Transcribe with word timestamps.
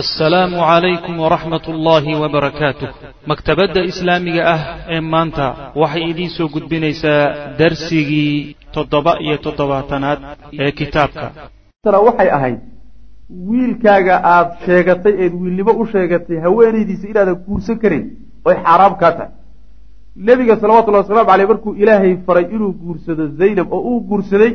assalaamu 0.00 0.56
calaykum 0.70 1.14
waraxmat 1.24 1.64
ullaahi 1.72 2.12
wabarakaatuh 2.22 2.88
maktabadda 3.30 3.80
islaamiga 3.90 4.42
ah 4.54 4.60
ee 4.94 5.00
maanta 5.14 5.46
waxay 5.82 6.02
idiin 6.12 6.30
soo 6.36 6.48
gudbinaysaa 6.54 7.20
darsigii 7.60 8.56
toddoba 8.76 9.12
iyo 9.26 9.36
toddobaatanaad 9.46 10.18
ee 10.64 10.70
kitaabka. 10.80 11.26
Waxay 12.08 12.28
ahayd 12.38 12.58
wiilkaaga 13.50 14.14
aad 14.34 14.48
sheegatay 14.66 15.14
eed 15.22 15.32
wiilnimo 15.42 15.72
u 15.82 15.86
sheegatay 15.94 16.36
haweenaydiisa 16.46 17.06
inaadan 17.12 17.36
guursan 17.46 17.76
karin 17.82 18.04
oy 18.48 18.54
xaaraam 18.66 18.94
kaa 19.02 19.12
tahay. 19.18 19.30
Nebiga 20.26 20.54
salawatullahi 20.62 21.02
wasalaamu 21.04 21.28
caleyh 21.30 21.48
markuu 21.52 21.72
ilaahay 21.82 22.12
faray 22.26 22.44
inuu 22.54 22.72
guursado 22.82 23.24
zaynab 23.40 23.68
oo 23.76 23.80
uu 23.90 24.00
guursaday 24.10 24.52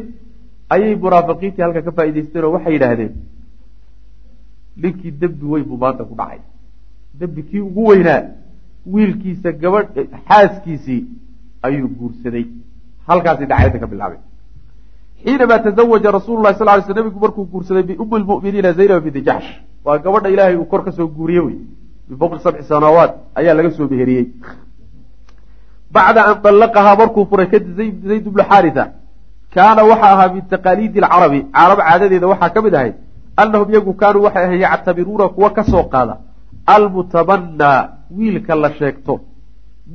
ayay 0.74 0.94
munaafiqiintii 1.04 1.64
halka 1.66 1.82
ka 1.88 1.92
faa'idaysteen 1.98 2.44
oo 2.46 2.52
waxay 2.56 2.74
yidhaahdeen 2.78 3.12
ninkii 4.84 5.12
dembi 5.22 5.46
weyn 5.54 5.66
buu 5.70 5.78
maanta 5.84 6.04
ku 6.10 6.16
dhacay. 6.20 6.40
Dembi 7.20 7.42
kii 7.50 7.60
ugu 7.70 7.82
weynaa 7.90 8.22
wiilkiisa 8.94 9.52
gabadh 9.52 9.98
xaaskiisii 10.28 11.02
ayuu 11.68 11.90
guursaday. 12.00 12.46
Halkaasi 13.08 13.46
dhacayada 13.46 13.80
ka 13.80 13.88
bilaabay 13.88 14.20
xiinamaa 15.24 15.60
tazawaja 15.66 16.12
rasuulu 16.12 16.44
lahi 16.44 16.56
sal 16.60 16.68
ly 16.78 16.82
sl 16.88 16.94
nabigu 17.00 17.20
markuu 17.20 17.46
guursaday 17.54 17.84
biumi 17.84 18.20
lmu'miniina 18.24 18.72
zaynab 18.78 19.04
binti 19.04 19.22
jaxsh 19.28 19.50
waa 19.86 19.98
gabadha 20.04 20.30
ilaahay 20.34 20.56
uu 20.56 20.66
kor 20.72 20.84
ka 20.86 20.92
soo 20.92 21.08
guuriye 21.08 21.40
wey. 21.48 21.58
Bifawqi 22.10 22.40
sabci 22.44 22.64
sanaawaat 22.72 23.12
ayaa 23.40 23.54
laga 23.54 23.72
soo 23.72 23.88
meheriyey. 23.92 24.26
Bacda 25.92 26.22
an 26.30 26.42
dallaqahaa 26.44 26.96
markuu 27.02 27.26
furay 27.30 27.48
kadib 27.54 27.76
zayd 28.08 28.24
bnu 28.34 28.44
xaarisa 28.50 28.84
kaana 29.56 29.82
waxa 29.92 30.08
ahaa 30.14 30.34
min 30.34 30.44
taqaaliidi 30.54 31.00
alcarabi 31.04 31.40
carab 31.58 31.80
caadadeeda 31.88 32.28
waxaa 32.32 32.50
ka 32.56 32.62
mid 32.66 32.74
ahayd 32.80 32.96
annahum 33.42 33.70
iyagu 33.72 33.94
kaanuu 34.02 34.24
waxay 34.26 34.44
ahayn 34.46 34.62
yactabiruuna 34.66 35.26
kuwa 35.36 35.50
ka 35.58 35.64
soo 35.72 35.84
qaada. 35.94 36.16
Almutabannaa 36.76 37.90
wiilka 38.18 38.56
la 38.56 38.70
sheegto. 38.80 39.14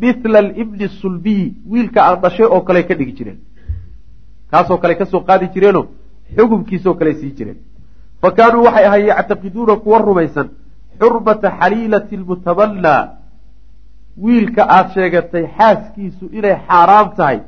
Mithla 0.01 0.39
alibni 0.39 0.89
sulbiyi 1.01 1.47
wiilka 1.71 2.01
aan 2.07 2.21
dhashay 2.23 2.47
oo 2.47 2.61
kale 2.61 2.83
ka 2.89 2.95
dhigi 2.99 3.13
jireen. 3.19 3.39
Kaasoo 4.51 4.79
kale 4.83 4.95
ka 5.01 5.05
soo 5.13 5.21
qaadi 5.29 5.47
jireenoo 5.55 5.85
xukumkiisoo 6.37 6.95
kale 6.95 7.13
sii 7.21 7.33
jireen. 7.39 7.59
Fa 8.21 8.31
kaanuu 8.39 8.65
waxay 8.67 8.87
ahayn 8.87 9.07
yactaqiduuna 9.07 9.77
kuwa 9.77 9.99
rumaysan. 9.99 10.49
Xurmata 11.01 11.49
xaliilati 11.61 12.17
lmutabannaa 12.17 13.03
wiilka 14.25 14.63
aada 14.77 14.91
sheegatay 14.95 15.45
xaaskiisu 15.59 16.25
inay 16.39 16.57
xaaraam 16.69 17.09
tahay. 17.17 17.39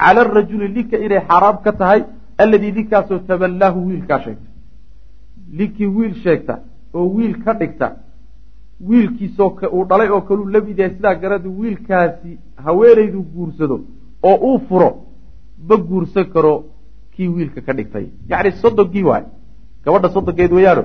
Cala 0.00 0.20
arajuli 0.20 0.68
ninka 0.76 0.96
inay 1.06 1.20
xaaraam 1.28 1.56
ka 1.64 1.72
tahay 1.80 2.00
alladii 2.42 2.72
ninkaasoo 2.78 3.18
taballaahu 3.28 3.78
wiilkaa 3.88 4.20
sheegtay 4.24 4.47
ninkii 5.58 5.86
wiil 5.96 6.14
sheegta 6.24 6.54
oo 6.94 7.06
wiil 7.16 7.34
ka 7.44 7.52
dhigta 7.60 7.88
wiilkiisoo 8.88 9.50
uu 9.76 9.84
dhalay 9.90 10.08
oo 10.16 10.20
kaluu 10.28 10.46
la 10.54 10.60
mid 10.66 10.78
yahay 10.78 10.94
sidaa 10.96 11.14
garadu 11.22 11.50
wiilkaasi 11.60 12.30
haweenaydu 12.64 13.22
guursado 13.34 13.76
oo 14.22 14.36
uu 14.48 14.58
furo 14.68 14.90
ma 15.68 15.76
guursan 15.88 16.26
karo 16.34 16.52
kii 17.14 17.28
wiilka 17.28 17.60
ka 17.66 17.72
dhigtay. 17.78 18.06
Yacni 18.30 18.52
soddongii 18.62 19.02
waay. 19.10 19.24
Gabadha 19.84 20.08
soddonkeed 20.14 20.52
weyaano 20.58 20.84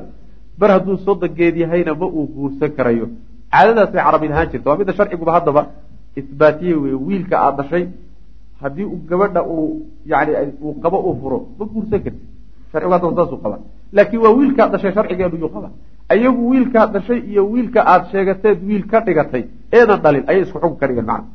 mar 0.60 0.70
hadduu 0.72 0.98
soddonkeed 1.06 1.56
yahayna 1.64 1.94
ma 2.02 2.06
uu 2.18 2.26
guursan 2.36 2.72
karayo. 2.78 3.08
Caadadaasay 3.52 4.02
carabin 4.06 4.32
ahaan 4.34 4.50
jirta. 4.52 4.70
Waa 4.70 4.78
midda 4.80 4.94
sharciguba 4.98 5.32
haddaba 5.38 5.62
isbaatiye 6.20 6.74
wey 6.84 6.94
wiilka 7.08 7.36
aada 7.46 7.58
dhashay 7.64 7.84
haddii 8.62 8.88
gabadha 9.10 9.42
uu 9.44 9.86
yani 10.06 10.32
uu 10.62 10.74
qabo 10.84 10.98
uu 11.08 11.16
furo 11.22 11.38
ma 11.60 11.66
guursan 11.74 12.00
karti 12.06 12.22
sharcigu 12.72 12.92
haddaba 12.94 13.16
saasuu 13.20 13.40
qaba 13.46 13.58
laakiin 13.98 14.22
waa 14.26 14.34
wiilkaad 14.40 14.70
dhashay 14.74 14.94
sharcigeenu 14.98 15.38
yuu 15.44 15.52
qaba 15.56 15.70
iyagu 16.18 16.42
wiilkaad 16.52 16.90
dhashay 16.96 17.20
iyo 17.32 17.44
wiilka 17.54 17.80
aada 17.92 18.06
sheegateed 18.12 18.58
wiil 18.68 18.84
ka 18.92 18.98
dhigatay 19.08 19.44
eedan 19.78 20.00
dhalin 20.04 20.24
ayay 20.30 20.42
isku 20.46 20.58
xukun 20.64 20.78
ka 20.82 20.88
dhigeen 20.88 21.08
macna. 21.12 21.28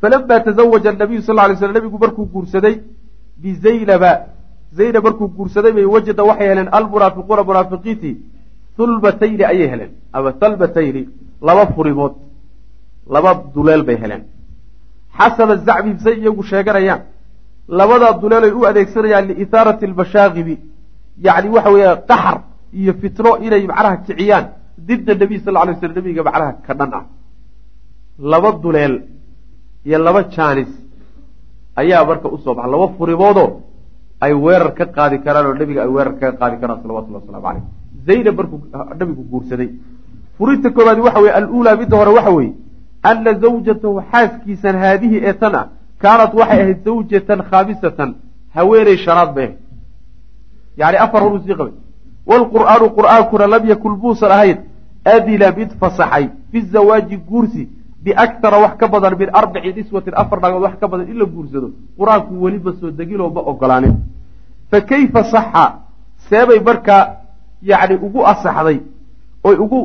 Falamaa 0.00 0.40
tazawaja 0.46 0.92
nabiyu 0.92 1.22
sal 1.22 1.36
lay 1.36 1.56
sl 1.56 1.72
nabigu 1.76 1.98
markuu 2.04 2.26
guursaday 2.34 2.74
bizaynaba 3.42 4.10
zaynab 4.78 5.04
markuu 5.06 5.28
guursaday 5.36 5.72
bay 5.78 5.86
wajada 5.94 6.22
waxay 6.30 6.48
heleen 6.52 6.68
almunaafiquuna 6.78 7.42
munaafiqiintii 7.50 8.14
hulbatayni 8.78 9.44
ayay 9.52 9.68
heleen 9.72 9.92
ama 10.16 10.30
halbatayni 10.40 11.02
laba 11.48 11.64
furimood 11.74 12.14
laba 13.14 13.30
duleel 13.54 13.82
bay 13.88 13.96
heleen. 14.02 14.22
Xasaba 15.18 15.54
zacmihim 15.66 15.98
say 16.04 16.14
iyagu 16.20 16.42
sheeganayaan 16.50 17.00
labadaa 17.78 18.12
duleelay 18.22 18.52
u 18.58 18.60
adeegsanayaan 18.70 19.24
liithaarati 19.30 19.84
almashaaqibi 19.90 20.54
yacni 21.26 21.48
waxa 21.56 21.70
weeya 21.74 21.92
qaxar 22.10 22.36
iyo 22.80 22.92
fitno 23.00 23.30
inay 23.46 23.66
macnaha 23.70 23.96
kiciyaan 24.06 24.46
didda 24.88 25.12
nabiy 25.20 25.38
sal 25.44 25.54
lay 25.66 25.74
sl 25.80 25.92
nabiga 25.98 26.22
macnaha 26.28 26.52
ka 26.66 26.74
dhan 26.78 26.90
ah. 26.98 27.04
Laba 28.30 28.50
duleel 28.62 28.94
iyo 29.86 29.98
laba 30.06 30.20
jaanis 30.34 30.72
ayaa 31.80 32.04
marka 32.08 32.28
u 32.34 32.38
soo 32.44 32.54
baxa 32.54 32.70
laba 32.74 32.86
furimoodoo 32.98 33.50
ay 34.24 34.32
weerar 34.44 34.72
ka 34.78 34.84
qaadi 34.96 35.16
karaan 35.24 35.46
oo 35.46 35.54
nabiga 35.60 35.80
ay 35.84 35.90
weerar 35.96 36.14
kaga 36.20 36.38
qaadi 36.40 36.56
karaan 36.62 36.78
salawatullahi 36.82 37.22
waslamu 37.22 37.44
caleyh 37.46 37.64
zaynab 38.06 38.34
markuu 38.38 38.58
nabigu 38.98 39.22
guursaday. 39.30 39.70
Furinta 40.36 40.68
koobaadi 40.76 41.00
waxa 41.06 41.20
weye 41.24 41.32
aluulaa 41.38 41.76
midda 41.80 41.96
hore 42.00 42.10
waxa 42.18 42.30
weeye 42.38 42.52
ana 43.10 43.30
zawjatahu 43.44 44.02
xaaskiisan 44.12 44.76
haadihi 44.82 45.16
ee 45.28 45.34
tan 45.40 45.54
ah 45.60 45.66
kaanat 46.02 46.32
waxay 46.40 46.60
ahayd 46.62 46.78
zawjatan 46.88 47.40
khaamisatan 47.50 48.10
haweeney 48.56 48.96
shanaad 49.04 49.30
bay 49.36 49.44
ahayd 49.48 49.58
yani 50.80 50.96
afar 51.04 51.22
horuu 51.22 51.40
sii 51.44 51.56
qabay 51.58 51.74
waalqur'aanu 52.30 52.86
qur'aankuna 52.98 53.46
lam 53.54 53.62
yakun 53.72 53.92
muusan 54.02 54.30
ahayn 54.36 54.58
adila 55.14 55.52
mid 55.58 55.70
fasaxay 55.80 56.24
fi 56.50 56.58
zawaaji 56.74 57.16
guursi 57.30 57.68
biaktara 58.04 58.58
wax 58.64 58.74
ka 58.80 58.86
badan 58.88 59.14
min 59.18 59.28
arbaci 59.40 59.72
niswatin 59.76 60.14
afar 60.22 60.38
naagood 60.40 60.62
wax 60.62 60.74
ka 60.80 60.88
badan 60.88 61.06
in 61.12 61.18
la 61.18 61.26
guursado 61.34 61.68
qur'aanku 61.98 62.32
weliba 62.44 62.72
soo 62.80 62.90
deginoo 62.90 63.30
ma 63.36 63.40
ogolaanin 63.50 63.94
fa 64.70 64.80
kayfa 64.80 65.24
saxa 65.24 65.64
seebay 66.28 66.60
markaa 66.68 67.02
yani 67.62 67.94
ugu 68.06 68.20
asaxday 68.32 68.78
oy 69.44 69.56
ugu 69.64 69.80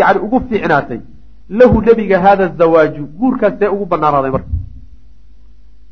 yani 0.00 0.18
ugu 0.26 0.40
fiicnaatay 0.48 1.00
lahu 1.48 1.80
nebiga 1.80 2.20
haada 2.20 2.48
zawaaju 2.58 3.02
guurkaas 3.18 3.58
see 3.58 3.68
ugu 3.74 3.86
banaanaaday 3.86 4.30
marka 4.36 4.50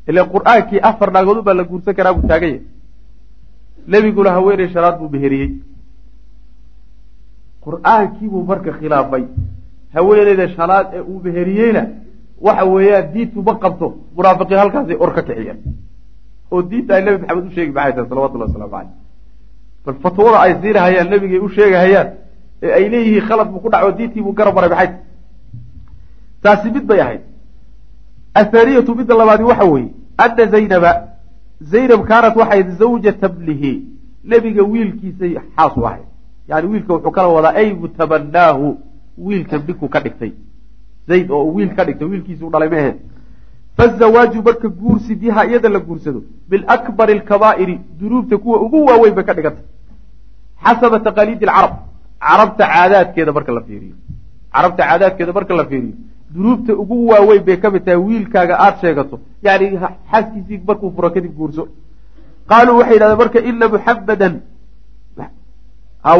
ile 0.07 0.21
qur'aankii 0.33 0.79
afar 0.89 1.11
naagood 1.11 1.37
ubaa 1.37 1.53
la 1.53 1.63
guursan 1.63 1.93
karaa 1.97 2.13
buu 2.13 2.27
taagan 2.27 2.49
yahay 2.49 2.61
nebiguna 3.87 4.31
haweeney 4.31 4.69
shanaad 4.73 4.99
buu 4.99 5.09
meheriyey 5.09 5.49
qur'aankiibuu 7.65 8.43
marka 8.45 8.71
khilaafay. 8.79 9.23
Haweeneyda 9.95 10.47
shanaad 10.55 10.87
ee 10.93 11.01
uu 11.01 11.19
meheriyeyna 11.23 11.83
waxa 12.41 12.65
weeyaan 12.65 13.13
diintu 13.13 13.41
ma 13.43 13.53
qabto. 13.63 13.87
Munaafiqiin 14.15 14.59
halkaasay 14.59 14.95
or 14.99 15.13
ka 15.13 15.21
kiciyeen 15.21 15.59
oo 16.51 16.61
diinta 16.61 16.95
ay 16.95 17.03
nebi 17.05 17.17
maxamed 17.21 17.45
u 17.47 17.51
sheegi 17.55 17.71
maxay 17.71 17.93
tahay 17.93 18.09
salawatullahi 18.09 18.49
waslamu 18.51 18.71
caleyh 18.71 18.89
bal 19.85 19.95
fatwada 20.03 20.39
ay 20.45 20.53
siinahayaan 20.61 21.09
nebigay 21.09 21.39
u 21.39 21.49
sheegahayaan 21.49 22.09
ee 22.63 22.71
ay 22.77 22.89
leeyihiin 22.89 23.25
khalad 23.27 23.47
buu 23.51 23.59
ku 23.59 23.69
dhaco 23.69 23.91
diintii 23.97 24.21
buu 24.25 24.33
garab 24.33 24.55
maray 24.55 24.69
maxay 24.69 24.89
taasi 26.43 26.71
mid 26.71 26.85
bay 26.85 26.99
ahayd. 27.01 27.21
Athaaniyatu 28.35 28.95
midda 28.95 29.15
labaadi 29.15 29.43
waxa 29.43 29.65
weeye 29.65 29.89
ana 30.17 30.45
zaynaba 30.53 30.91
zaynab 31.61 32.05
kaanat 32.07 32.35
waxay 32.35 32.63
zawjata 32.79 33.29
bnihi 33.29 33.73
nebiga 34.23 34.63
wiilkiisay 34.63 35.33
xaas 35.55 35.77
u 35.77 35.85
ahayd 35.85 36.05
yani 36.47 36.67
wiilka 36.67 36.93
wuxuu 36.93 37.11
kala 37.11 37.27
wadaa 37.27 37.53
ay 37.61 37.73
mutabannaahu 37.73 38.77
wiilka 39.17 39.57
ninkuu 39.57 39.87
ka 39.89 39.99
dhigtay. 39.99 40.31
Zayd 41.07 41.31
oo 41.31 41.53
wiil 41.55 41.75
ka 41.75 41.85
dhigtay 41.85 42.07
wiilkiisuu 42.07 42.49
dhalay 42.49 42.69
ma 42.69 42.77
ahayn 42.77 42.97
fazawaaju 43.77 44.41
marka 44.43 44.67
guursi 44.69 45.15
biha 45.15 45.45
iyada 45.45 45.69
la 45.69 45.79
guursado. 45.79 46.23
Bilakbari 46.49 47.13
alkabaa'iri 47.13 47.79
dunuubta 47.99 48.37
kuwa 48.37 48.61
ugu 48.61 48.85
waaweyn 48.85 49.15
bay 49.15 49.23
ka 49.23 49.33
dhigantay 49.33 49.65
xasaba 50.63 50.99
taqaaliidi 50.99 51.45
alcarab 51.45 51.73
carabta 52.19 52.65
caadaadkeeda 52.73 53.31
marka 53.31 53.51
la 53.51 53.61
fiiriyo. 53.61 53.95
Carabta 54.53 54.83
caadaadkeeda 54.87 55.33
marka 55.33 55.55
la 55.55 55.65
fiiriyo 55.65 55.93
dunuubta 56.33 56.73
ugu 56.73 57.07
waaweyn 57.11 57.43
bay 57.45 57.57
ka 57.59 57.69
mid 57.71 57.83
tahay 57.85 57.97
wiilkaaga 58.07 58.55
aada 58.59 58.77
sheegato. 58.81 59.19
Yani 59.43 59.65
xaaskiisii 60.11 60.61
markuu 60.67 60.91
furo 60.95 61.09
kadib 61.09 61.33
guurso. 61.37 61.67
Qaaluu 62.49 62.77
waxay 62.79 62.93
yidhahdeen 62.93 63.17
marka 63.17 63.39
ina 63.49 63.67
muxamadan 63.69 64.33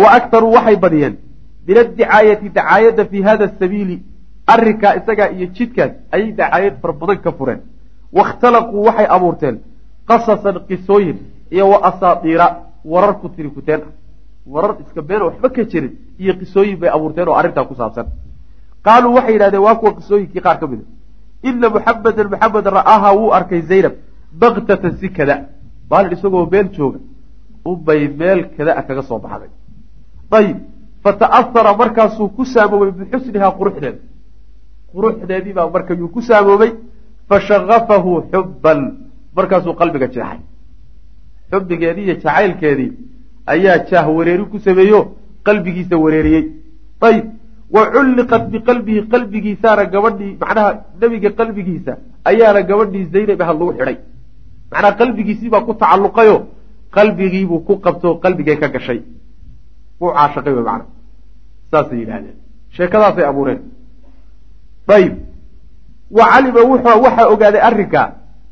wa 0.02 0.12
aktaruu 0.18 0.52
waxay 0.54 0.76
badiyeen. 0.76 1.16
Min 1.68 1.78
addicaayati 1.78 2.50
dacaayadda 2.50 3.06
fi 3.06 3.22
hada 3.22 3.48
sabiili. 3.60 4.04
Arrinkaa 4.48 4.94
isagaa 5.00 5.30
iyo 5.36 5.48
jidkaas 5.56 5.92
ayay 6.12 6.32
dacaayad 6.32 6.76
fara 6.82 6.94
badan 6.94 7.18
ka 7.26 7.32
fureen. 7.32 7.60
Waاkhtalaquu 8.14 8.84
waxay 8.88 9.08
abuurteen. 9.16 9.56
Qasasan 10.08 10.56
qisooyin 10.68 11.18
iyo 11.52 11.70
wa 11.70 11.78
asaatiira 11.90 12.48
warar 12.86 13.14
ku 13.22 13.30
tiri 13.30 13.50
kuteen. 13.50 13.82
Warar 14.46 14.76
iska 14.86 15.02
beena 15.02 15.26
waxba 15.26 15.50
ka 15.50 15.64
jirin 15.64 15.92
iyo 16.20 16.34
qisooyin 16.40 16.78
bay 16.80 16.90
abuurteen 16.90 17.28
oo 17.28 17.36
arrintaa 17.36 17.66
ku 17.66 17.76
saabsan 17.76 18.08
qaaluu 18.86 19.14
waxay 19.18 19.34
yidhahdeen 19.36 19.64
waa 19.68 19.76
kuwa 19.80 19.92
qisooyinkii 19.98 20.42
qaar 20.46 20.58
ka 20.62 20.68
mida 20.72 20.86
ina 21.50 21.68
muxamedan 21.76 22.28
muxamed 22.34 22.66
ra'aaha 22.78 23.10
wuu 23.20 23.32
arkay 23.38 23.62
zaynab 23.72 23.94
baktatan 24.42 24.94
si 25.00 25.08
kada 25.18 25.36
maalin 25.90 26.14
isagoo 26.16 26.46
meel 26.54 26.68
jooga 26.78 27.00
unbay 27.70 28.02
meel 28.20 28.40
kada 28.56 28.72
a 28.80 28.82
kaga 28.88 29.04
soo 29.10 29.20
baxday 29.26 29.52
ayib 30.38 30.58
fata'ahara 31.04 31.72
markaasuu 31.82 32.30
ku 32.38 32.44
saamoobay 32.54 32.92
bixusnihaa 33.00 33.52
quruxdeeda 33.60 34.00
quruxdeedii 34.92 35.54
baa 35.58 35.70
marka 35.76 35.94
yuu 36.00 36.10
ku 36.16 36.22
saamoobay 36.30 36.72
fashagafahu 37.30 38.12
xubban 38.32 38.80
markaasuu 39.38 39.74
qalbiga 39.82 40.08
jeexay 40.16 40.40
xubbigeedii 41.52 42.04
iyo 42.08 42.16
jacaylkeedii 42.24 42.92
ayaa 43.54 43.78
jaah 43.90 44.06
wareeri 44.18 44.46
ku 44.52 44.58
sameeyo 44.68 45.00
qalbigiisa 45.48 45.96
wareeriyey 46.04 46.44
ayib 47.08 47.26
wa 47.72 47.92
culliqat 47.92 48.50
biqalbihi 48.54 49.08
qalbigiisaana 49.14 49.86
gabadhii 49.86 50.38
macnaha 50.42 50.72
nebiga 51.02 51.30
qalbigiisa 51.40 51.94
ayaana 52.26 52.62
gabadhii 52.62 53.06
zaynab 53.14 53.42
ahad 53.42 53.60
lagu 53.60 53.74
xidhay 53.78 53.98
macnaha 54.72 54.98
qalbigiisii 55.02 55.50
baa 55.50 55.66
ku 55.68 55.74
tacalluqayo 55.74 56.38
qalbigiibuu 56.92 57.66
ku 57.68 57.80
qabto 57.86 58.16
qalbigay 58.24 58.58
ka 58.62 58.68
gashay 58.68 59.02
wuu 60.00 60.14
caashaqay 60.18 60.54
wey 60.54 60.66
macna 60.70 60.86
saasay 61.72 62.00
yidhaahdeen 62.02 62.38
sheekadaasay 62.78 63.26
abuureen 63.32 63.62
ayib 64.98 65.14
wa 66.18 66.26
calima 66.32 66.62
waxaa 67.06 67.28
ogaaday 67.34 67.62
arrinkaa 67.70 68.10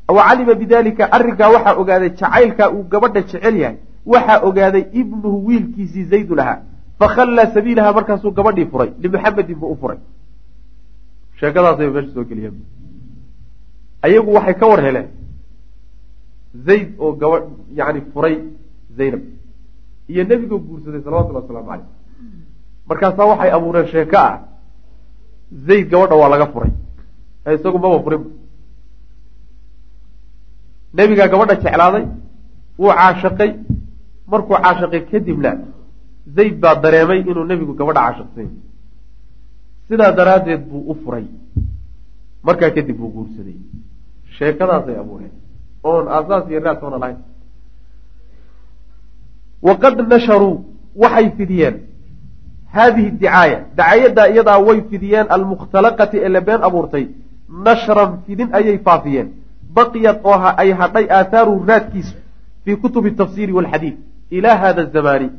wa 0.08 0.22
calima 0.28 0.54
bidalika 0.54 1.12
arrinkaa 1.12 1.48
waxaa 1.54 1.78
ogaaday 1.82 2.10
jacaylkaa 2.10 2.70
uu 2.74 2.84
gabadha 2.92 3.20
jecel 3.20 3.56
yahay 3.62 3.76
waxaa 4.06 4.40
ogaaday 4.48 4.84
ibnuhu 4.92 5.46
wiilkiisii 5.46 6.04
zaydun 6.04 6.38
ahaa 6.44 6.58
fakhallaa 7.02 7.46
sabiilaha 7.56 7.90
markaasuu 7.98 8.32
gabadhii 8.38 8.68
furay 8.72 8.90
limuxamedin 9.02 9.58
buu 9.60 9.70
u 9.74 9.76
furay 9.82 9.98
sheekadaasay 11.40 11.88
meesha 11.94 12.12
soo 12.16 12.24
geliyeen 12.30 12.56
ayagu 14.06 14.30
waxay 14.36 14.54
ka 14.60 14.66
war 14.72 14.80
heleen 14.86 15.08
zayd 16.66 16.88
oo 17.04 17.12
gabadh 17.22 17.46
yani 17.78 18.00
furay 18.12 18.34
zaynab 18.98 19.22
iyo 20.12 20.22
nebigoo 20.30 20.60
guursaday 20.66 21.00
salawatullhi 21.06 21.40
wasalaamu 21.42 21.68
caleyh 21.70 21.88
markaasaa 22.88 23.26
waxay 23.32 23.50
abuureen 23.56 23.88
sheeko 23.94 24.16
ah 24.26 24.34
zayd 25.66 25.86
gabadha 25.92 26.16
waa 26.22 26.30
laga 26.34 26.46
furay 26.54 26.72
isagu 27.56 27.78
maba 27.84 27.98
furin 28.06 28.22
nebigaa 30.98 31.28
gabadha 31.32 31.54
jeclaaday 31.64 32.04
wuu 32.80 32.92
caashaqay 32.98 33.50
markuu 34.32 34.56
caashaqay 34.64 35.02
kadibna 35.12 35.50
zayd 36.26 36.60
baa 36.60 36.74
dareemay 36.74 37.20
inuu 37.20 37.44
nebigu 37.44 37.74
gabadha 37.74 38.02
caashaqsany 38.06 38.50
sidaa 39.88 40.12
daraaddeed 40.12 40.62
buu 40.70 40.90
u 40.90 40.94
furay. 41.04 41.26
Markaa 42.42 42.70
kadib 42.70 42.96
buu 42.96 43.10
guursaday. 43.14 43.56
Sheekadaasay 44.38 44.96
abuureen. 44.98 45.32
Oon 45.84 46.08
aasaas 46.08 46.50
iyo 46.50 46.60
raad 46.60 46.80
toona 46.80 46.98
lahayn. 46.98 47.18
Waqad 49.62 50.00
nasharuu 50.08 50.64
waxay 50.96 51.30
fidiyeen. 51.36 51.76
Haadihi 52.74 53.10
dicaaya 53.10 53.58
dacaayaddaa 53.76 54.26
iyadaa 54.34 54.58
way 54.58 54.80
fidiyeen. 54.90 55.26
Almukhtalaqati 55.36 56.16
ee 56.18 56.28
la 56.28 56.40
been 56.40 56.62
abuurtay. 56.68 57.06
Nashran 57.66 58.18
fidin 58.26 58.48
ayay 58.58 58.78
faafiyeen. 58.78 59.28
Baqiyad 59.76 60.20
oo 60.24 60.38
ay 60.56 60.70
hadhay 60.80 61.06
aahaaru 61.10 61.64
raadkiisu 61.68 62.16
fii 62.64 62.76
kutubi 62.76 63.10
tafsiiri 63.10 63.52
walxadiid 63.52 63.96
ilaa 64.30 64.56
hada 64.56 64.84
zamaani 64.84 65.30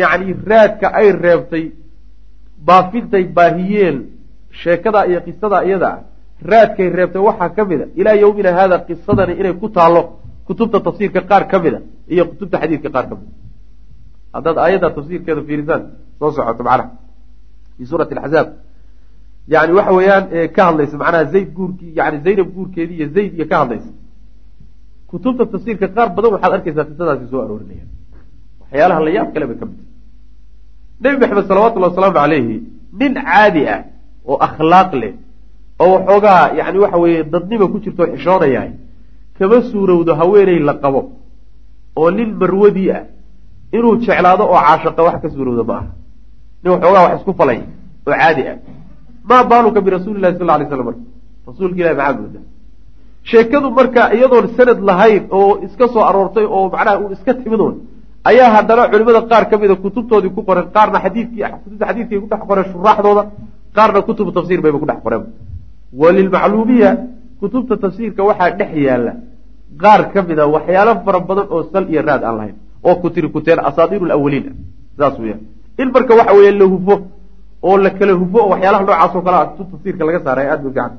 yacni 0.00 0.32
raadka 0.50 0.86
ay 1.00 1.08
reebtay 1.24 1.64
baafintay 2.68 3.24
baahiyeen 3.36 3.96
sheekadaa 4.62 5.04
iyo 5.10 5.20
qisadaa 5.26 5.62
iyada 5.68 5.90
raadkay 6.50 6.88
reebtay 6.98 7.22
waxaa 7.28 7.48
ka 7.56 7.62
mid 7.70 7.80
a 7.84 7.86
ilaa 8.00 8.16
yowmina 8.24 8.50
haada 8.58 8.76
qisadani 8.88 9.32
inay 9.40 9.54
ku 9.62 9.68
taallo 9.76 10.02
kutubta 10.46 10.78
tafsiirka 10.86 11.20
qaar 11.30 11.44
ka 11.50 11.56
mid 11.64 11.74
a 11.74 11.80
iyo 12.14 12.22
kutubta 12.30 12.56
xadiidka 12.62 12.88
qaar 12.94 13.06
ka 13.10 13.14
mid 13.20 13.28
a. 13.28 13.32
Haddaad 14.36 14.56
aayadda 14.64 14.88
tafsiirkeeda 14.96 15.42
fiirisaan 15.48 15.82
soo 16.18 16.30
socoto 16.36 16.62
macnaha. 16.68 16.90
Fii 17.76 17.86
suurati 17.90 18.14
axzaab 18.24 18.48
yani 19.52 19.72
waxa 19.78 19.92
weeyaan 19.98 20.24
ka 20.56 20.62
hadlaysa 20.68 20.96
macnaha 21.02 21.24
zayd 21.34 21.48
guurkii 21.56 21.90
yani 21.98 22.16
zaynab 22.26 22.48
guurkeedii 22.56 22.96
iyo 23.00 23.08
zayd 23.16 23.32
iyo 23.38 23.46
ka 23.50 23.56
hadlaysa. 23.62 23.90
Kutubta 25.10 25.44
tafsiirka 25.52 25.86
qaar 25.96 26.08
badan 26.16 26.30
waxaad 26.34 26.52
arkaysaa 26.56 26.84
qisadaasi 26.90 27.26
soo 27.32 27.40
aroorinaya 27.44 27.84
waxyaalaha 28.72 29.00
la 29.06 29.10
yaab 29.16 29.28
kale 29.34 29.46
bay 29.50 29.56
ka 29.60 29.66
mid 29.70 29.78
nebi 31.02 31.16
maxamed 31.22 31.46
salawatullhi 31.50 31.88
wasalaamu 31.90 32.14
calayhi 32.20 32.56
nin 33.00 33.12
caadi 33.14 33.62
ah 33.74 33.80
oo 34.30 34.36
akhlaaq 34.46 34.90
leh 35.02 35.12
oo 35.82 35.88
waxoogaa 35.94 36.42
yani 36.58 36.78
waxa 36.84 36.98
weeye 37.04 37.24
dadnima 37.32 37.66
ku 37.72 37.78
jirto 37.84 38.02
xishoonayahay 38.12 38.70
kama 39.38 39.56
suurowdo 39.70 40.12
haweeney 40.20 40.58
la 40.68 40.74
qabo 40.82 41.00
oo 42.00 42.10
nin 42.18 42.28
marwadii 42.40 42.90
ah 42.98 43.02
inuu 43.76 43.96
jeclaado 44.04 44.44
oo 44.52 44.60
caashaqa 44.66 45.02
wax 45.06 45.16
ka 45.22 45.28
suurowda 45.34 45.62
ma 45.70 45.74
aha. 45.78 45.86
Nin 46.62 46.70
waxoogaa 46.74 47.02
wax 47.06 47.12
isku 47.20 47.32
falay 47.40 47.58
oo 48.06 48.12
caadi 48.22 48.42
ah. 48.52 48.56
Maa 49.28 49.42
baaluka 49.50 49.80
birasuuli 49.86 50.20
lahi 50.24 50.34
sal 50.38 50.46
lay 50.46 50.66
slam 50.68 50.84
marka. 50.88 51.02
Rasuulka 51.46 51.78
ilahi 51.82 51.96
maxaa 52.00 52.14
mooda 52.20 52.40
sheekadu 53.30 53.68
marka 53.78 54.02
iyadoon 54.16 54.46
sanad 54.56 54.78
lahayn 54.88 55.22
oo 55.38 55.52
iska 55.66 55.84
soo 55.92 56.02
aroortay 56.10 56.46
oo 56.56 56.64
macnaha 56.74 56.98
uu 57.02 57.10
iska 57.16 57.32
timidoon 57.34 57.74
ayaa 58.30 58.50
haddana 58.56 58.82
culimada 58.92 59.20
qaar 59.30 59.44
ka 59.50 59.56
mida 59.62 59.74
kutubtoodii 59.84 60.30
ku 60.36 60.40
qoren 60.48 60.66
qaarna 60.76 60.98
xadiidkii 61.04 61.44
kutubta 61.64 61.84
xadiidkay 61.88 62.18
ku 62.22 62.26
dhex 62.32 62.40
qoreen 62.48 62.66
shuraaxdooda 62.72 63.22
qaarna 63.76 64.00
kutubu 64.08 64.30
tafsiir 64.36 64.60
bayba 64.64 64.78
ku 64.82 64.86
dhex 64.90 65.00
qoreen. 65.04 65.22
Walilmacluumiya 66.00 66.90
kutubta 67.40 67.74
tafsiirka 67.84 68.22
waxaa 68.28 68.50
dhex 68.60 68.72
yaalla 68.86 69.12
qaar 69.82 70.00
ka 70.12 70.18
mida 70.28 70.44
waxyaalo 70.54 70.92
fara 71.04 71.20
badan 71.28 71.46
oo 71.54 71.60
sal 71.72 71.84
iyo 71.92 72.02
raad 72.08 72.22
aan 72.28 72.36
lahayn 72.38 72.56
oo 72.88 72.94
ku 73.02 73.06
tiri 73.14 73.28
kuteen 73.34 73.58
asaadiiru 73.68 74.04
lawaliin 74.12 74.44
ah 74.50 74.54
saas 74.98 75.14
weya 75.22 75.36
in 75.82 75.88
marka 75.94 76.12
waxa 76.18 76.32
weeye 76.36 76.52
la 76.60 76.64
hufo 76.72 76.94
oo 77.68 77.76
la 77.84 77.90
kala 77.98 78.12
hufo 78.20 78.38
oo 78.42 78.48
waxyaalaha 78.52 78.82
noocaas 78.84 79.14
oo 79.16 79.22
kale 79.26 79.36
a 79.42 79.46
kutub 79.50 79.68
tafsiirka 79.72 80.02
laga 80.08 80.20
saaray 80.26 80.46
aada 80.52 80.62
u 80.68 80.72
fiican 80.72 80.92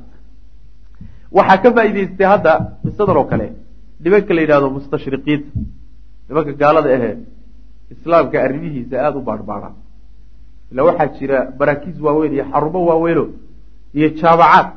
waxaa 1.37 1.57
ka 1.63 1.69
faa'iidaystay 1.75 2.27
hadda 2.33 2.51
qisadan 2.83 3.17
oo 3.21 3.25
kale 3.31 3.45
nimanka 4.03 4.31
la 4.35 4.41
yidhahdo 4.43 4.67
mustashriqiinta 4.75 5.47
nimanka 6.27 6.51
gaalada 6.61 6.89
ahee 6.97 7.15
islaamka 7.93 8.35
arrimihiisa 8.45 8.95
aada 9.05 9.17
u 9.17 9.21
baadhbaadha. 9.29 9.69
Ila 10.71 10.81
waxaa 10.87 11.09
jira 11.19 11.37
baraakiis 11.59 11.97
waaweyn 12.05 12.33
iyo 12.35 12.45
xarumo 12.51 12.79
waaweyno 12.89 13.25
iyo 13.97 14.07
jaamacaad 14.19 14.67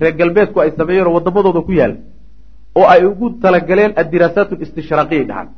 reer 0.00 0.14
galbeedku 0.20 0.58
ay 0.60 0.70
sameeyeen 0.78 1.06
oo 1.08 1.14
waddamadooda 1.18 1.60
ku 1.66 1.72
yaalla 1.80 1.98
oo 2.78 2.86
ay 2.94 3.02
ugu 3.10 3.26
talagaleen 3.42 3.92
addiraasaat 4.00 4.50
listishraaqiyay 4.60 5.24
dhahaan. 5.30 5.48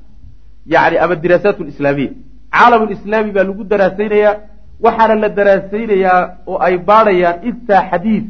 Yacni 0.73 0.96
ama 1.05 1.14
diraasaat 1.23 1.58
lislaamiya 1.69 2.11
caalamulislaami 2.56 3.31
baa 3.37 3.44
lagu 3.49 3.64
daraasaynayaa 3.73 4.34
waxaana 4.84 5.14
la 5.23 5.28
daraasaynayaa 5.38 6.20
oo 6.50 6.58
ay 6.67 6.75
baadhayaan 6.88 7.37
intaa 7.49 7.83
xadiid 7.90 8.25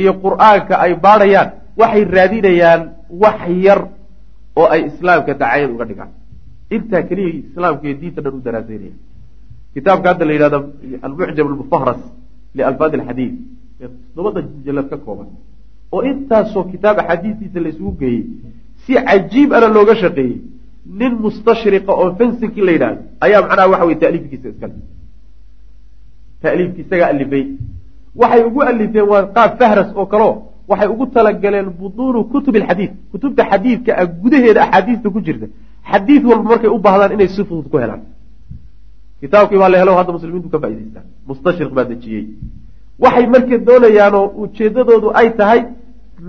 iyo 0.00 0.12
qur'aanka 0.24 0.74
ay 0.84 0.92
baadhayaan 1.06 1.48
waxay 1.80 2.04
raadinayaan 2.16 2.82
wax 3.22 3.40
yar 3.66 3.80
oo 4.60 4.66
ay 4.74 4.80
islaamka 4.90 5.32
dacayad 5.40 5.70
uga 5.74 5.84
dhigaan. 5.90 6.10
Intaa 6.74 7.02
keliya 7.08 7.30
islaamka 7.50 7.84
iyo 7.88 7.96
diinta 8.00 8.20
dhan 8.24 8.34
u 8.38 8.40
daraasaynaya 8.46 8.94
kitaabka 9.74 10.06
hadda 10.10 10.24
la 10.28 10.32
yidhahdo 10.36 10.58
almucjam 11.06 11.46
almufahras 11.52 12.00
lialfaad 12.56 12.92
alxadiid 12.98 13.34
ee 13.82 13.88
toddobada 14.14 14.40
jalad 14.66 14.86
ka 14.92 14.96
kooban 15.06 15.28
oo 15.94 16.00
intaasoo 16.10 16.64
kitaab 16.72 16.96
axaadiistiisa 17.02 17.58
la 17.64 17.68
isugu 17.72 17.92
geeyey 18.00 18.22
si 18.84 18.92
cajiib 19.08 19.50
ana 19.58 19.68
looga 19.76 19.94
shaqeeyey 20.02 20.34
nin 21.00 21.12
mustashriqa 21.24 21.92
oo 22.00 22.08
fensinki 22.18 22.60
la 22.66 22.72
yidhahdo 22.76 23.00
ayaa 23.24 23.40
macnaha 23.46 23.68
waxa 23.72 23.84
weye 23.88 23.98
taaliifkiisa 24.02 24.48
iskale 24.52 24.74
taaliifki 26.42 26.80
isagaa 26.86 27.08
alifay 27.14 27.44
waxay 28.20 28.42
ugu 28.48 28.60
alifeen 28.70 29.06
waa 29.12 29.22
qaab 29.36 29.50
fahras 29.60 29.88
oo 30.00 30.06
kaleo 30.12 30.32
waxay 30.70 30.88
ugu 30.94 31.04
talagaleen 31.14 31.68
buduunu 31.80 32.20
kutub 32.32 32.54
alxadiid 32.60 32.92
kutubta 33.12 33.42
xadiidka 33.50 33.92
ah 34.00 34.06
gudaheeda 34.22 34.60
axaadiista 34.66 35.08
ku 35.14 35.20
jirta. 35.26 35.46
Xadiid 35.90 36.22
walba 36.30 36.46
markay 36.52 36.70
u 36.76 36.78
baahdaan 36.86 37.12
inay 37.16 37.28
si 37.34 37.42
fudud 37.48 37.66
ku 37.72 37.76
helaan. 37.82 38.02
Kitaabkii 39.20 39.58
baa 39.62 39.68
la 39.72 39.78
helo 39.80 39.92
hadda 39.98 40.12
muslimiintu 40.16 40.48
ka 40.54 40.58
faa'idaystaan 40.62 41.06
mustashriq 41.28 41.72
baa 41.76 41.84
dejiyey. 41.90 42.24
Waxay 43.02 43.26
marka 43.34 43.56
doonayaanoo 43.68 44.24
ujeeddadoodu 44.42 45.08
ay 45.20 45.28
tahay 45.38 45.60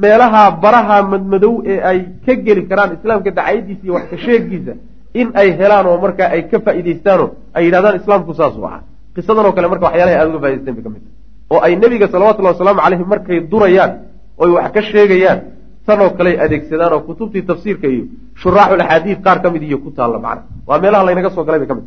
meelaha 0.04 0.44
baraha 0.64 0.98
madmadow 1.12 1.54
ee 1.72 1.80
ay 1.90 2.00
ka 2.26 2.34
geli 2.46 2.62
karaan 2.70 2.92
islaamka 2.98 3.30
dacayadiisa 3.38 3.84
iyo 3.86 3.94
wax 3.98 4.06
ka 4.12 4.18
sheegiisa 4.26 4.74
in 5.20 5.28
ay 5.42 5.50
helaan 5.60 5.86
oo 5.92 5.98
markaa 6.06 6.30
ay 6.36 6.42
ka 6.52 6.58
faa'iidaystaanoo 6.66 7.30
ay 7.56 7.62
yidhahdaan 7.66 7.96
islaamku 8.02 8.32
saasuu 8.40 8.66
ahaa. 8.70 8.82
Qisadan 9.16 9.46
oo 9.48 9.54
kale 9.58 9.68
marka 9.74 9.86
waxyaalahay 9.88 10.18
aada 10.20 10.30
uga 10.32 10.40
faa'idaysteen 10.44 10.76
bay 10.78 10.84
ka 10.86 10.90
mid 10.96 11.02
tahay. 11.06 11.16
Oo 11.54 11.60
ay 11.66 11.74
nebiga 11.84 12.08
salawatullahi 12.14 12.54
wasalaamu 12.56 12.82
caleyhi 12.86 13.06
markay 13.14 13.38
durayaan 13.52 13.92
oy 14.42 14.50
wax 14.58 14.72
ka 14.76 14.82
sheegayaan 14.92 15.40
tanoo 15.88 16.10
kaley 16.18 16.36
adeegsadaan 16.46 16.94
oo 16.96 17.02
kutubtii 17.08 17.44
tafsiirka 17.50 17.88
iyo 17.94 18.06
shuraaxul 18.42 18.82
axaadiid 18.82 19.20
qaar 19.26 19.38
ka 19.44 19.50
mid 19.54 19.64
iyo 19.70 19.78
ku 19.84 19.90
taalla 19.98 20.20
macna. 20.26 20.44
Waa 20.68 20.80
meelaha 20.84 21.04
laynaga 21.08 21.30
soo 21.36 21.44
galay 21.48 21.60
bay 21.62 21.68
ka 21.72 21.76
mid 21.76 21.86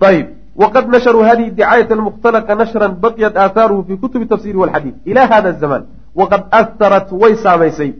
tahay. 0.00 0.14
Ayib 0.14 0.26
wqad 0.62 0.86
nashruu 0.94 1.22
hadihi 1.28 1.50
dicaayata 1.58 1.94
almukhtalaqa 1.98 2.54
nashran 2.60 2.92
baqiyat 3.04 3.34
aahaaruhu 3.36 3.82
fi 3.88 3.94
kutubi 4.02 4.26
tafsiri 4.32 4.58
walxadiid 4.62 4.94
ila 5.10 5.22
hada 5.32 5.50
zamaan 5.62 5.84
waqad 6.20 6.42
aharat 6.60 7.08
way 7.22 7.32
saamaysay. 7.44 7.90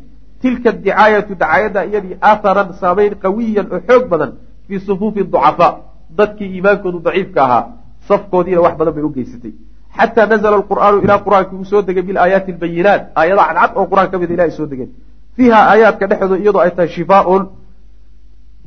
Tilka 0.42 0.70
dicaayatu 0.72 1.32
dacaayadda 1.42 1.80
iyadii 1.90 2.16
aatharan 2.30 2.68
saamayn 2.80 3.12
qawiyan 3.24 3.66
oo 3.74 3.80
xoog 3.88 4.04
badan 4.12 4.30
fii 4.66 4.80
sufuufi 4.86 5.20
ducafaa. 5.34 5.72
Dadkii 6.18 6.48
iimaankoodu 6.56 6.98
daciifka 7.06 7.40
ahaa 7.46 7.64
safkoodiina 8.08 8.60
wax 8.66 8.74
badan 8.80 8.94
bay 8.96 9.04
u 9.08 9.10
geysatay 9.16 9.52
xataa 9.98 10.26
nazla 10.26 10.56
alqur'aanu 10.60 10.96
ilaa 11.04 11.18
qur'aankii 11.26 11.56
uu 11.60 11.64
soo 11.72 11.82
degay 11.88 12.02
bilaayaati 12.08 12.50
albayinaat 12.54 13.02
aayada 13.20 13.42
cadcad 13.48 13.70
oo 13.78 13.86
qur'aan 13.92 14.08
ka 14.12 14.16
mida 14.22 14.34
ilahay 14.36 14.52
soo 14.58 14.66
degeen 14.72 14.90
fiiha 15.36 15.58
aayaadka 15.72 16.04
dhexdooda 16.10 16.38
iyadoo 16.44 16.62
ay 16.64 16.70
tahay 16.76 16.88
shifaaun 16.96 17.42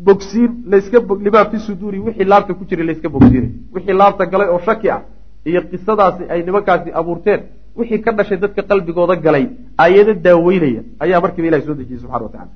bogsiin 0.08 0.52
layska 0.72 0.98
limaa 1.26 1.46
fi 1.52 1.58
suduuri 1.68 2.00
wixii 2.06 2.26
laabta 2.32 2.54
ku 2.54 2.64
jiray 2.70 2.86
layska 2.90 3.10
bogsiinay 3.16 3.52
wixii 3.76 3.94
laabta 4.02 4.26
galay 4.32 4.48
oo 4.54 4.60
shaki 4.68 4.88
ah 4.96 5.02
iyo 5.50 5.62
qisadaasi 5.72 6.24
ay 6.34 6.40
nimankaasi 6.48 6.90
abuurteen 7.00 7.42
wixii 7.78 8.00
ka 8.06 8.12
dhashay 8.18 8.38
dadka 8.44 8.62
qalbigooda 8.70 9.16
galay 9.26 9.46
aayado 9.84 10.14
daaweynaya 10.26 10.82
ayaa 11.04 11.22
markiiba 11.26 11.48
ilahi 11.50 11.64
soo 11.68 11.76
dejiyey 11.80 12.00
subxana 12.02 12.24
wa 12.26 12.30
tacala 12.34 12.52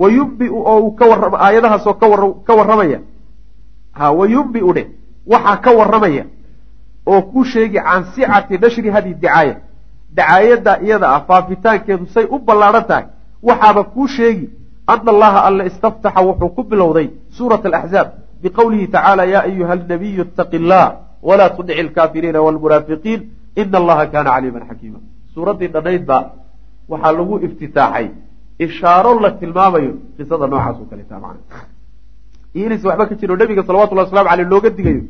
wa 0.00 0.06
yumbiu 0.16 0.54
oo 0.70 0.78
uu 0.86 0.92
ka 0.98 1.04
warrama 1.10 1.36
aayadahaasoo 1.46 1.94
ka 2.46 2.54
warramaya 2.58 2.98
ha 3.98 4.04
wa 4.18 4.24
yumbiu 4.34 4.72
dheh 4.76 4.86
waxaa 5.32 5.56
ka 5.64 5.70
warramaya 5.78 6.24
oo 7.06 7.22
ku 7.32 7.44
sheegi 7.44 7.78
can 7.86 8.02
sicati 8.14 8.54
nashri 8.64 8.88
hadi 8.90 9.14
dicaaya 9.14 9.54
dacaayadda 10.16 10.72
iyada 10.86 11.06
ah 11.14 11.20
faafitaankeedu 11.28 12.06
say 12.14 12.24
u 12.34 12.38
ballaadhan 12.38 12.84
tahay. 12.90 13.06
Waxaaba 13.48 13.82
kuu 13.94 14.08
sheegi 14.16 14.46
ana 14.92 15.10
allaha 15.14 15.40
alla 15.48 15.62
istaftaxa 15.70 16.20
wuxuu 16.28 16.50
ku 16.56 16.62
bilowday 16.70 17.08
suurat 17.36 17.62
alaxzaab 17.66 18.08
biqowlihi 18.42 18.86
tacaala 18.94 19.24
yaa 19.32 19.42
ayuha 19.48 19.72
alnabiyu 19.78 20.22
itaqi 20.24 20.56
illah 20.60 20.84
walaa 21.28 21.50
tudici 21.56 21.80
alkaafiriina 21.86 22.40
walmunaafiqiin 22.46 23.20
ina 23.60 23.76
allaha 23.80 24.06
kaana 24.12 24.30
caliiman 24.34 24.62
xakiima. 24.70 24.98
Suuraddii 25.34 25.68
dhannayd 25.74 26.04
ba 26.10 26.18
waxaa 26.92 27.12
lagu 27.18 27.34
iftitaaxay 27.46 28.06
ishaaro 28.66 29.12
la 29.24 29.30
tilmaamayo 29.40 29.92
qisada 30.16 30.46
noocaas 30.52 30.76
oo 30.80 30.86
kaleta 30.90 31.16
macna. 31.24 31.58
Inis 32.54 32.82
waxba 32.88 33.04
ka 33.10 33.14
jiro 33.20 33.36
nebiga 33.36 33.62
salawatullahi 33.68 34.06
waslamu 34.08 34.28
aleyh 34.32 34.48
looga 34.52 34.70
digayo 34.78 35.02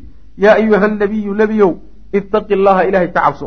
yaa 0.45 0.55
ayuha 0.61 0.89
nabiyu 1.03 1.33
nebiyow 1.43 1.73
ittaqi 2.19 2.53
allaha 2.59 2.81
ilahay 2.89 3.09
ka 3.15 3.21
cabso 3.27 3.47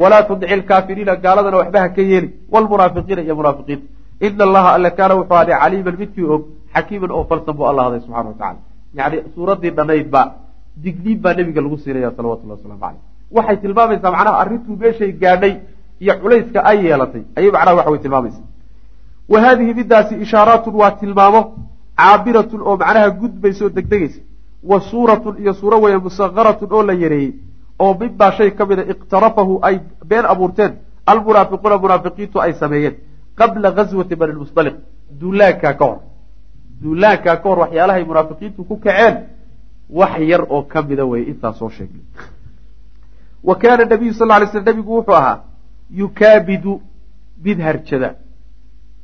walaa 0.00 0.22
tudici 0.28 0.52
alkaafiriina 0.58 1.14
gaaladana 1.24 1.56
waxba 1.60 1.78
ha 1.84 1.88
ka 1.96 2.02
yeeli 2.10 2.28
walmunaafiqiina 2.52 3.22
iyo 3.26 3.34
munaafiqiinta 3.40 3.86
ina 4.26 4.42
allaha 4.48 4.68
alle 4.76 4.90
kaana 4.98 5.14
wuxuu 5.20 5.36
aday 5.42 5.56
caliiman 5.62 5.96
midkii 6.02 6.26
og 6.34 6.42
xakiiman 6.74 7.10
oo 7.16 7.24
falsan 7.30 7.54
buu 7.58 7.66
alla 7.70 7.82
haday 7.86 8.00
subxana 8.04 8.28
wa 8.30 8.34
tacala 8.40 8.60
yani 8.98 9.16
suuraddii 9.34 9.70
dhannayd 9.78 10.08
ba 10.14 10.22
digniin 10.84 11.18
baa 11.24 11.34
nebiga 11.38 11.60
lagu 11.64 11.76
siinaya 11.84 12.10
salawatullahi 12.16 12.58
waslamu 12.60 12.80
caleyh 12.84 13.00
waxay 13.36 13.56
tilmaamaysaa 13.62 14.10
macnaha 14.16 14.36
arrintuu 14.42 14.74
meeshay 14.82 15.12
gaadhay 15.22 15.54
iyo 16.02 16.14
culayska 16.22 16.58
ay 16.70 16.78
yeelatay. 16.86 17.22
Ayay 17.36 17.50
macnaha 17.56 17.74
waxa 17.78 17.90
way 17.92 18.00
tilmaamaysaa. 18.04 18.46
Wa 19.32 19.38
haadihi 19.44 19.72
midaasi 19.78 20.14
ishaaraatun 20.24 20.74
waa 20.80 20.90
tilmaamo 21.00 21.40
caabiratun 22.00 22.60
oo 22.68 22.74
macnaha 22.82 23.10
gudbaysa 23.20 23.64
oo 23.64 23.70
degdegaysa 23.78 24.20
wa 24.62 24.80
suuratun 24.80 25.36
iyo 25.42 25.52
suuro 25.54 25.80
weeye 25.80 25.98
musakaratun 25.98 26.68
oo 26.72 26.82
la 26.82 26.92
yareeyey 26.92 27.32
oo 27.78 27.94
midbaa 28.00 28.32
shay 28.32 28.50
ka 28.50 28.66
mida 28.66 28.82
iqtarafahu 28.92 29.58
ay 29.62 29.76
been 30.10 30.26
abuurteen 30.26 30.72
almunaafiquuna 31.06 31.78
munaafiqiintu 31.78 32.40
ay 32.40 32.52
sameeyeen 32.52 32.94
qabla 33.38 33.70
gazwati 33.70 34.14
bani 34.16 34.32
lmusdaliq 34.32 34.74
duulaankaa 35.20 35.72
ka 35.74 35.84
hor. 35.84 35.98
Duulaankaa 36.82 37.36
ka 37.36 37.48
hor 37.48 37.58
waxyaalahay 37.58 38.04
munaafiqiintu 38.04 38.64
ku 38.68 38.76
kaceen 38.84 39.14
wax 39.90 40.18
yar 40.30 40.42
oo 40.50 40.62
ka 40.62 40.82
mida 40.82 41.04
weye 41.10 41.24
intaa 41.32 41.52
soo 41.52 41.68
sheegnay 41.70 42.02
wa 43.44 43.54
kaana 43.56 43.84
nabiyu 43.84 44.12
sal 44.14 44.28
ly 44.40 44.46
sl 44.52 44.62
nabigu 44.66 44.92
wuxuu 44.96 45.14
ahaa 45.14 45.40
yukaabidu 46.00 46.80
mid 47.44 47.60
harjada. 47.60 48.14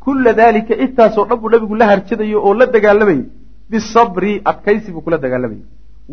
Kula 0.01 0.33
dalika 0.33 0.75
intaasoo 0.85 1.25
dhan 1.29 1.39
buu 1.41 1.49
nabigu 1.49 1.75
la 1.75 1.87
harjadayo 1.87 2.39
oo 2.47 2.55
la 2.55 2.67
dagaalamayay 2.67 3.25
bisabri 3.71 4.33
adkaysi 4.51 4.93
buu 4.93 5.01
kula 5.07 5.19
dagaalamayay 5.25 5.65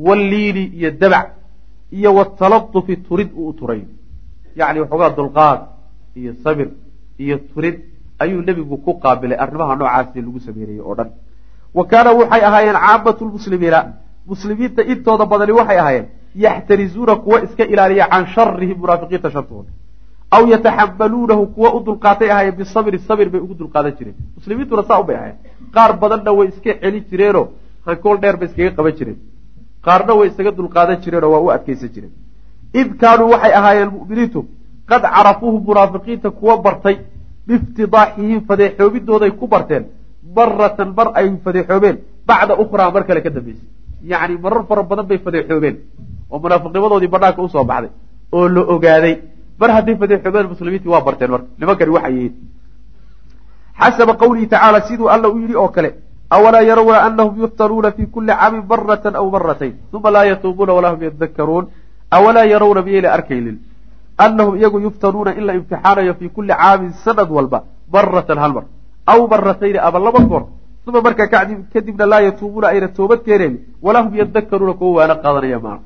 walliini 0.05 0.63
iyo 0.77 0.91
dabac 1.01 1.27
iyo 1.98 2.10
watalatufi 2.15 2.98
turid 3.08 3.29
uu 3.39 3.48
u 3.50 3.53
turayo 3.60 3.88
yacni 4.60 4.79
waxoogaa 4.84 5.10
dulqaad 5.17 5.60
iyo 6.20 6.31
sabir 6.43 6.67
iyo 7.24 7.38
turid 7.53 7.75
ayuu 8.24 8.41
nebigu 8.48 8.77
ku 8.86 8.91
qaabilay 9.03 9.38
arrimaha 9.43 9.75
noocaasi 9.75 10.22
lagu 10.22 10.39
sameynayay 10.39 10.79
oo 10.88 10.96
dhan. 10.96 11.10
Wa 11.77 11.84
kaana 11.91 12.12
waxay 12.20 12.41
ahaayeen 12.50 12.77
caamatu 12.86 13.25
lmuslimiina 13.25 13.79
muslimiinta 14.31 14.81
intooda 14.91 15.25
badani 15.31 15.51
waxay 15.60 15.77
ahaayeen 15.84 16.05
yaxtarizuuna 16.46 17.15
kuwa 17.15 17.38
iska 17.46 17.63
ilaaliya 17.74 18.05
can 18.12 18.25
sharihim 18.36 18.77
munaafiqiinta 18.84 19.29
shartooda 19.36 19.70
aw 20.35 20.43
yataxamaluunahu 20.53 21.43
kuwa 21.55 21.69
u 21.75 21.79
dulqaatay 21.88 22.29
ahaayeen 22.31 22.55
bisabri 22.59 23.00
sabir 23.07 23.27
bay 23.33 23.41
ugu 23.45 23.53
dulqaadan 23.61 23.93
jireen 23.97 24.15
muslimiintuna 24.38 24.83
saa 24.89 25.00
ubay 25.03 25.15
ahayen 25.15 25.38
qaar 25.75 25.91
badanna 26.01 26.31
way 26.38 26.47
iska 26.53 26.71
celin 26.81 27.03
jireenoo 27.11 27.45
hankool 27.88 28.17
dheer 28.21 28.35
bay 28.39 28.47
iskaga 28.50 28.71
qaban 28.77 28.93
jireen 29.00 29.17
qaarna 29.85 30.13
way 30.19 30.27
isaga 30.31 30.51
dulqaadan 30.59 30.97
jireenoo 31.03 31.31
waa 31.35 31.41
u 31.45 31.50
adkaysan 31.55 31.89
jireen 31.95 32.13
id 32.79 32.89
kaanuu 33.01 33.29
waxay 33.33 33.53
ahaayeen 33.59 33.89
mu'miniintu 33.97 34.39
qad 34.89 35.03
carafuuhu 35.15 35.57
munaafiqiinta 35.67 36.29
kuwa 36.39 36.53
bartay 36.65 36.95
biiftidaaxihim 37.47 38.39
fadeexoobidooday 38.50 39.31
ku 39.39 39.45
barteen 39.53 39.83
maratan 40.35 40.89
mar 40.97 41.07
ay 41.19 41.27
fadeexoobeen 41.45 41.97
bacda 42.27 42.53
ukhraa 42.63 42.89
mar 42.95 43.03
kale 43.07 43.21
ka 43.25 43.29
dambeysay 43.35 43.67
yacni 44.11 44.35
marar 44.43 44.63
fara 44.69 44.83
badan 44.91 45.05
bay 45.09 45.17
fadeexoobeen 45.25 45.75
oo 46.31 46.38
munaafiqnimadoodii 46.43 47.11
banaanka 47.15 47.41
u 47.41 47.50
soo 47.55 47.63
baxday 47.71 47.91
oo 48.38 48.47
la 48.55 48.61
ogaaday 48.75 49.13
mar 49.60 49.70
hadday 49.75 49.96
fadeexoobeen 50.01 50.48
muslimiintii 50.53 50.91
waa 50.93 51.01
barteen 51.08 51.31
marka 51.31 51.48
nimankani 51.60 51.91
waxay 51.96 52.13
yihiin. 52.15 52.34
Xasaba 53.81 54.13
qawlihi 54.22 54.48
tacaala 54.48 54.81
siduu 54.88 55.08
alla 55.10 55.27
u 55.29 55.38
yidhi 55.39 55.55
oo 55.55 55.67
kale 55.75 55.89
awalaa 56.29 56.62
yarawna 56.70 57.01
anahum 57.08 57.36
yuftanuuna 57.41 57.91
fi 57.91 58.05
kuli 58.13 58.27
caamin 58.27 58.63
maratan 58.70 59.15
aw 59.15 59.25
maratayn 59.36 59.74
uma 59.93 60.10
laa 60.12 60.25
yatuubuuna 60.31 60.74
walaa 60.74 60.91
hum 60.93 61.01
yadakaruun 61.03 61.65
awalaa 62.12 62.46
yarawna 62.53 62.81
miyayna 62.81 63.10
arkaynin? 63.17 63.58
Anahum 64.17 64.55
iyagu 64.60 64.79
yuftanuuna 64.79 65.31
in 65.38 65.46
la 65.48 65.53
imtixaanayo 65.53 66.13
fi 66.20 66.29
kuli 66.29 66.53
caamin 66.53 66.93
sanad 67.03 67.29
walba 67.31 67.63
maratan 67.93 68.38
hal 68.43 68.53
mar 68.53 68.65
aw 69.08 69.27
maratayni 69.27 69.79
ama 69.79 70.00
laba 70.00 70.20
goor. 70.20 70.43
Uma 70.88 71.01
markaa 71.01 71.27
kadibna 71.74 72.05
laa 72.05 72.22
yatuubuuna 72.27 72.67
ayna 72.67 72.88
toobad 72.88 73.20
keeneen 73.25 73.60
walaa 73.81 74.03
hum 74.03 74.15
yadakaruuna 74.15 74.74
kuwa 74.74 74.91
waana 75.01 75.15
qaadanaya 75.15 75.60
maa 75.60 75.79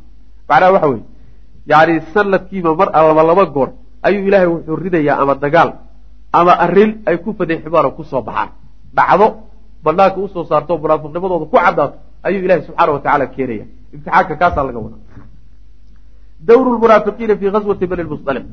macnaha 0.49 0.71
waxa 0.73 0.87
weye 0.87 1.03
yani 1.71 1.93
sanadkiiba 2.13 2.71
mar 2.79 2.89
ama 2.93 3.23
laba 3.29 3.45
goor 3.55 3.69
ayuu 4.07 4.27
ilaahay 4.27 4.47
wuxuu 4.53 4.75
ridayaa 4.85 5.17
ama 5.23 5.33
dagaal 5.43 5.69
ama 6.39 6.53
arrin 6.65 6.91
ay 7.09 7.17
ku 7.23 7.29
fadeexmaan 7.37 7.85
oo 7.85 7.91
ku 7.97 8.03
soo 8.11 8.21
baxaan. 8.27 8.49
Dhacdo 8.97 9.27
banaanka 9.83 10.19
u 10.23 10.27
soo 10.33 10.43
saarto 10.49 10.73
munaafiqnimadooda 10.83 11.45
ku 11.51 11.57
caddaato 11.57 11.95
ayuu 12.27 12.41
ilahay 12.45 12.61
subxaana 12.67 12.91
wa 12.95 12.99
tacala 13.05 13.25
keenaya 13.35 13.65
imtixaanka 13.93 14.33
kaasaa 14.41 14.63
laga 14.67 14.79
wadaa. 14.85 15.01
Dawru 16.47 16.69
lmunaafiqiina 16.75 17.33
fii 17.39 17.51
ghaswati 17.55 17.85
bani 17.91 18.03
lmusdaliq 18.07 18.45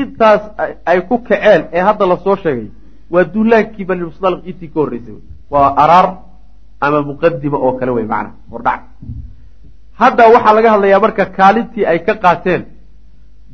intaas 0.00 0.42
ay 0.90 0.98
ku 1.08 1.14
kaceen 1.28 1.62
ee 1.76 1.82
hadda 1.88 2.04
la 2.10 2.16
soo 2.24 2.36
sheegay 2.42 2.68
waa 3.12 3.24
duulaankii 3.34 3.84
bani 3.90 4.00
lmusdaliq 4.04 4.40
intii 4.50 4.68
ka 4.72 4.78
horreysay. 4.80 5.16
Waa 5.52 5.68
araar 5.82 6.06
ama 6.84 6.98
muqadima 7.08 7.58
oo 7.66 7.72
kale 7.78 7.90
wey 7.96 8.06
macna 8.12 8.30
hordhac 8.52 8.80
hadda 10.02 10.24
waxaa 10.34 10.54
laga 10.56 10.70
hadlayaa 10.74 11.00
marka 11.04 11.24
kaalintii 11.38 11.84
ay 11.92 11.98
ka 12.06 12.14
qaateen 12.24 12.62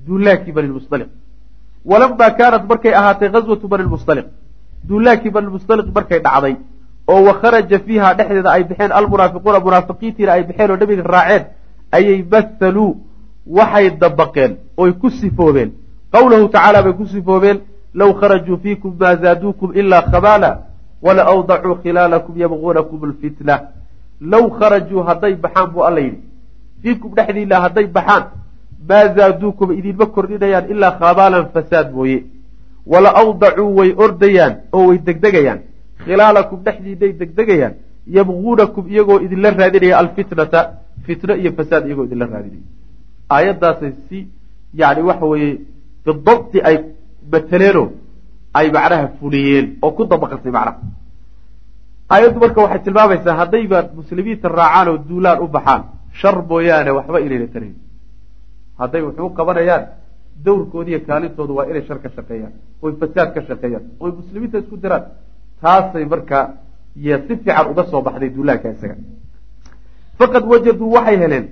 duulaankii 0.07 0.53
bani 0.57 0.69
lmusdaliq 0.69 1.09
walamaa 1.91 2.31
kaanat 2.39 2.65
markay 2.71 2.95
ahaatay 3.01 3.29
ghaswatu 3.35 3.69
bani 3.73 3.85
lmusdaliq 3.89 4.27
duulaankii 4.89 5.31
bani 5.37 5.47
lmusdaliq 5.51 5.87
markay 5.99 6.21
dhacday 6.27 6.55
oo 7.13 7.21
wakharaja 7.29 7.79
fiiha 7.87 8.15
dhexdeeda 8.19 8.51
ay 8.57 8.63
baxeen 8.71 8.93
almunaafiquuna 8.99 9.59
munaafiqiintiina 9.67 10.33
ay 10.33 10.43
baxeen 10.49 10.71
oo 10.71 10.77
nebiga 10.83 11.03
raaceen 11.15 11.43
ayay 11.97 12.21
mathaluu 12.33 12.91
waxay 13.47 13.91
dabaqeen 14.01 14.53
oy 14.77 14.93
ku 15.01 15.11
sifoobeen. 15.11 15.71
Qawlahu 16.13 16.49
tacaala 16.55 16.83
bay 16.83 16.93
ku 16.93 17.07
sifoobeen 17.07 17.59
low 17.95 18.13
kharajuu 18.21 18.59
fiikum 18.63 18.97
maa 19.01 19.17
zaaduukum 19.17 19.73
ilaa 19.81 20.03
khabaala 20.13 20.51
wala 21.03 21.23
awdacuu 21.33 21.75
khilaalakum 21.83 22.35
yabquunakum 22.45 23.05
alfitna. 23.05 23.61
Low 24.21 24.51
kharajuu 24.59 25.03
hadday 25.09 25.35
baxaan 25.35 25.71
buu 25.73 25.85
alla 25.89 26.01
yidhi 26.01 26.21
fiikum 26.83 27.11
dhexdiina 27.17 27.57
hadday 27.65 27.87
baxaan 27.97 28.25
maa 28.89 29.07
zaaduukum 29.17 29.69
idinma 29.79 30.07
kordhinayaan 30.15 30.71
ilaa 30.73 30.93
khabaalan 31.01 31.47
fasaad 31.55 31.89
mooye. 31.97 32.19
Wala 32.93 33.11
awdacuu 33.23 33.71
way 33.79 33.91
ordayaan 34.05 34.53
oo 34.77 34.87
way 34.89 34.99
degdegayaan. 35.07 35.61
Khilaalakum 36.05 36.59
dhexdiinay 36.67 37.13
degdegayaan. 37.21 37.75
Yabquunakum 38.17 38.85
iyagoo 38.93 39.19
idinla 39.27 39.51
raadinaya 39.61 39.99
alfitnata. 40.03 40.61
Fitno 41.07 41.35
iyo 41.43 41.51
fasaad 41.59 41.83
iyagoo 41.87 42.05
idinla 42.09 42.27
raadinaya. 42.33 42.65
Aayaddaasay 43.35 43.93
si 44.09 44.19
yani 44.81 45.03
waxa 45.09 45.27
weeye 45.33 45.53
bidabti 46.07 46.59
ay 46.69 46.77
mataleeno 47.33 47.85
ay 48.59 48.67
macnaha 48.77 49.07
fuliyeen 49.19 49.67
oo 49.83 49.91
ku 49.97 50.03
dabaqantay 50.11 50.53
macnaha. 50.57 50.79
Aayaddu 52.13 52.39
marka 52.45 52.61
waxay 52.65 52.81
tilmaamaysaa 52.87 53.35
haddayba 53.41 53.79
muslimiinta 53.99 54.49
raacaan 54.59 54.89
oo 54.93 54.99
duulaan 55.09 55.39
u 55.45 55.49
baxaan 55.57 55.83
shar 56.21 56.37
mooyaane 56.51 56.91
waxba 56.99 57.19
inayna 57.27 57.47
tarayn. 57.55 57.75
Hadday 58.81 59.03
wuxuu 59.07 59.31
qabanayaan 59.39 59.85
dawrkoodiiyo 60.45 61.01
kaalintoodu 61.09 61.53
waa 61.59 61.67
inay 61.71 61.85
shar 61.89 61.99
ka 62.05 62.09
shaqeeyaan 62.17 62.53
oy 62.85 62.93
fasaad 63.01 63.29
ka 63.35 63.41
shaqeeyaan 63.49 63.85
oy 64.05 64.11
muslimiinta 64.19 64.59
isku 64.63 64.77
diraan. 64.83 65.05
Taasay 65.63 66.05
markaa 66.13 66.45
y 66.97 67.09
si 67.27 67.35
fiican 67.37 67.67
uga 67.73 67.85
soo 67.91 68.03
baxday 68.07 68.31
duulaanka 68.37 68.69
isaga. 68.75 68.97
Faqad 70.19 70.45
wajaduu 70.53 70.91
waxay 70.97 71.17
heleen 71.23 71.47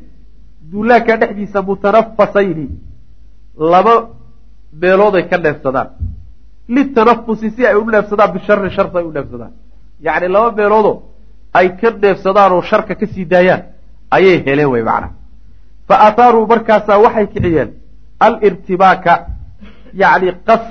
duulaanka 0.72 1.12
dhexdiisa 1.20 1.58
mutanafasayni 1.68 2.66
laba 3.72 3.94
meelooday 4.82 5.24
ka 5.30 5.36
dheefsadaan 5.44 5.88
litanafusi 6.74 7.50
si 7.56 7.62
ay 7.66 7.76
u 7.76 7.84
dheefsadaan 7.94 8.32
bishari 8.34 8.70
sharta 8.76 8.98
ay 8.98 9.04
u 9.04 9.12
dheefsadaan 9.16 9.52
yacni 10.06 10.28
laba 10.34 10.50
meeloodoo 10.58 10.96
ay 11.58 11.68
ka 11.80 11.88
dheefsadaan 12.02 12.52
oo 12.52 12.62
sharka 12.70 12.94
ka 13.00 13.06
sii 13.06 13.24
daayaan 13.32 13.62
ayay 14.16 14.36
heleen 14.46 14.70
wey 14.74 14.82
macnaha 14.88 15.12
fa 15.88 15.94
athaaruu 16.08 16.46
markaasaa 16.52 16.98
waxay 17.04 17.26
kiciyeen 17.34 17.70
alirtibaaka 18.26 19.12
yacni 20.02 20.32
qas 20.48 20.62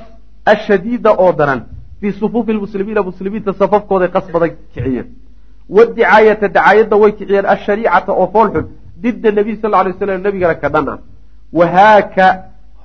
ashadiida 0.53 1.11
oo 1.23 1.31
daran 1.39 1.61
fii 1.99 2.11
sufuufi 2.21 2.53
lmuslimiina 2.53 3.01
muslimiinta 3.09 3.53
safafkooday 3.53 4.09
qas 4.15 4.25
badan 4.33 4.51
kiciyeen. 4.73 5.07
Wadicaayata 5.69 6.47
dacaayadda 6.47 6.95
way 7.03 7.11
kiciyeen 7.19 7.45
ashariicata 7.55 8.11
oo 8.11 8.27
foolxun 8.33 8.65
didda 9.03 9.31
nabiy 9.31 9.55
sal 9.61 9.73
ly 9.85 9.93
slam 9.99 10.21
nabigana 10.21 10.55
ka 10.55 10.69
dhan 10.73 10.89
ah 10.93 10.99
wahaaka 11.59 12.25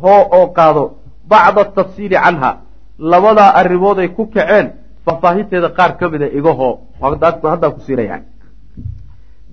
hoo 0.03 0.23
oo 0.39 0.47
qaado 0.57 0.85
bacda 1.31 1.61
atafsiili 1.61 2.17
canha 2.25 2.51
labadaa 2.99 3.51
arrimood 3.61 3.99
ay 3.99 4.09
ku 4.09 4.27
kaceen 4.35 4.67
faahfaahinteeda 5.05 5.69
qaar 5.79 5.97
ka 5.99 6.09
mida 6.13 6.27
igahoo 6.39 6.75
haddaan 7.01 7.73
ku 7.75 7.81
siinaya 7.87 8.23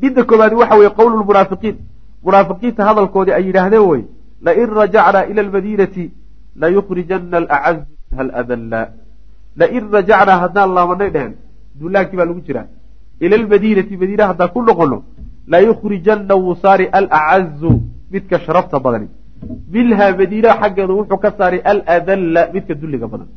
midda 0.02 0.22
koobaadi 0.30 0.56
waxa 0.62 0.76
weye 0.80 0.92
qowlu 1.00 1.16
lmunaafiqiin 1.22 1.76
munaafiqiinta 2.26 2.82
hadalkoodii 2.90 3.36
ay 3.38 3.44
yidhaahdeen 3.50 3.86
wey 3.92 4.02
lain 4.48 4.70
rajacnaa 4.82 5.26
ila 5.32 5.42
almadiinati 5.46 6.06
layukhrijana 6.62 7.38
alacazu 7.42 7.84
minha 8.12 8.24
aladalla. 8.26 8.82
Lain 9.62 9.84
rajacnaa 9.96 10.38
haddaan 10.44 10.70
laabanay 10.78 11.10
dhehen 11.16 11.34
duulaankii 11.80 12.18
baa 12.20 12.30
lagu 12.32 12.42
jiraa 12.48 12.68
ila 13.26 13.36
almadiinati 13.42 13.98
madiina 14.02 14.28
haddaan 14.32 14.50
ku 14.56 14.62
noqono 14.70 14.98
layukhrijana 15.54 16.36
wuu 16.44 16.56
saari 16.64 16.86
alacazu 17.00 17.72
midka 18.14 18.40
sharafta 18.46 18.80
badani. 18.86 19.08
Minha 19.74 20.08
madiina 20.20 20.50
xaggeedu 20.62 20.94
wuxuu 21.00 21.20
ka 21.24 21.30
saari 21.38 21.60
aladalla 21.72 22.42
midka 22.54 22.74
dulliga 22.82 23.08
badan. 23.14 23.30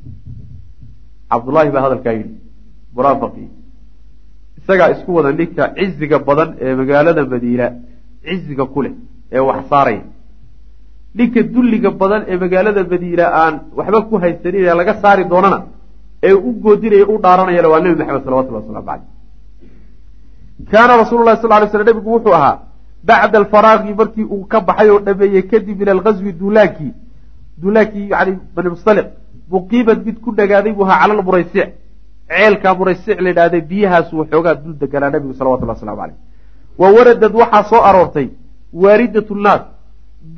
Cabdullaahi 1.31 1.71
baa 1.75 1.85
hadalkaa 1.87 2.15
yidhi 2.19 2.35
munaafiqii 2.97 3.49
isagaa 4.69 4.91
isku 4.95 5.15
wada 5.15 5.33
ninka 5.33 5.65
ciziga 5.77 6.19
badan 6.19 6.49
ee 6.61 6.75
magaalada 6.75 7.25
madiina 7.33 7.67
ciziga 8.25 8.65
ku 8.67 8.83
leh 8.83 8.93
ee 9.33 9.41
wax 9.49 9.69
saaraya. 9.71 10.03
Ninka 11.15 11.43
dulliga 11.43 11.91
badan 11.91 12.23
ee 12.29 12.37
magaalada 12.37 12.83
madiina 12.93 13.25
aan 13.43 13.55
waxba 13.79 14.01
ku 14.09 14.15
haysanin 14.23 14.63
ee 14.69 14.75
laga 14.81 14.95
saari 15.03 15.25
doonana 15.25 15.59
ee 16.23 16.35
u 16.49 16.53
goodinaya 16.65 17.07
u 17.13 17.19
dhaaranayana 17.25 17.69
waa 17.73 17.81
nebi 17.81 17.97
maxamed 18.01 18.25
salawatullah 18.25 18.61
waslamu 18.63 18.87
caleyh 18.89 19.07
kaana 20.73 20.93
rasuulu 21.03 21.25
lahi 21.25 21.41
sal 21.43 21.51
lay 21.51 21.69
sl 21.73 21.85
nebigu 21.89 22.11
wuxuu 22.17 22.35
ahaa 22.39 22.59
bacda 23.09 23.39
alfaraaqi 23.43 23.95
markii 24.01 24.27
uu 24.35 24.45
ka 24.53 24.61
baxay 24.69 24.89
oo 24.91 25.01
dhameeyey 25.07 25.43
kadib 25.51 25.79
min 25.81 25.89
alghaswi 25.97 26.33
duulaankii 26.41 26.93
duulaankii 27.63 28.07
yani 28.13 28.33
bani 28.55 28.69
mustaliq 28.75 29.07
muqiimad 29.55 29.99
mid 30.07 30.17
ku 30.25 30.31
dhagaaday 30.39 30.73
buu 30.79 30.85
ahaa 30.87 31.01
cala 31.03 31.15
lmuraysic 31.21 31.69
ceelkaa 32.29 32.75
muraysic 32.79 33.21
la 33.25 33.29
yidhahday 33.31 33.61
biyahaasu 33.71 34.13
waxoogaa 34.21 34.55
dul 34.63 34.75
deganaa 34.83 35.11
nabigu 35.15 35.35
salawatullah 35.39 35.75
waslamu 35.77 35.99
caleyh 36.01 36.17
wa 36.81 36.89
waradad 36.97 37.33
waxaa 37.43 37.65
soo 37.71 37.83
aroortay 37.91 38.29
waaridat 38.83 39.29
nnaas 39.31 39.63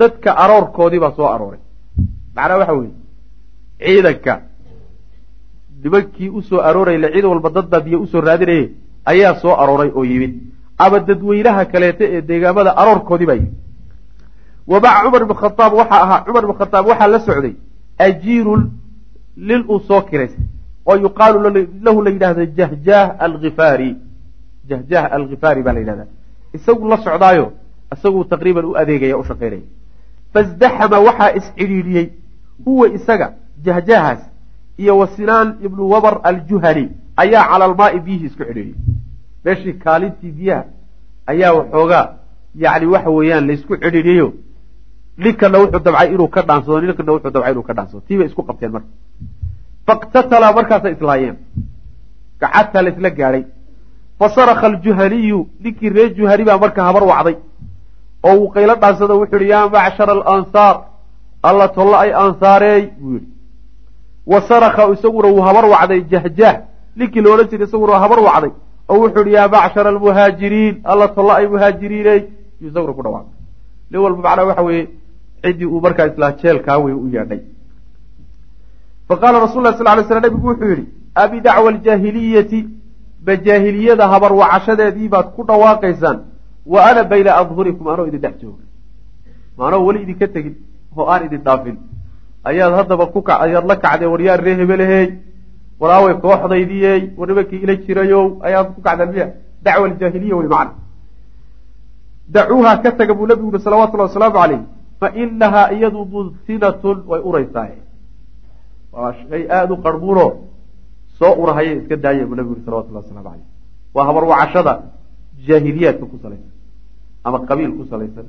dadka 0.01 0.31
aroorkoodii 0.45 1.01
baa 1.05 1.13
soo 1.19 1.27
arooray. 1.35 1.61
Macnaa 2.37 2.59
waxa 2.61 2.73
weeye 2.79 2.95
ciidanka 3.85 4.35
nimankii 5.83 6.29
u 6.29 6.43
soo 6.43 6.61
aroorayla 6.69 7.09
ciidan 7.13 7.31
walba 7.31 7.51
dad 7.57 7.67
baa 7.73 7.81
biyo 7.81 7.99
u 8.05 8.07
soo 8.07 8.21
raadinayay 8.21 8.69
ayaa 9.11 9.35
soo 9.43 9.55
arooray 9.63 9.91
oo 9.99 10.05
yimid. 10.05 10.35
Ama 10.79 10.99
dadweynaha 11.09 11.65
kaleeta 11.73 12.05
ee 12.15 12.21
deegaamada 12.29 12.71
aroorkoodii 12.81 13.27
baa 13.31 13.35
yimid. 13.41 13.55
Wa 14.71 14.81
maca 14.81 15.03
cumar 15.05 15.23
ibn 15.23 15.35
khaaab 15.43 15.73
waxaa 15.81 16.03
ahaa 16.05 16.25
cumar 16.27 16.43
ibn 16.45 16.55
khataab 16.61 16.87
waxaa 16.91 17.09
la 17.15 17.19
socday 17.27 17.55
ajiirun 18.07 18.63
lil 19.49 19.63
uu 19.73 19.81
soo 19.89 20.01
kiraystay 20.09 20.45
oo 20.87 20.97
yuqaalu 20.97 21.39
lahu 21.87 22.03
la 22.03 22.11
yidhahda 22.11 22.47
jahjaah 22.47 23.17
alhifaari 23.27 23.97
jahjaah 24.71 25.13
alkhifaari 25.19 25.63
baa 25.63 25.73
la 25.73 25.81
yidhahda 25.81 26.07
isagu 26.55 26.89
la 26.89 26.97
socdaayo 27.07 27.53
isaguu 27.95 28.25
taqriiban 28.25 28.65
u 28.65 28.77
adeegaya 28.83 29.19
u 29.19 29.25
shaqaynaya 29.25 29.63
fasdaxama 30.35 30.99
waxaa 31.09 31.31
iscidhiidhiyey 31.41 32.07
huwa 32.65 32.89
isaga 32.89 33.33
jahjaahaas 33.65 34.23
iyo 34.83 34.99
wa 34.99 35.07
sinaan 35.17 35.49
ibnu 35.67 35.91
wabar 35.91 36.21
aljuhani 36.23 36.89
ayaa 37.17 37.45
cala 37.51 37.65
almaai 37.65 38.01
biyihii 38.01 38.27
isku 38.27 38.45
cidhiidhiyey 38.45 38.75
meeshii 39.45 39.73
kaalintii 39.85 40.33
biyaha 40.39 40.65
ayaa 41.33 41.53
waxoogaa 41.59 42.07
yacni 42.55 42.87
waxa 42.95 43.11
weeyaan 43.11 43.47
laysku 43.47 43.77
cidhiidhiyeyo 43.77 44.29
ninkana 45.19 45.59
wuxuu 45.59 45.81
dabcay 45.87 46.09
inuu 46.15 46.29
ka 46.29 46.43
dhaansado 46.49 46.81
ninkana 46.81 47.13
wuxuu 47.13 47.31
dabcay 47.31 47.53
inuu 47.53 47.63
ka 47.69 47.75
dhaansado 47.79 48.01
tii 48.09 48.17
bay 48.19 48.27
isku 48.27 48.43
qabteen 48.49 48.73
marka 48.73 48.89
faktatala 49.91 50.53
markaasay 50.59 50.93
islaayeen 50.97 51.37
gacataa 52.43 52.83
la 52.85 52.91
isla 52.95 53.11
gaadhay 53.19 53.43
fasaraka 54.21 54.67
aljuhaniyu 54.73 55.39
ninkii 55.65 55.91
reer 55.97 56.11
juhani 56.19 56.45
baa 56.49 56.59
marka 56.65 56.81
habar 56.89 57.05
wacday 57.11 57.37
oo 58.29 58.35
uu 58.41 58.49
qaylo 58.55 58.75
dhaansado 58.83 59.15
wuxuu 59.21 59.41
yihi 59.43 59.51
yaa 59.55 59.69
macshara 59.75 60.13
alansaar 60.17 60.75
alla 61.49 61.67
tollo 61.77 61.97
ay 62.05 62.11
ansaareey 62.25 62.83
buu 63.01 63.13
yihi 63.15 63.27
wa 64.33 64.41
saraka 64.49 64.83
isaguna 64.95 65.29
wuu 65.35 65.43
habar 65.49 65.65
wacday 65.75 66.01
jahjaah 66.13 66.57
ninkii 66.99 67.23
la 67.25 67.31
odhan 67.35 67.49
jiray 67.51 67.67
isaguna 67.69 67.99
habar 68.05 68.21
wacday 68.29 68.53
oo 68.91 68.99
wuxuu 69.03 69.25
yihi 69.27 69.37
yaa 69.39 69.49
macshara 69.55 69.89
almuhaajiriin 69.95 70.75
alla 70.93 71.07
tollo 71.17 71.33
ay 71.39 71.47
muhaajiriiney 71.55 72.21
yuu 72.61 72.69
isaguna 72.71 72.93
ku 72.99 73.03
dhawaaqay 73.07 73.35
nin 73.91 74.01
walba 74.05 74.21
macnaa 74.27 74.47
waxa 74.51 74.63
weeye 74.69 74.85
ciddii 75.45 75.69
uu 75.75 75.81
markaa 75.87 76.07
islaa 76.13 76.33
jeelkaa 76.43 76.79
wey 76.85 76.95
u 76.95 77.09
yeedhay 77.15 77.41
faqaala 79.11 79.43
rasul 79.47 79.63
lah 79.67 79.75
sal 79.79 79.87
lay 79.99 80.05
slam 80.07 80.23
nabigu 80.23 80.47
wuxuu 80.49 80.71
yihi 80.73 80.85
abi 81.23 81.41
dacwa 81.47 81.71
aljaahiliyati 81.75 82.61
ma 83.27 83.37
jaahiliyada 83.47 84.09
habar 84.13 84.33
wacashadeedii 84.41 85.09
baad 85.15 85.27
ku 85.37 85.43
dhawaaqaysaan 85.49 86.19
wa 86.73 86.85
ana 86.91 87.05
bayna 87.13 87.31
adhurikum 87.41 87.89
anoo 87.93 88.07
idin 88.11 88.21
dhex 88.21 88.35
jooga 88.43 88.65
maanoo 89.59 89.83
weli 89.87 90.03
idinka 90.05 90.29
tegin 90.35 90.55
oo 90.97 91.07
aan 91.13 91.27
idin 91.27 91.43
dhaafin 91.49 91.77
ayaad 92.51 92.73
haddaba 92.79 93.07
ku 93.15 93.23
ka 93.23 93.41
ayaad 93.47 93.67
la 93.71 93.77
kacdeen 93.85 94.11
war 94.13 94.23
yaa 94.29 94.37
ree 94.37 94.57
hebelehey 94.63 95.07
walaaway 95.81 96.15
kooxdaydiyey 96.25 97.03
war 97.19 97.29
nimankii 97.29 97.63
ila 97.65 97.75
jirayow 97.85 98.25
ayaad 98.47 98.75
ku 98.75 98.81
kacdeen 98.87 99.11
miya 99.15 99.27
dacwa 99.65 99.87
aljaahiliya 99.91 100.37
wey 100.41 100.49
macna 100.55 100.75
dacuuha 102.35 102.73
ka 102.83 102.91
taga 102.93 103.15
buu 103.15 103.27
nabigu 103.27 103.51
yihi 103.53 103.65
salawatullahi 103.67 104.11
wasalaamu 104.11 104.39
calayh 104.41 104.61
fa 105.01 105.09
inahaa 105.23 105.71
iyadu 105.77 106.01
mudsinatun 106.15 106.97
way 107.11 107.21
uraysaa 107.29 107.90
waa 108.93 109.13
shay 109.29 109.43
aada 109.57 109.73
u 109.75 109.83
qarbuuno 109.87 110.27
soo 111.19 111.33
urahaya 111.43 111.73
iska 111.81 111.97
daaya 111.97 112.27
buu 112.27 112.35
nabigu 112.39 112.55
yihi 112.57 112.65
salawatullahi 112.67 113.05
waslamu 113.05 113.25
calayh. 113.27 113.45
Waa 113.95 114.05
habar 114.09 114.25
wacashada 114.33 114.73
jaahiliyaadka 115.47 116.05
ku 116.13 116.17
salaysan 116.23 116.53
ama 117.25 117.39
qabiil 117.49 117.73
ku 117.79 117.85
salaysan 117.93 118.27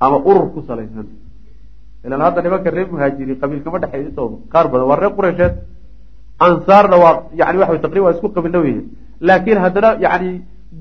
ama 0.00 0.16
urur 0.28 0.46
ku 0.54 0.60
salaysan. 0.68 1.06
Ilan 2.04 2.20
hadda 2.20 2.40
nimanka 2.44 2.70
reer 2.70 2.88
muhaajiriin 2.92 3.38
qabiilkama 3.42 3.78
dhexeeya 3.82 4.08
intooda 4.10 4.36
qaar 4.52 4.66
badan 4.72 4.86
waa 4.90 5.00
reer 5.02 5.12
qureysheed 5.18 5.54
ansaarna 6.46 6.96
waa 7.04 7.14
yani 7.40 7.56
waxa 7.62 7.78
taqriban 7.84 8.04
waa 8.06 8.14
isku 8.16 8.28
qabiilna 8.36 8.60
weeye. 8.64 8.82
Laakiin 9.26 9.58
haddana 9.64 9.90
yani 10.04 10.30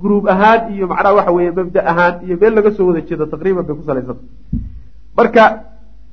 gruub 0.01 0.25
ahaan 0.33 0.73
iyo 0.75 0.85
macnaha 0.91 1.15
waxa 1.19 1.31
weeye 1.37 1.51
mabda 1.57 1.81
ahaan 1.91 2.13
iyo 2.25 2.35
meel 2.41 2.53
laga 2.57 2.71
soo 2.77 2.85
wada 2.89 3.01
jeedo 3.07 3.25
taqriiban 3.33 3.63
bay 3.67 3.75
ku 3.79 3.83
salaysanta 3.87 4.23
marka 5.17 5.43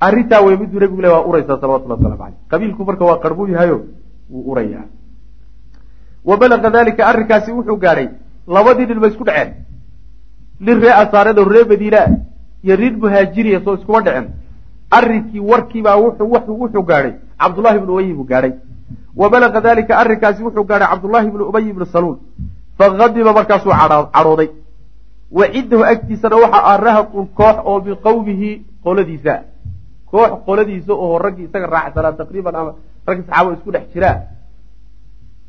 arrintaa 0.01 0.41
wey 0.41 0.57
miduu 0.57 0.79
nabigu 0.79 1.01
le 1.01 1.09
waa 1.13 1.25
uraysaa 1.29 1.59
salawatullah 1.61 1.97
waslamu 1.97 2.17
caleyh 2.17 2.37
qabiilku 2.51 2.85
marka 2.85 3.05
waa 3.05 3.19
qarbuu 3.23 3.47
yahayo 3.47 3.77
wuu 4.29 4.51
urayaa. 4.51 4.85
Wa 6.25 6.37
balaga 6.37 6.69
dalika 6.69 7.07
arrinkaasi 7.07 7.51
wuxuu 7.51 7.77
gaadhay 7.77 8.07
labadii 8.47 8.85
nin 8.85 8.99
ba 8.99 9.07
isku 9.07 9.23
dhaceen. 9.23 9.53
Nin 10.59 10.81
ree 10.81 10.93
ansaareed 11.01 11.39
oo 11.39 11.49
ree 11.49 11.65
madiina 11.71 12.01
iyo 12.63 12.77
nin 12.77 12.97
muhaajiriya 13.03 13.61
soo 13.65 13.75
iskuma 13.75 14.01
dhicen 14.01 14.27
arrinkii 14.91 15.39
warkiibaa 15.39 15.97
wuxuu 15.97 16.83
gaadhay 16.83 17.13
cabdullahi 17.37 17.77
ibnu 17.77 17.93
ubay 17.93 18.13
buu 18.13 18.23
gaadhay 18.31 18.53
wa 19.15 19.29
balaga 19.29 19.61
dalika 19.61 19.97
arrinkaasi 19.97 20.43
wuxuu 20.43 20.63
gaadhay 20.63 20.87
cabdullahi 20.87 21.27
ibnu 21.27 21.45
ubay 21.49 21.69
ibnu 21.69 21.85
saluul. 21.85 22.17
Faqadiba 22.77 23.33
markaasuu 23.33 23.77
cadhooday. 24.13 24.49
Wa 25.31 25.45
cindahu 25.53 25.83
agtiisana 25.83 26.35
waxa 26.35 26.59
ah 26.71 26.77
rahaqun 26.77 27.27
koox 27.37 27.57
oo 27.65 27.81
min 27.81 27.95
qowmihi 27.95 28.49
qoladiisa 28.83 29.50
koox 30.11 30.31
qoladiisa 30.47 30.93
oo 31.03 31.17
raggii 31.25 31.45
isaga 31.49 31.67
raacsanaa 31.75 32.13
taqriiban 32.19 32.55
ama 32.59 32.71
raggi 33.07 33.23
saxaaba 33.27 33.49
isku 33.57 33.69
dhex 33.75 33.85
jiraa 33.93 34.15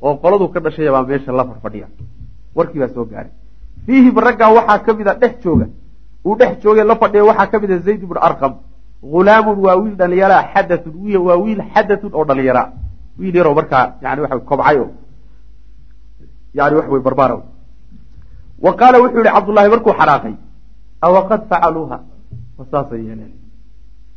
oo 0.06 0.14
qoladu 0.22 0.44
ka 0.54 0.60
dhashaya 0.64 0.90
baa 0.94 1.02
meesha 1.08 1.32
la 1.38 1.44
farfadhiya. 1.50 1.86
Warkii 2.56 2.80
baa 2.82 2.90
soo 2.94 3.04
gaadhay 3.10 3.32
fiihim 3.86 4.16
raggaa 4.26 4.50
waxaa 4.56 4.78
ka 4.86 4.90
mid 4.98 5.08
a 5.08 5.14
dhex 5.22 5.34
jooga. 5.44 5.66
Uu 6.26 6.34
dhex 6.40 6.52
joogay 6.62 6.84
la 6.90 6.96
fadhiya 7.02 7.24
waxaa 7.30 7.46
ka 7.52 7.56
mid 7.62 7.70
a 7.70 7.78
zayd 7.86 8.02
ibnu 8.06 8.20
arqam. 8.28 8.52
Hulaamun 9.12 9.58
waa 9.64 9.76
wiil 9.82 9.96
dhalinyaraa 10.00 10.42
xadatun 10.54 10.94
waa 11.26 11.36
wiil 11.44 11.60
xadatun 11.74 12.10
oo 12.18 12.24
dhalinyara. 12.28 12.62
Wiil 13.18 13.34
yaroo 13.38 13.54
markaa 13.58 13.84
yani 14.02 14.20
waxa 14.24 14.38
kobcay 14.50 14.76
o 14.78 14.86
yani 16.58 16.74
wax 16.76 16.86
wey 16.92 17.00
barbaara 17.06 17.36
wa 18.64 18.72
qaala 18.80 18.96
wuxuu 19.02 19.22
yihi 19.24 19.32
cabdullahi 19.36 19.68
markuu 19.74 19.92
xanaaqay 20.00 20.34
awaqad 21.06 21.40
facaluuha 21.50 21.96
saasay 22.70 23.00
yeeleen 23.08 23.32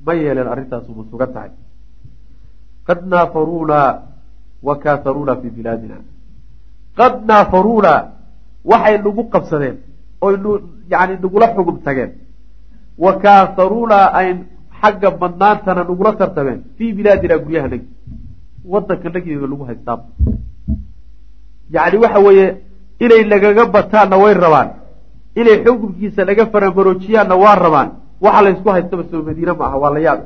ma 0.06 0.14
yeeleen 0.14 0.48
arrintaas 0.48 0.88
uma 0.90 1.04
sugan 1.12 1.32
tahay. 1.34 1.52
Qad 2.88 3.00
naafaruuna 3.12 3.80
wa 4.68 4.76
kaaharuuna 4.84 5.36
fii 5.42 5.50
bilaadina 5.58 5.96
qad 6.98 7.14
naafaruuna 7.30 7.94
waxay 8.72 8.98
nagu 8.98 9.24
qabsadeen 9.34 9.78
oy 10.22 10.36
yani 10.92 11.14
nagula 11.22 11.48
xugum 11.56 11.78
tageen. 11.86 12.12
Wa 12.98 13.12
kaaharuuna 13.24 13.98
ay 14.20 14.30
xagga 14.82 15.10
badnaantana 15.12 15.84
nagula 15.84 16.12
tartameen 16.20 16.60
fii 16.78 16.94
bilaadina 16.94 17.38
guryaha 17.38 17.68
nagi 17.68 17.88
wadanka 18.72 19.10
nagiga 19.10 19.48
lagu 19.52 19.64
haystaa 19.70 20.00
yacni 21.74 21.98
waxa 22.04 22.20
weeye 22.20 22.48
inay 23.00 23.24
nagaga 23.34 23.66
bataanna 23.66 24.18
way 24.18 24.34
rabaan. 24.34 24.70
Inay 25.36 25.58
xukunkiisa 25.66 26.26
naga 26.26 26.46
faramaroojiyaanna 26.54 27.36
waa 27.44 27.56
rabaan 27.56 27.90
waxa 28.22 28.42
laysku 28.46 28.70
haystaba 28.70 29.04
soo 29.12 29.22
madiine 29.24 29.54
ma 29.60 29.66
aha 29.68 29.78
waa 29.78 29.94
la 29.94 30.00
yaab. 30.00 30.20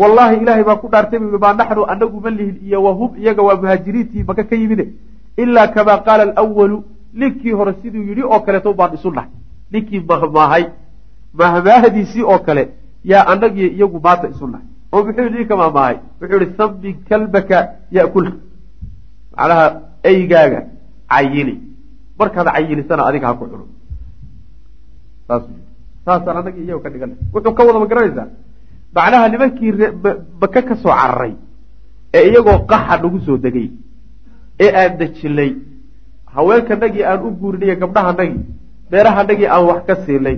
Wallahi 0.00 0.36
ilaahay 0.42 0.64
baa 0.64 0.76
ku 0.82 0.88
dhaartay 0.88 1.18
bu 1.18 1.38
naxnu 1.38 1.84
anagu 1.92 2.20
ma 2.20 2.30
lihin 2.30 2.56
iyo 2.66 2.82
wahum 2.82 3.10
iyaga 3.16 3.42
waa 3.42 3.56
muhaajiriintii 3.62 4.24
maka 4.28 4.44
ka 4.44 4.56
yimide 4.56 4.84
ilaa 5.36 5.68
kamaa 5.74 5.98
qaala 6.06 6.36
alwalu 6.42 6.84
ninkii 7.12 7.52
hore 7.58 7.74
siduu 7.82 8.02
yidhi 8.08 8.22
oo 8.22 8.40
kaleeto 8.40 8.72
baan 8.74 8.94
isu 8.94 9.10
nahay. 9.10 9.30
Ninkii 9.72 10.00
mahmaahay 10.08 10.64
mahmaahadiisii 11.40 12.22
oo 12.22 12.38
kale 12.38 12.68
yaa 13.04 13.26
anagii 13.32 13.68
iyagu 13.76 14.00
maanta 14.06 14.28
isu 14.28 14.46
nahay. 14.46 14.66
Oo 14.92 15.04
muxuu 15.04 15.22
yidhi 15.26 15.38
ninka 15.38 15.56
mahmaahay 15.56 15.96
wuxuu 16.20 16.40
yihi 16.40 16.56
samin 16.58 16.96
kalbaka 17.08 17.58
yakulka 17.90 18.36
macnaha 19.36 19.66
eygaaga 20.10 20.60
cayini. 21.08 21.54
Markaad 22.18 22.48
cayinisana 22.54 23.06
adiga 23.06 23.26
ha 23.28 23.34
ku 23.38 23.46
cuno 23.52 23.66
saasaan 26.06 26.36
anagi 26.40 26.60
iyago 26.64 26.80
ka 26.84 26.90
dhigana 26.94 27.14
wuxuu 27.34 27.54
ka 27.58 27.62
wada 27.66 27.78
ma 27.82 27.86
garanaysaa 27.92 28.26
macnaha 28.96 29.28
nimankii 29.32 29.72
maka 30.40 30.60
ka 30.68 30.74
soo 30.82 30.92
cararay 31.00 31.32
ee 32.16 32.24
iyagoo 32.30 32.58
qaxa 32.70 32.94
nagu 33.02 33.18
soo 33.26 33.36
degay 33.44 33.68
ee 34.64 34.70
aan 34.82 34.92
dejinay 35.00 35.50
haweenkanagii 36.34 37.04
aan 37.10 37.20
u 37.26 37.30
guurinay 37.40 37.76
gabdhahanagii 37.82 38.40
beerahanagii 38.90 39.48
aan 39.54 39.64
wax 39.70 39.80
ka 39.88 39.94
siinay 40.04 40.36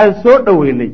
aan 0.00 0.10
soo 0.22 0.36
dhoweynay 0.46 0.90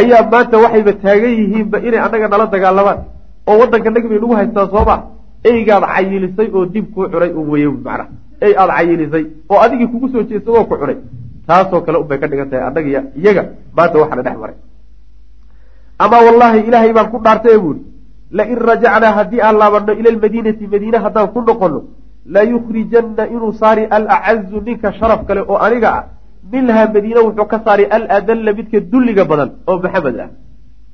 ayaa 0.00 0.22
maanta 0.32 0.56
waxayba 0.64 0.92
taagan 1.04 1.32
yihiinba 1.40 1.78
inay 1.86 2.00
annaga 2.06 2.28
nala 2.32 2.46
dagaalamaan 2.54 3.00
oo 3.48 3.56
waddankanagii 3.60 4.08
bay 4.12 4.18
nagu 4.22 4.34
haystaa 4.40 4.68
sooma. 4.74 4.96
Eygaad 5.50 5.84
cayilisay 5.92 6.48
oo 6.56 6.64
dib 6.74 6.86
kuu 6.94 7.06
cunay 7.12 7.30
un 7.40 7.46
weye 7.52 7.68
macnaha. 7.86 8.04
Ey 8.44 8.52
aada 8.60 8.72
cayilisay 8.78 9.24
oo 9.50 9.58
adigii 9.64 9.88
kugu 9.92 10.08
soo 10.12 10.22
jeedsadoo 10.30 10.64
ku 10.70 10.74
cunay 10.82 10.96
taasoo 11.46 11.80
kale 11.86 11.98
unbay 12.02 12.18
ka 12.18 12.26
dhigan 12.28 12.50
tahay 12.50 12.64
annaga 12.68 12.88
iyaga 13.20 13.44
maanta 13.76 13.98
waxana 14.02 14.22
dhex 14.22 14.36
maray. 14.42 14.58
Ama 15.98 16.18
wallahi 16.26 16.58
ilaahay 16.68 16.92
baan 16.92 17.10
ku 17.10 17.18
dhaartay 17.24 17.58
buuri. 17.58 17.82
Lain 18.38 18.56
rajacnaa 18.68 19.12
haddii 19.18 19.42
aan 19.46 19.56
laabano 19.62 19.92
ila 20.00 20.10
lmadiinati 20.16 20.66
madiine 20.66 20.98
haddaan 21.04 21.28
ku 21.34 21.40
noqono 21.48 21.80
layukhrijanna 22.34 23.26
inuu 23.34 23.52
saari 23.52 23.84
alacazu 23.96 24.60
ninka 24.66 24.92
sharaf 24.98 25.26
kale 25.26 25.40
oo 25.50 25.58
aniga 25.66 25.88
ah. 25.98 26.04
Minhaa 26.52 26.86
madiine 26.94 27.20
wuxuu 27.26 27.46
ka 27.52 27.58
saari 27.64 27.84
aladalla 27.96 28.52
midka 28.58 28.80
dulliga 28.80 29.24
badan 29.24 29.50
oo 29.68 29.78
maxamed 29.84 30.18
ah. 30.24 30.30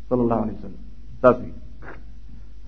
Sal 0.09 0.19
allahu 0.25 0.43
alay 0.45 0.55
wasalam 0.57 1.53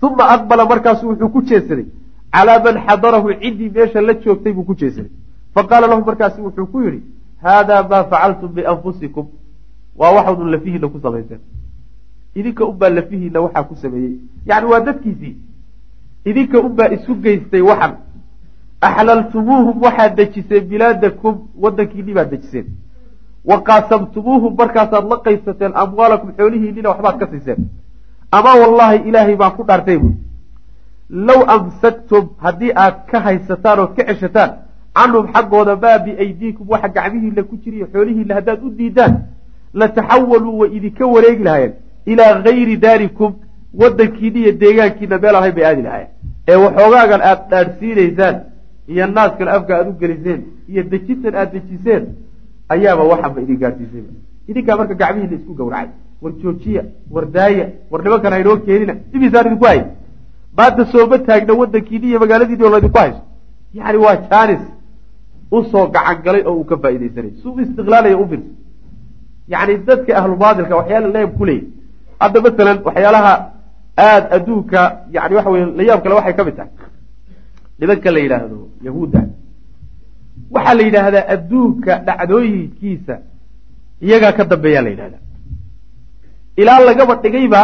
uma 0.01 0.23
aqbala 0.35 0.65
markaasu 0.65 1.07
wuxuu 1.09 1.29
ku 1.29 1.41
jeesaday 1.49 1.85
calaa 2.33 2.59
man 2.65 2.75
xadarahu 2.87 3.33
ciddii 3.41 3.69
meesha 3.75 4.01
la 4.01 4.13
joogtay 4.13 4.53
buu 4.53 4.63
ku 4.69 4.75
jeesaday. 4.75 5.11
Faqaala 5.55 5.87
lahu 5.87 6.05
markaasi 6.05 6.41
wuxuu 6.41 6.67
ku 6.73 6.81
yidhi 6.85 7.01
haadaa 7.43 7.83
maa 7.91 8.03
facaltum 8.11 8.51
bianfusikum 8.57 9.25
waa 9.99 10.11
waxaadun 10.17 10.51
lafihiina 10.51 10.87
ku 10.93 10.99
samayseen 11.05 11.39
idinka 12.35 12.65
unbaa 12.65 12.89
lafihiina 12.89 13.41
waxaa 13.41 13.63
ku 13.63 13.75
sameeyey. 13.75 14.15
yani 14.45 14.65
waa 14.71 14.79
dadkiisii. 14.79 15.35
idinka 16.25 16.59
unbaa 16.59 16.87
isu 16.95 17.15
geystay 17.15 17.61
waxan. 17.61 17.93
axlaltumuuhum 18.81 19.81
waxaad 19.85 20.15
dejiseen 20.15 20.67
bilaadakum 20.69 21.35
wadankiinni 21.63 22.13
baad 22.13 22.29
dejiseen. 22.31 22.65
wa 23.45 23.61
qaasamtumuuhum 23.67 24.55
markaasaad 24.57 25.05
la 25.11 25.17
qaybsateen 25.25 25.71
amwaalakum 25.83 26.33
xoolihiinina 26.37 26.89
waxbaad 26.89 27.19
ka 27.19 27.27
siiseen. 27.31 27.69
ama 28.31 28.51
wallaahi 28.61 28.97
ilaahay 29.09 29.35
baan 29.35 29.51
ku 29.57 29.63
dhaartay 29.69 29.97
bu 29.97 30.09
low 31.09 31.41
amsaktum 31.55 32.29
haddii 32.37 32.71
aad 32.75 32.95
ka 33.11 33.19
haysataan 33.19 33.79
ood 33.79 33.95
ka 33.97 34.03
ceshataan 34.09 34.51
canhum 34.97 35.25
xaggooda 35.33 35.75
maa 35.83 35.99
biaydiikum 36.05 36.65
waxa 36.69 36.87
gacmihiina 36.95 37.43
ku 37.43 37.55
jiriyo 37.63 37.85
xoolihiina 37.93 38.35
haddaad 38.35 38.63
u 38.65 38.69
diidaan 38.79 39.13
lataxawaluu 39.73 40.57
way 40.59 40.69
idinka 40.77 41.05
wareegi 41.07 41.43
lahaayeen. 41.43 41.73
Ilaa 42.05 42.41
gayri 42.45 42.77
daarikum 42.77 43.31
wadankiina 43.81 44.39
iyo 44.39 44.51
deegaankiina 44.61 45.17
meel 45.17 45.35
ahayn 45.35 45.55
bay 45.55 45.65
aadi 45.65 45.81
lahaayeen. 45.81 46.09
Ee 46.47 46.55
waxoogaagan 46.63 47.21
aada 47.21 47.45
dhaadhsiinaysaan 47.51 48.35
iyo 48.87 49.07
naaskan 49.07 49.47
afka 49.55 49.71
aada 49.77 49.89
u 49.89 49.93
geliseen 50.01 50.41
iyo 50.71 50.83
dejintan 50.91 51.35
aada 51.35 51.51
dejiseen 51.55 52.03
ayaaba 52.73 53.03
waxanba 53.11 53.41
idin 53.41 53.57
gaadhsiisay 53.63 54.03
idinkaa 54.49 54.77
marka 54.79 54.93
gacmihiina 55.01 55.35
isku 55.39 55.53
gowracay 55.59 55.89
war 56.21 56.33
joojiya 56.41 56.83
war 57.13 57.25
daaya 57.35 57.65
war 57.91 58.03
nimankan 58.03 58.33
haynoo 58.33 58.57
keenina 58.65 58.93
imisaan 59.15 59.45
idinku 59.47 59.65
hay 59.71 59.81
maanta 60.57 60.85
sooma 60.91 61.17
taagna 61.27 61.53
wadankiini 61.61 62.07
iyo 62.07 62.19
magaaladiini 62.23 62.63
oo 62.63 62.69
laydinku 62.75 62.97
hayso 62.97 63.21
yani 63.77 63.97
waa 64.05 64.15
janis 64.31 64.61
u 65.55 65.63
soo 65.71 65.85
gacan 65.95 66.17
galay 66.25 66.43
oo 66.49 66.55
uu 66.59 66.65
ka 66.69 66.75
faaidaysanay 66.83 67.31
suu 67.41 67.59
istiqlaalaya 67.63 68.17
u 68.23 68.25
firsa 68.31 68.49
yani 69.53 69.73
dadka 69.87 70.11
ahlubaatilka 70.19 70.73
waxyaala 70.79 71.07
layaab 71.15 71.33
ku 71.39 71.43
leeyahy 71.49 71.67
hadda 72.21 72.39
masalan 72.45 72.77
waxyaalaha 72.87 73.33
aada 74.07 74.27
adduunka 74.37 74.79
yani 75.15 75.33
waxa 75.37 75.49
weye 75.53 75.65
layaab 75.79 75.99
kale 76.03 76.13
waxay 76.19 76.33
ka 76.37 76.43
mid 76.47 76.55
tahay. 76.59 76.71
Nimanka 77.79 78.09
la 78.15 78.19
yidhaahdo 78.25 78.57
yahuudda. 78.87 79.21
Waxaa 80.55 80.75
la 80.79 80.83
yidhaahdaa 80.87 81.23
adduunka 81.35 81.91
dhacdooyinkiisa 82.07 83.15
iyagaa 84.05 84.33
ka 84.37 84.43
dambeeyaa 84.51 84.83
la 84.85 84.89
yidhahdaa 84.93 85.21
ilaa 86.61 86.79
lagaba 86.89 87.13
dhigayba 87.23 87.61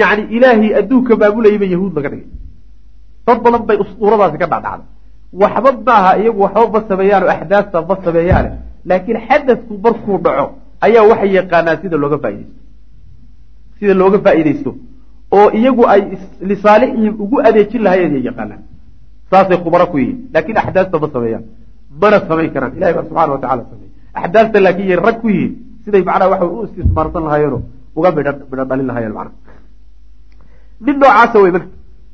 yani 0.00 0.22
ilaahay 0.36 0.70
adduunka 0.80 1.12
maamulayayba 1.20 1.66
yahuud 1.74 1.92
laga 1.96 2.08
dhigay. 2.12 2.28
Dad 3.26 3.38
badan 3.44 3.62
bay 3.68 3.76
ustuuradaasi 3.84 4.36
ka 4.42 4.46
dhacdhacday 4.52 4.86
waxba 5.32 5.70
maaha 5.86 6.10
iyagu 6.20 6.40
waxba 6.44 6.68
ma 6.74 6.80
sameeyaan 6.88 7.22
oo 7.24 7.30
axdaasta 7.36 7.78
ma 7.88 7.94
sameeyaane 8.06 8.50
laakiin 8.88 9.18
xadadku 9.28 9.72
markuu 9.84 10.16
dhaco 10.24 10.46
ayaa 10.86 11.04
waxay 11.10 11.30
yaqaanaan 11.38 11.78
sida 11.82 11.96
looga 12.02 12.18
faaideysto 12.24 12.54
sida 13.78 13.94
looga 14.00 14.18
faa'iideysto 14.26 14.70
oo 15.38 15.48
iyagu 15.58 15.82
ay 15.92 16.00
lisaalixihim 16.50 17.14
ugu 17.24 17.36
adeejin 17.48 17.82
lahayen 17.86 18.12
ay 18.18 18.24
yaqaanaan. 18.28 18.62
Saasay 19.30 19.58
khubaro 19.64 19.86
ku 19.92 19.96
yihiin. 20.00 20.18
Laakiin 20.34 20.58
axdaasta 20.62 20.96
ma 21.02 21.08
sameeyaan. 21.14 21.44
Mana 22.00 22.16
samayn 22.28 22.50
karaan. 22.54 22.72
Ilahay 22.76 22.94
baa 22.96 23.04
subxana 23.08 23.32
wa 23.34 23.40
tacala 23.44 23.62
sameey 23.70 23.90
axdaasta 24.20 24.58
laakiin 24.64 24.88
yay 24.90 24.96
rag 25.06 25.16
ku 25.22 25.28
yihiin. 25.34 25.52
Siday 25.84 26.02
macnaha 26.08 26.30
waxa 26.32 26.46
u 26.46 26.64
istismaarsan 26.66 27.22
lahaayeenoo 27.26 27.60
uga 27.98 28.10
midha 28.16 28.32
midho 28.50 28.64
dhalin 28.70 28.86
lahaayeen 28.90 29.14
macnaha. 29.18 29.36
Nin 30.84 30.96
noocaasa 31.00 31.36
wey 31.42 31.50
marka 31.56 31.68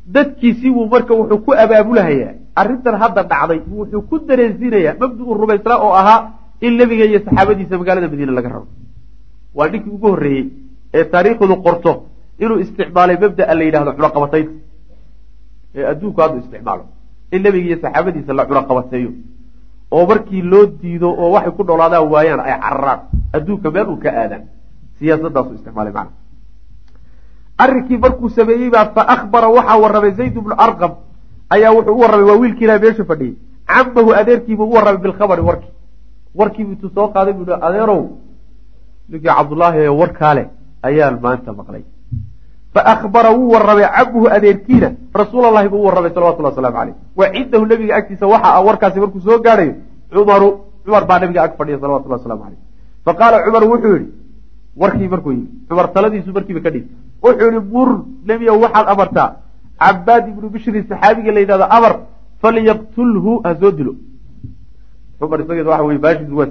dadkiisii 0.07 0.71
buu 0.71 0.87
marka 0.87 1.14
wuxuu 1.14 1.38
ku 1.45 1.53
abaabulahayaa. 1.53 2.35
Arrintan 2.57 2.97
hadda 3.03 3.23
dhacday 3.23 3.61
wuxuu 3.71 4.03
ku 4.09 4.19
dareensiinayaa 4.29 4.97
mabdu-u 5.01 5.33
oo 5.33 5.93
ahaa 6.01 6.21
in 6.61 6.77
nebiga 6.79 7.05
iyo 7.05 7.21
saxaabadiisa 7.25 7.79
magaalada 7.79 8.09
madiine 8.09 8.33
laga 8.33 8.49
rabo 8.49 8.67
waa 9.55 9.69
ninkii 9.69 9.90
ugu 9.97 10.09
horreeyey 10.09 10.45
ee 10.95 11.05
taariikhdu 11.05 11.57
qorto 11.67 11.93
inuu 12.38 12.59
isticmaalay 12.64 13.17
mabdaa 13.23 13.55
la 13.55 13.64
yidhahdo 13.64 13.93
cunaqabataynta 13.99 14.53
ee 15.75 15.85
adduunku 15.93 16.21
haddu 16.21 16.38
isticmaalo. 16.43 16.85
In 17.35 17.43
nebiga 17.43 17.67
iyo 17.69 17.79
saxaabadiisa 17.85 18.33
la 18.38 18.45
cunaqabateeyo 18.49 19.11
oo 19.90 20.07
markii 20.11 20.43
loo 20.43 20.67
diido 20.83 21.09
oo 21.23 21.31
waxay 21.35 21.53
ku 21.57 21.62
dholaadaan 21.69 22.11
waayaan 22.12 22.40
ay 22.40 22.55
cararaan. 22.64 23.01
Adduunka 23.37 23.71
meel 23.71 23.88
uu 23.88 23.99
ka 24.05 24.11
aadaan 24.23 24.43
siyaasadaasu 24.99 25.55
isticmaalay 25.59 25.93
macna 25.93 26.12
arrinkii 27.59 27.99
markuu 27.99 28.29
sameeyey 28.29 28.71
baa 28.71 28.87
fa 28.95 29.03
akhbara 29.14 29.49
waxaa 29.49 29.79
warramay 29.79 30.12
zayd 30.12 30.35
bnu 30.35 30.55
arqam. 30.59 30.93
Ayaa 31.51 31.73
wuxuu 31.77 31.95
u 31.95 32.01
warramay 32.01 32.27
waa 32.31 32.40
wiilkiilaa 32.43 32.79
meesha 32.79 33.05
fadhiyey. 33.05 33.37
Camahu 33.67 34.12
adeerkiibuu 34.21 34.69
u 34.71 34.75
warramay 34.75 35.03
bilkhabari 35.03 35.43
warkii 35.43 35.73
warkiibu 36.35 36.73
intuu 36.73 36.90
soo 36.95 37.09
qaaday 37.09 37.33
buu 37.33 37.47
adeerow 37.69 38.03
ninkii 39.09 39.29
cabdullaahi 39.29 39.79
ee 39.79 39.88
warkaale 39.88 40.49
ayaan 40.83 41.19
maanta 41.23 41.53
maqlay. 41.53 41.85
Fa 42.75 42.81
akhbara 42.93 43.31
wuu 43.31 43.53
warramay 43.55 43.87
camuhu 43.97 44.29
adeerkiina 44.37 44.88
rasuulallahi 45.14 45.69
buu 45.69 45.83
u 45.83 45.87
warramay 45.87 46.11
salawatullah 46.14 46.53
waslamu 46.53 46.77
caleyh 46.77 46.95
wa 47.17 47.31
cindahu 47.35 47.67
nabiga 47.67 47.97
agtiisa 47.97 48.27
waxa 48.27 48.55
ah 48.55 48.62
warkaasi 48.69 49.01
markuu 49.01 49.21
soo 49.21 49.38
gaadhayo 49.38 49.75
cumaru 50.11 50.49
cumar 50.85 51.07
baa 51.07 51.19
nabiga 51.23 51.43
ag 51.43 51.53
fadhiya 51.59 51.79
salawatullah 51.79 52.19
waslamu 52.19 52.43
caleyh 52.45 52.61
fa 53.05 53.12
qaala 53.21 53.37
cumar 53.47 53.64
wuxuu 53.73 53.95
yihi 53.97 54.09
warkii 54.83 55.09
markuu 55.09 55.33
yimi 55.33 55.49
cumar 55.69 55.87
taladiisu 55.95 56.33
markiiba 56.37 56.61
ka 56.67 56.71
dhig 56.75 56.87
wuxuu 57.25 57.51
yihi 57.55 57.61
mur 57.75 57.91
nebiya 58.29 58.53
waxaad 58.63 58.87
amartaa 58.95 59.31
cabaad 59.81 60.25
ibnu 60.33 60.47
bishri 60.55 60.81
saxaabiga 60.89 61.31
la 61.33 61.41
yidhahdo 61.41 61.67
amar 61.77 61.95
falyaqtulhu 62.43 63.33
ha 63.45 63.51
soo 63.61 63.73
dilo. 63.79 63.93
Cumar 65.19 65.41
isageed 65.41 65.67
waxa 65.67 65.85
weye 65.89 65.99
baashiisu 66.05 66.37
waa 66.39 66.47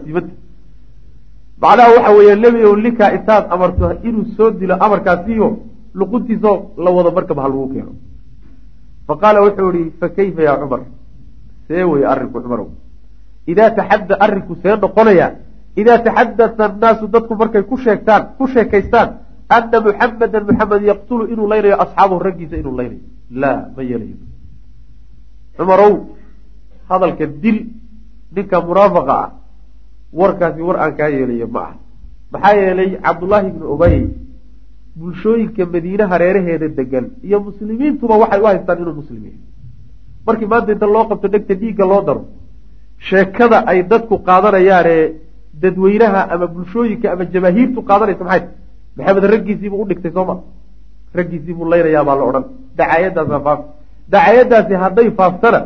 macnaha 1.62 1.90
waxa 1.96 2.12
weeye 2.18 2.36
nebi 2.36 2.66
ow 2.66 2.76
ninkaa 2.76 3.12
intaad 3.18 3.46
amarto 3.54 3.86
inuu 4.08 4.26
soo 4.36 4.52
dilo 4.52 4.76
amarkaasiyo 4.86 5.48
luquntiisoo 6.00 6.58
la 6.84 6.90
wado 6.92 7.12
markaba 7.12 7.42
ha 7.44 7.48
lagu 7.48 7.68
keeno. 7.74 7.94
Fa 9.08 9.14
qaala 9.22 9.42
wuxuu 9.46 9.72
ihi 9.74 9.92
fa 10.00 10.10
kayfa 10.10 10.42
yaa 10.48 10.58
cumar? 10.62 10.82
See 11.68 11.84
weye 11.92 12.06
arrinku 12.12 12.42
cumarow 12.42 12.70
idaa 13.48 13.70
taxada 13.78 14.16
arrinku 14.20 14.56
see 14.62 14.76
noqonaya. 14.82 15.28
Idaa 15.76 16.00
taxadata 16.06 16.66
annaasu 16.66 17.08
dadku 17.08 17.34
markay 17.36 17.64
ku 17.64 17.78
sheegtaan 17.78 18.24
ku 18.38 18.48
sheekaystaan 18.48 19.10
ana 19.50 19.78
muxamedan 19.82 20.44
muxamed 20.50 20.84
yaqtulu 20.92 21.24
inuu 21.34 21.48
laynayo 21.54 21.76
asxaabahu 21.84 22.20
raggiisa 22.28 22.56
inuu 22.58 22.76
laynayo 22.80 23.02
laa 23.42 23.60
ma 23.76 23.84
yeelayo 23.84 24.18
cumarow 25.58 25.94
hadalka 26.90 27.26
dil 27.44 27.58
ninka 28.36 28.58
munaafaqa 28.62 29.14
ah 29.24 29.30
warkaasi 30.20 30.62
war 30.62 30.78
aan 30.80 30.94
kaa 30.98 31.10
yeelayo 31.16 31.48
ma 31.48 31.62
ah 31.70 31.74
maxaa 32.34 32.56
yeelay 32.62 32.90
cabdullaahi 33.06 33.48
ibnu 33.54 33.66
ubay 33.76 33.96
bulshooyinka 34.96 35.66
madiine 35.74 36.04
hareeraheeda 36.12 36.68
degan 36.80 37.06
iyo 37.28 37.40
muslimiintuba 37.48 38.16
waxay 38.24 38.42
u 38.44 38.46
haystaan 38.52 38.82
inuu 38.84 38.96
muslim 39.02 39.22
yahay 39.26 39.40
markii 40.26 40.50
maanta 40.54 40.72
inta 40.76 40.88
loo 40.96 41.06
qabto 41.10 41.28
dhegta 41.34 41.54
dhiigga 41.62 41.86
loo 41.92 42.02
daro 42.08 42.24
sheekada 43.10 43.58
ay 43.72 43.80
dadku 43.92 44.16
qaadanayaanee 44.28 45.04
dadweynaha 45.62 46.22
ama 46.34 46.48
bulshooyinka 46.56 47.08
ama 47.14 47.26
jamaahiirtu 47.34 47.80
qaadanaysa 47.90 48.24
maxay 48.30 48.44
maxamed 48.98 49.26
raggiisiibuu 49.34 49.80
u 49.84 49.88
dhigtay 49.90 50.12
sooma 50.18 50.36
raggiisiibuu 51.18 51.66
laynayaa 51.74 52.04
baa 52.08 52.16
la 52.20 52.24
odhan. 52.30 52.46
Dacaayadaasa 52.80 53.38
faaf. 53.46 53.60
Dacaayadaasi 54.14 54.74
hadday 54.84 55.08
faaftana 55.20 55.60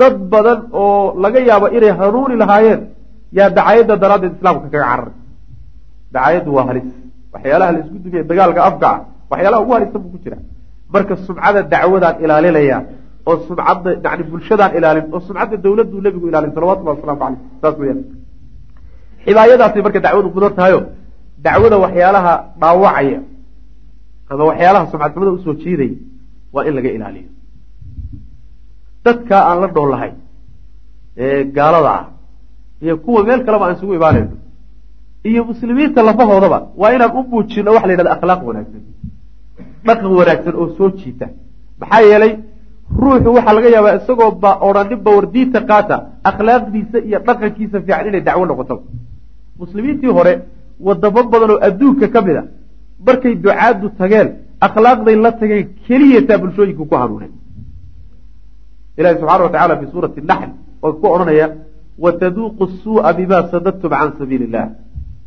dad 0.00 0.16
badan 0.32 0.58
oo 0.80 1.14
laga 1.24 1.40
yaabo 1.50 1.66
inay 1.76 1.92
hanuuni 2.00 2.36
lahaayeen 2.42 2.80
yaa 3.38 3.48
dacaayadda 3.58 3.94
daraaddeed 4.02 4.32
islaamka 4.36 4.66
kaga 4.72 4.78
cararay 4.90 5.14
dacaayaddu 6.14 6.50
waa 6.56 6.66
halis. 6.70 6.86
Waxyaalaha 7.34 7.70
la 7.74 7.78
isku 7.82 7.96
dumiya 8.04 8.22
dagaalka 8.30 8.60
afka 8.68 8.86
ah 8.94 8.98
waxyaalaha 9.30 9.60
ugu 9.64 9.72
halisan 9.76 10.00
buu 10.04 10.12
ku 10.14 10.18
jira. 10.24 10.38
Marka 10.94 11.14
sumcada 11.26 11.60
dacwadaan 11.72 12.16
ilaalinaya 12.24 12.78
oo 13.28 13.34
sumcadda 13.48 13.90
yani 14.04 14.22
bulshadaan 14.30 14.72
ilaalin 14.78 15.06
oo 15.14 15.20
sumcadda 15.28 15.56
dawladdu 15.64 15.96
nebigu 16.06 16.26
ilaalin 16.30 16.52
salawatullahi 16.56 16.96
wasalaamu 16.96 17.20
caleyh 17.22 17.40
saas 17.62 17.76
weyaan 17.80 18.00
xibaayadaasay 19.26 19.82
marka 19.86 20.00
dacwadu 20.06 20.28
mudan 20.36 20.52
tahayo 20.58 20.80
dacwada 21.44 21.76
waxyaalaha 21.84 22.32
dhaawacaya 22.60 23.20
ama 24.30 24.44
waxyaalaha 24.50 24.84
sumcadxumada 24.92 25.30
u 25.36 25.38
soo 25.44 25.54
jiidaya 25.62 25.96
waa 26.54 26.64
in 26.68 26.74
laga 26.78 26.90
ilaaliyo. 26.96 27.28
Dadka 29.04 29.36
aan 29.48 29.58
la 29.62 29.68
dhoolahay 29.76 30.12
ee 31.24 31.44
gaalada 31.56 31.90
ah 31.98 32.04
iyo 32.84 32.94
kuwa 33.04 33.20
meel 33.26 33.40
kaleba 33.46 33.64
aan 33.66 33.74
isugu 33.76 33.94
imaanayno 33.98 34.36
iyo 35.30 35.40
muslimiinta 35.50 36.00
lafahoodaba 36.08 36.58
waa 36.80 36.92
inaan 36.96 37.12
u 37.18 37.22
muujino 37.30 37.70
waxa 37.74 37.86
la 37.88 37.92
yidhahda 37.92 38.12
akhlaaq 38.16 38.40
wanaagsan 38.48 38.82
dhaqan 39.86 40.12
wanaagsan 40.20 40.54
oo 40.60 40.66
soo 40.78 40.88
jiita. 41.00 41.26
Maxaa 41.80 42.00
yeelay 42.10 42.32
ruuxu 43.02 43.28
waxaa 43.36 43.54
laga 43.56 43.68
yaabaa 43.76 43.94
isagoo 44.00 44.30
ba 44.42 44.50
odhanin 44.68 45.00
bawardiinta 45.06 45.60
qaata 45.70 45.96
akhlaaqdiisa 46.30 46.98
iyo 47.08 47.18
dhaqankiisa 47.26 47.76
fiican 47.84 48.06
inay 48.08 48.22
dacwo 48.28 48.44
noqoto. 48.50 48.74
Muslimiintii 49.60 50.12
hore 50.18 50.32
wadamo 50.80 51.22
badan 51.32 51.50
oo 51.50 51.60
adduunka 51.68 52.08
ka 52.08 52.20
mid 52.22 52.36
a 52.36 52.44
markay 53.06 53.34
ducaadu 53.34 53.88
tageen 53.98 54.28
akhlaaqday 54.66 55.16
la 55.24 55.32
tageen 55.32 55.68
keliyataa 55.86 56.38
bulshooyinku 56.38 56.84
ku 56.90 56.94
hanuunay 56.94 57.30
ilahi 58.98 59.14
subxana 59.20 59.44
wa 59.46 59.52
tacala 59.54 59.74
fi 59.80 59.86
suurati 59.92 60.20
naxl 60.30 60.50
oo 60.82 60.92
ku 61.00 61.06
odhanaya 61.14 61.46
wataduuqu 61.98 62.64
suu'a 62.82 63.12
bima 63.18 63.38
sadadtum 63.52 63.90
can 63.90 64.12
sabiili 64.18 64.44
illah 64.48 64.66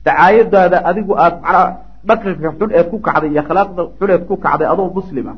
dacaayadaada 0.06 0.78
adigu 0.90 1.14
aad 1.24 1.36
macnaa 1.42 1.68
dhaqanka 2.08 2.50
xun 2.60 2.72
eed 2.78 2.88
ku 2.92 2.98
kacday 3.08 3.30
iyo 3.32 3.42
akhlaaqda 3.46 3.82
xun 4.00 4.10
eed 4.16 4.24
ku 4.30 4.36
kacday 4.46 4.68
adoo 4.74 4.90
muslim 5.00 5.28
ah 5.34 5.38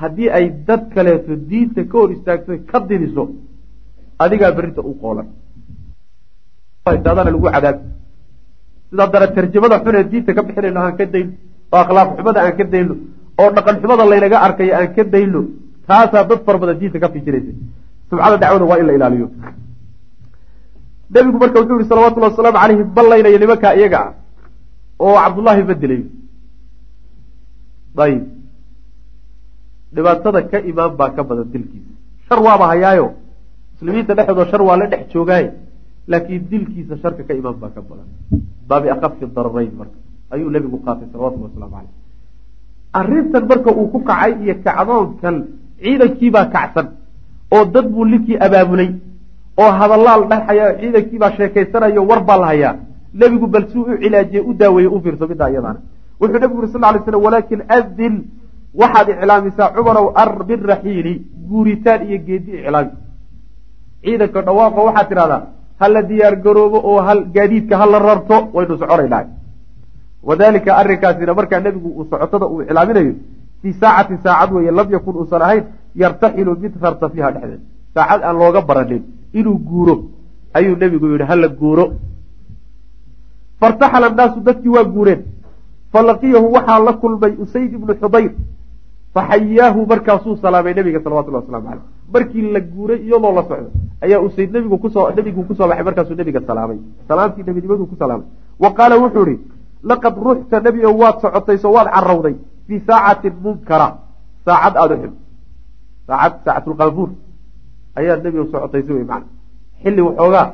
haddii 0.00 0.30
ay 0.36 0.46
dad 0.66 0.82
kaleeto 0.94 1.32
diinta 1.50 1.82
ka 1.90 1.96
hor 1.98 2.10
istaagto 2.16 2.52
ka 2.70 2.78
didiso 2.88 3.24
adigaa 4.24 4.52
berinta 4.56 4.80
u 4.90 4.94
qoolan. 5.02 5.28
Lagu 6.86 7.40
cadaab 7.54 7.76
sidaa 8.92 9.08
dara 9.14 9.26
tarjamada 9.36 9.76
xun 9.84 9.94
ee 10.00 10.04
diinta 10.12 10.30
ka 10.36 10.42
bixinayno 10.46 10.80
aan 10.86 10.94
ka 10.98 11.04
dayno 11.14 11.32
oo 11.72 11.78
akhlaaq 11.84 12.08
xumada 12.16 12.38
aan 12.44 12.54
ka 12.58 12.64
dayno 12.74 12.94
oo 13.40 13.48
dhaqan 13.56 13.76
xumada 13.82 14.04
laynaga 14.12 14.36
arkayo 14.46 14.72
aan 14.78 14.88
ka 14.96 15.02
dayno 15.14 15.40
taasaa 15.88 16.24
dad 16.30 16.40
fara 16.46 16.58
badan 16.62 16.76
diinta 16.80 16.98
ka 17.04 17.08
fikiraysa 17.14 17.52
subcada 18.10 18.36
dacwada 18.42 18.64
waa 18.70 18.78
in 18.80 18.86
la 18.88 18.92
ilaaliyo. 18.98 19.26
Nebigu 21.14 21.38
marka 21.42 21.58
wuxuu 21.60 21.76
yihi 21.78 21.88
salawatullhi 21.92 22.28
wasalaamu 22.30 22.58
caleyhi 22.62 22.84
ballaynaya 22.96 23.38
nimankaa 23.42 23.72
iyaga 23.80 23.98
ah 24.04 24.10
oo 25.04 25.14
cabdullaahi 25.24 25.62
bedelayo 25.70 26.04
ayib 28.04 28.22
dhibaatada 29.94 30.40
ka 30.50 30.58
imaan 30.70 30.92
baa 31.00 31.10
ka 31.16 31.22
badan 31.28 31.48
dilkiisa. 31.52 31.90
Shar 32.28 32.38
waaba 32.46 32.64
hayaayo. 32.72 33.06
Muslimiinta 33.74 34.12
dhexdooda 34.18 34.50
shar 34.50 34.62
waa 34.68 34.76
la 34.80 34.86
dhex 34.92 35.02
joogaaye 35.12 35.48
laakiin 36.10 36.42
dilkiisa 36.50 36.96
sharka 37.02 37.22
ka 37.28 37.34
imaan 37.34 37.56
baa 37.62 37.70
ka 37.74 37.80
badan 37.88 38.08
baabi 38.68 38.88
akafi 38.94 39.26
dararayn 39.36 39.72
marka 39.80 39.98
ayuu 40.34 40.50
nebigu 40.50 40.78
qaatay 40.86 41.06
salawatullhi 41.12 41.46
wasalaamu 41.48 41.74
caleyh 41.76 41.94
arrintan 43.00 43.44
marka 43.50 43.70
uu 43.80 43.88
ku 43.92 43.98
kacay 44.08 44.32
iyo 44.44 44.54
kacdoonkan 44.64 45.36
ciidankiibaa 45.82 46.46
kacsan 46.54 46.86
oo 47.54 47.64
dad 47.74 47.86
buu 47.92 48.04
linkii 48.12 48.38
abaabulay 48.46 48.90
oo 49.62 49.70
hadalaal 49.80 50.22
dhexaya 50.30 50.66
ciidankiibaa 50.80 51.32
sheekaysanayo 51.38 52.02
war 52.10 52.20
baa 52.28 52.38
la 52.42 52.46
hayaa 52.52 52.74
nebigu 53.20 53.46
bal 53.46 53.64
suu 53.72 53.82
u 53.92 53.98
cilaajiye 54.02 54.40
u 54.50 54.54
daaweeye 54.60 54.88
u 54.88 55.00
fiirso 55.04 55.28
middaa 55.32 55.50
iyadaana 55.54 55.80
wuxuu 56.20 56.38
nebigu 56.42 56.60
yuri 56.60 56.72
sal 56.72 56.84
ly 56.94 57.00
slam 57.04 57.22
walaakin 57.26 57.60
adin 57.78 58.14
waxaad 58.80 59.08
iclaamisaa 59.14 59.72
cumarow 59.76 60.06
ar 60.22 60.30
biraxiili 60.48 61.14
guuritaan 61.48 62.00
iyo 62.08 62.18
geedi 62.26 62.50
iclaami 62.60 62.92
ciidanka 64.04 64.40
dhawaaqo 64.46 64.80
waxaad 64.88 65.08
tidhahdaa 65.10 65.42
hala 65.82 66.00
diyaar 66.10 66.34
garoobo 66.44 66.78
oo 66.90 66.98
hal 67.06 67.20
gaadiidka 67.34 67.74
hala 67.82 67.98
rarto 68.08 68.36
waynu 68.54 68.74
soconaynahay 68.82 69.26
wadalika 70.28 70.70
arrinkaasina 70.80 71.32
markaa 71.38 71.60
nebigu 71.66 71.88
uu 71.98 72.04
socotada 72.10 72.46
uu 72.52 72.60
iclaaminayo 72.62 73.14
fii 73.62 73.74
saacatin 73.80 74.18
saacad 74.24 74.50
weeye 74.54 74.72
lam 74.78 74.88
yakun 74.96 75.14
uusan 75.20 75.42
ahayn 75.46 75.64
yartaxilu 76.02 76.52
mid 76.62 76.72
rarta 76.84 77.06
fiiha 77.12 77.30
dhexdeed. 77.34 77.60
Saacad 77.94 78.20
aan 78.26 78.36
looga 78.40 78.60
baranin 78.68 79.02
inuu 79.38 79.58
guuro. 79.68 79.94
Ayuu 80.56 80.76
nebigu 80.82 81.06
yihi 81.12 81.24
hala 81.30 81.48
guuro. 81.60 81.84
Fartaxala 83.60 84.06
annaasu 84.10 84.40
dadkii 84.46 84.72
waa 84.76 84.84
guureen. 84.94 85.20
Falaqiyahu 85.92 86.46
waxaa 86.56 86.78
la 86.86 86.92
kulmay 87.02 87.32
usayd 87.44 87.70
ibnu 87.78 87.92
xudayr 88.00 88.30
faxayaahu 89.14 89.86
markaasuu 89.92 90.36
salaamay 90.44 90.74
nebiga 90.74 91.00
salawatullahi 91.04 91.44
waslamu 91.44 91.66
caleyh 91.68 91.84
markii 92.14 92.52
la 92.54 92.60
guuray 92.60 93.00
iyadoo 93.06 93.32
la 93.38 93.42
socdo 93.48 93.70
ayaa 94.04 94.20
usayd 94.26 94.50
nebigu 94.54 94.78
ku 94.78 94.88
soo 94.94 95.10
nebigu 95.16 95.44
ku 95.48 95.54
soo 95.54 95.68
baxay 95.68 95.84
markaasuu 95.88 96.16
nebiga 96.20 96.40
salaamay 96.46 96.78
salaamtii 97.08 97.44
nebinimaduu 97.48 97.86
ku 97.92 97.96
salaamay 98.02 98.26
wa 98.62 98.70
qaala 98.78 98.96
wuxuu 99.02 99.26
ihi 99.32 99.40
laqad 99.90 100.14
ruxta 100.26 100.60
nebi 100.60 100.84
o 100.84 100.92
waad 101.00 101.16
socotayso 101.24 101.68
waad 101.76 101.88
carowday 101.94 102.36
fii 102.66 102.80
saacatin 102.88 103.34
munkara 103.44 103.88
saacad 104.46 104.74
aada 104.76 104.94
u 104.94 105.02
xib 105.02 105.14
saacad 106.06 106.32
saacatulqaabuur 106.44 107.10
ayaad 108.00 108.20
nebi 108.24 108.38
o 108.38 108.46
socotaysa 108.52 108.92
wey 108.96 109.04
macana 109.04 109.26
xilli 109.82 110.02
waxoogaa 110.08 110.46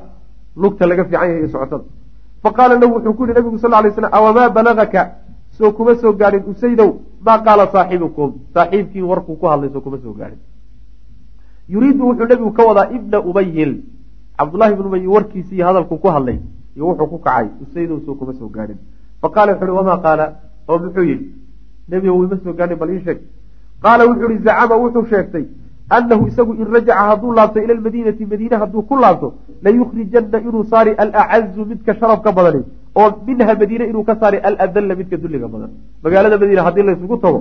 lugta 0.63 0.85
laga 0.91 1.05
fiican 1.05 1.29
yahay 1.31 1.49
socotada 1.55 1.85
fa 2.43 2.51
qaala 2.57 2.75
lahu 2.83 2.93
wuxuu 2.97 3.15
ku 3.15 3.23
yihi 3.25 3.35
nabigu 3.39 3.59
sal 3.59 3.71
lay 3.71 3.93
slam 3.95 4.11
awamaa 4.19 4.49
balagaka 4.57 5.03
soo 5.59 5.73
kuma 5.73 5.95
soo 6.01 6.13
gaadhin 6.13 6.45
usaydow 6.51 6.91
maa 7.27 7.39
qaala 7.47 7.67
saaxibukum. 7.73 8.33
Saaxiibkii 8.55 9.03
warkuu 9.03 9.37
ku 9.37 9.47
hadlay 9.47 9.71
kuma 9.71 9.99
soo 10.05 10.13
gaadhin. 10.13 10.39
Yuriidu 11.69 12.03
wuxuu 12.09 12.27
nebigu 12.31 12.53
ka 12.53 12.63
wadaa 12.69 12.91
ibna 12.97 13.19
ubayin 13.21 13.73
cabdullahi 14.39 14.73
ibn 14.73 14.87
ubayin 14.87 15.09
warkiisii 15.17 15.57
iyo 15.57 15.67
hadalkuu 15.67 15.99
ku 15.99 16.09
hadlay 16.09 16.39
iyo 16.77 16.87
wuxuu 16.87 17.07
ku 17.07 17.19
kacay 17.19 17.49
usaydow 17.63 18.01
soo 18.07 18.15
kuma 18.15 18.33
soo 18.39 18.49
gaadhin. 18.49 18.79
Fa 19.21 19.29
qaala 19.35 19.53
wuxu 19.53 19.65
uhi 19.65 19.77
wamaa 19.79 19.99
qaala? 20.07 20.27
Oo 20.69 20.79
muxuu 20.79 21.05
yihi 21.11 21.25
nebigo 21.89 22.19
wima 22.19 22.37
soo 22.45 22.53
gaadhin 22.53 22.79
bal 22.79 22.91
ii 22.91 23.03
sheeg. 23.05 23.19
Qaala 23.83 24.07
wuxuu 24.09 24.31
ihi 24.31 24.43
zacama 24.45 24.77
wuxuu 24.77 25.07
sheegtay 25.11 25.45
anahu 25.91 26.27
isagu 26.29 26.53
in 26.55 26.69
rajaca 26.75 27.03
hadduu 27.11 27.33
laabto 27.33 27.61
ila 27.65 27.75
lmadiinati 27.75 28.27
madiine 28.27 28.57
hadduu 28.63 28.83
ku 28.83 28.97
laabto 28.97 29.35
layukhrijanna 29.63 30.39
inuu 30.41 30.65
saari 30.65 30.91
alacazu 31.03 31.65
midka 31.65 31.95
sharafka 31.95 32.33
badani 32.33 32.63
oo 33.01 33.09
minha 33.27 33.55
madiine 33.61 33.85
inuu 33.91 34.05
ka 34.09 34.15
saari 34.21 34.39
aladalla 34.49 34.95
midka 35.01 35.17
dulliga 35.23 35.49
badan. 35.53 35.71
Magaalada 36.05 36.37
madiine 36.43 36.63
haddii 36.67 36.85
laysugu 36.89 37.17
tago 37.25 37.41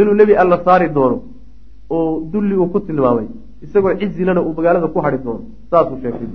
inuu 0.00 0.14
nebi 0.20 0.32
alla 0.42 0.56
saari 0.66 0.86
doono 0.96 1.16
oo 1.94 2.20
dulli 2.32 2.54
uu 2.60 2.68
ku 2.72 2.78
tilmaamay 2.86 3.26
isagoo 3.64 3.94
cizilana 4.00 4.40
uu 4.46 4.52
magaalada 4.58 4.88
ku 4.94 4.98
hadhi 5.04 5.18
doono 5.24 5.42
saasuu 5.70 5.98
sheegtay. 6.02 6.30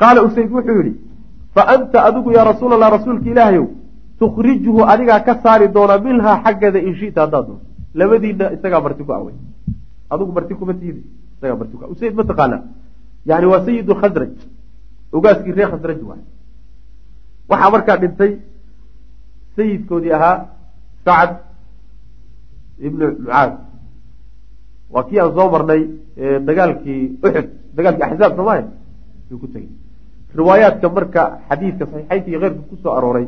Qaala 0.00 0.20
usayd 0.26 0.50
wuxuu 0.56 0.82
yihi 0.86 0.92
fa 1.54 1.62
anta 1.74 1.98
adigu 2.08 2.28
yaa 2.36 2.44
rasuul 2.52 2.72
allah 2.76 2.90
rasuulka 2.96 3.28
ilaahayow 3.32 3.66
tukhrijuhu 4.20 4.80
adigaa 4.92 5.20
ka 5.26 5.34
saari 5.42 5.66
doona 5.76 5.94
minhaa 6.06 6.36
xaggeeda 6.44 6.78
in 6.88 6.94
shita 7.00 7.20
haddaad 7.24 7.44
doonto 7.48 7.64
labadiina 7.98 8.44
isagaa 8.56 8.80
marti 8.86 9.02
ku 9.08 9.12
awey 9.18 9.34
adigu 10.12 10.32
marti 10.36 10.54
kuma 10.60 10.74
tiidi 10.80 11.02
isagaa 11.36 11.56
marti 11.60 11.74
ku 11.78 11.84
usayd 11.94 12.14
mataqaana 12.20 12.58
yani 13.30 13.46
waa 13.52 13.64
sayid 13.66 13.88
khasraj 14.00 14.32
ogaaskii 15.16 15.52
reer 15.58 15.68
khasraj 15.72 16.00
waay 16.08 16.22
waxaa 17.50 17.70
markaa 17.74 17.96
dhintay 18.02 18.32
sayidkoodii 19.56 20.12
ahaa 20.18 20.36
sacad 21.04 21.30
ibnu 22.88 23.06
mucaad 23.22 23.52
waa 24.94 25.04
kii 25.08 25.18
aan 25.22 25.32
soo 25.36 25.48
marnay 25.54 25.82
dagaalkii 26.48 27.00
uxud 27.24 27.46
dagaalkii 27.76 28.04
axzaab 28.08 28.32
soomaya 28.38 28.62
yuu 29.30 29.38
ku 29.42 29.46
tegey. 29.54 29.70
Riwaayaadka 30.38 30.88
marka 30.96 31.22
xadiidka 31.48 31.84
saxiixeynka 31.90 32.28
iyo 32.30 32.38
keyrka 32.42 32.62
ku 32.70 32.76
soo 32.82 32.92
arooray 32.98 33.26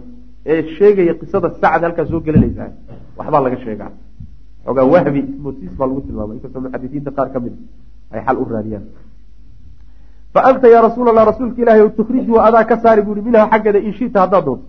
ee 0.51 0.61
sheegaya 0.77 1.15
qisada 1.21 1.49
sacad 1.61 1.83
halkaa 1.87 2.07
soo 2.11 2.21
gelinaysaa 2.27 2.71
waxbaa 3.19 3.43
laga 3.47 3.59
sheegaa. 3.65 3.91
Xoogaa 4.65 4.87
wahmi 4.95 5.21
ismoodsiis 5.33 5.73
baa 5.79 5.87
lagu 5.91 6.01
tilmaamay 6.07 6.37
inkastoo 6.39 6.61
muxadisiinta 6.65 7.11
qaar 7.17 7.29
ka 7.35 7.39
mid 7.45 7.55
ay 8.15 8.21
xal 8.27 8.37
u 8.43 8.45
raadiyaan 8.55 8.85
fa 10.35 10.41
anta 10.51 10.69
yaa 10.69 10.83
rasuul 10.89 11.09
allah 11.09 11.25
rasuulka 11.33 11.63
ilahi 11.63 11.81
o 11.81 11.89
tukhriju 11.89 12.41
adaa 12.49 12.65
ka 12.65 12.77
saari 12.83 13.03
buuhi 13.03 13.23
minha 13.29 13.49
xaggeeda 13.53 13.79
in 13.79 13.93
shita 13.93 14.21
haddaad 14.21 14.45
doonto 14.45 14.65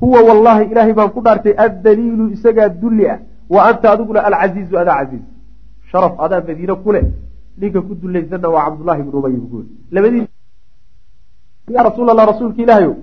huwa 0.00 0.20
wallahi 0.28 0.64
ilaahay 0.70 0.92
baan 0.92 1.10
ku 1.10 1.20
dhaartay 1.26 1.54
addaliilu 1.66 2.30
isagaa 2.36 2.68
dulli 2.68 3.08
ah 3.14 3.18
wa 3.54 3.60
anta 3.68 3.92
adiguna 3.92 4.20
alcasiizu 4.28 4.78
adaa 4.82 4.96
casiiz 5.00 5.24
sharaf 5.90 6.14
adaa 6.24 6.40
madiine 6.48 6.74
ku 6.84 6.92
leh 6.92 7.04
ninka 7.60 7.80
ku 7.88 7.94
dulaysanna 8.02 8.48
waa 8.54 8.64
cabdullahi 8.66 9.00
ibnu 9.04 9.18
ubay 9.18 9.32
buu 9.32 9.64
labadii 9.90 10.26
yaa 11.74 11.84
rasuul 11.88 12.10
allah 12.12 12.26
rasuulka 12.32 12.62
ilaahayo 12.62 12.94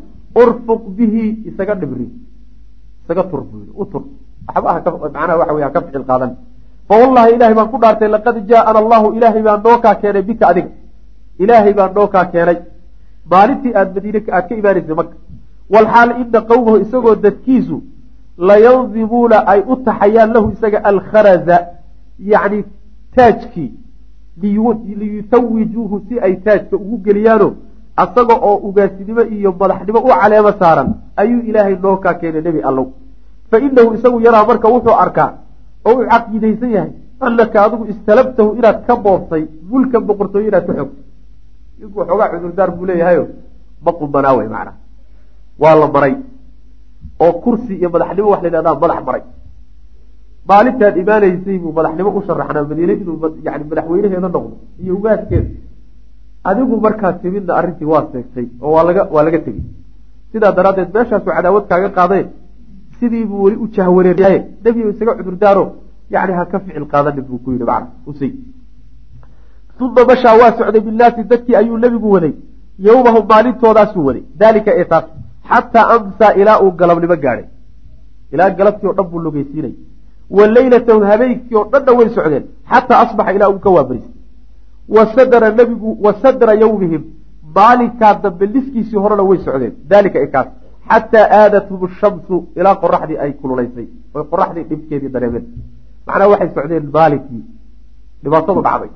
urfuq 0.42 0.84
bihi 0.98 1.24
isaga 1.50 1.76
dhibri 1.76 2.08
isaga 3.04 3.24
tur 3.30 3.42
buu 3.50 3.60
yii 3.64 3.74
u 3.82 3.86
tur 3.92 4.04
waxba 4.48 4.92
macnaha 5.04 5.38
waxa 5.40 5.54
wey 5.54 5.70
ka 5.76 5.82
ficil 5.86 6.06
qaadan 6.10 6.32
fa 6.88 6.96
wallahi 7.02 7.36
ilahay 7.36 7.54
baan 7.60 7.70
ku 7.74 7.78
dhaartay 7.84 8.10
laqad 8.16 8.36
jaaana 8.50 8.80
allahu 8.84 9.08
ilaahay 9.18 9.42
baan 9.48 9.60
nookaa 9.68 9.96
keenay 10.02 10.24
bika 10.30 10.46
adiga 10.52 10.72
ilaahay 11.40 11.74
baan 11.74 11.94
nookaa 11.96 12.26
keenay. 12.34 12.58
Maalintii 13.32 13.74
aada 13.76 13.92
madiine 13.96 14.20
aad 14.32 14.46
ka 14.50 14.56
imaanaysay 14.56 14.96
maka 14.96 15.16
walxaal 15.74 16.10
ina 16.22 16.42
qowmahu 16.50 16.78
isagoo 16.86 17.16
dadkiisu 17.26 17.78
layandibuuna 18.50 19.38
ay 19.52 19.60
u 19.72 19.76
taxayaan 19.88 20.34
lahu 20.36 20.52
isaga 20.56 20.80
alkharaza 20.92 21.58
yacni 22.32 22.64
taajkii 23.16 23.72
liyutawijuuhu 25.02 26.02
si 26.10 26.20
ay 26.20 26.36
taajka 26.36 26.76
ugu 26.76 26.98
geliyaano 27.06 27.50
asaga 28.04 28.36
oo 28.36 28.56
ugaasinimo 28.68 29.22
iyo 29.22 29.52
madaxnimo 29.60 30.00
u 30.00 30.08
caleemo 30.08 30.52
saaran 30.60 30.90
ayuu 31.16 31.42
ilaahay 31.50 31.76
nookaa 31.84 32.14
keenay 32.14 32.42
nebi 32.42 32.62
allow. 32.62 32.88
Fa 33.52 33.60
inahu 33.60 33.94
isagu 33.94 34.22
yaraa 34.22 34.46
marka 34.50 34.68
wuxuu 34.74 34.96
arkaa 35.04 35.30
oo 35.86 35.96
u 36.02 36.06
caqiidaysan 36.12 36.72
yahay 36.72 36.92
annaka 37.20 37.64
adigu 37.66 37.84
istalabtahu 37.94 38.56
inaad 38.60 38.86
ka 38.88 38.96
boobtay 38.96 39.44
mulkan 39.72 40.04
boqortooyo 40.08 40.48
inaad 40.48 40.66
ka 40.68 40.74
xogto 40.74 41.02
inkuu 41.82 42.04
xoogaa 42.10 42.30
cudurdaar 42.34 42.72
buu 42.78 42.86
leeyahayo 42.90 43.24
ma 43.86 43.92
qubanaa 44.00 44.34
wey 44.38 44.48
macnaa 44.54 44.76
waa 45.62 45.76
la 45.82 45.88
maray. 45.96 46.14
Oo 47.24 47.34
kursi 47.44 47.74
iyo 47.80 47.90
madaxnimo 47.94 48.30
wax 48.34 48.42
la 48.44 48.48
yidhahdaa 48.50 48.80
madax 48.84 49.00
maray. 49.08 49.24
Maalintaad 50.50 50.98
imaanaysay 51.02 51.58
buu 51.64 51.72
madaxnimo 51.78 52.10
u 52.18 52.22
sharaxnaa 52.28 52.64
madiine 52.70 52.94
inuu 53.02 53.18
yani 53.46 53.64
madaxweynaheeda 53.70 54.30
noqdo 54.36 54.56
iyo 54.84 54.94
ugaaskeeda 55.00 55.50
adigu 56.50 56.76
markaa 56.86 57.14
timidna 57.22 57.54
arrintii 57.60 57.90
waa 57.94 58.04
seegtay 58.12 58.48
oo 58.64 58.72
waa 58.76 58.84
laga 58.88 59.02
waa 59.16 59.24
laga 59.28 59.40
tegey. 59.46 59.64
Sidaa 60.32 60.52
daraaddeed 60.58 60.90
meeshaasuu 60.96 61.32
cadaawad 61.38 61.66
kaaga 61.72 61.90
qaadeen 61.98 62.28
sidiibuu 63.00 63.44
weli 63.46 63.58
u 63.64 63.68
jahwareeryaye 63.76 64.40
nebigu 64.64 64.90
isaga 64.94 65.14
cudurdaaro. 65.20 65.64
Yani 66.14 66.34
ha 66.38 66.46
ka 66.52 66.60
ficil 66.60 66.86
qaadanin 66.94 67.24
buu 67.30 67.40
ku 67.44 67.52
yidhi 67.54 67.66
macna. 67.70 67.88
Usay 68.10 68.32
uma 69.80 70.06
mashaa 70.10 70.36
waa 70.42 70.52
socday 70.58 70.82
binnaasi 70.88 71.24
dadkii 71.32 71.56
ayuu 71.62 71.78
nebigu 71.78 72.12
waday 72.16 72.34
yowmahu 72.88 73.20
maalintoodaasuu 73.32 74.06
waday 74.08 74.24
daalika 74.42 74.72
ee 74.80 74.86
taas 74.92 75.06
xataa 75.50 75.86
amsaa 75.96 76.34
ilaa 76.42 76.60
uu 76.64 76.72
galabnimo 76.72 77.16
gaadhay. 77.16 77.46
Ilaa 78.34 78.50
galabtii 78.50 78.88
o 78.88 78.94
dhan 78.94 79.08
buu 79.12 79.20
logeysiinay 79.20 79.76
wa 80.30 81.08
habeenkii 81.12 81.56
oo 81.56 81.70
dhanna 81.72 81.92
way 82.00 82.10
socdeen 82.10 82.46
xataa 82.72 83.00
asbaxa 83.06 83.32
ilaa 83.38 83.50
uu 83.50 83.60
ka 83.60 83.70
waabarisay 83.70 84.12
wasadra 84.96 85.52
nabigu 85.52 85.98
wasadra 86.06 86.54
yowmihim 86.54 87.04
maalinkaa 87.56 88.14
dambe 88.24 88.46
liskiisii 88.46 88.98
horena 89.04 89.24
way 89.24 89.40
socdeen. 89.46 89.74
Daalika 89.90 90.20
ee 90.20 90.28
kaas 90.28 90.48
xataa 90.90 91.28
aadathum 91.40 91.90
shamsu 92.00 92.36
ilaa 92.56 92.76
qoraxdii 92.84 93.18
ay 93.24 93.32
kululaysay. 93.42 93.88
Oy 94.14 94.24
qoraxdii 94.32 94.64
dhibkeedii 94.70 95.10
dareemeen. 95.16 95.46
Macnaha 96.08 96.30
waxay 96.34 96.50
socdeen 96.56 96.90
maalinkii 96.94 97.44
dhibaatadu 98.24 98.62
dhacday 98.68 98.92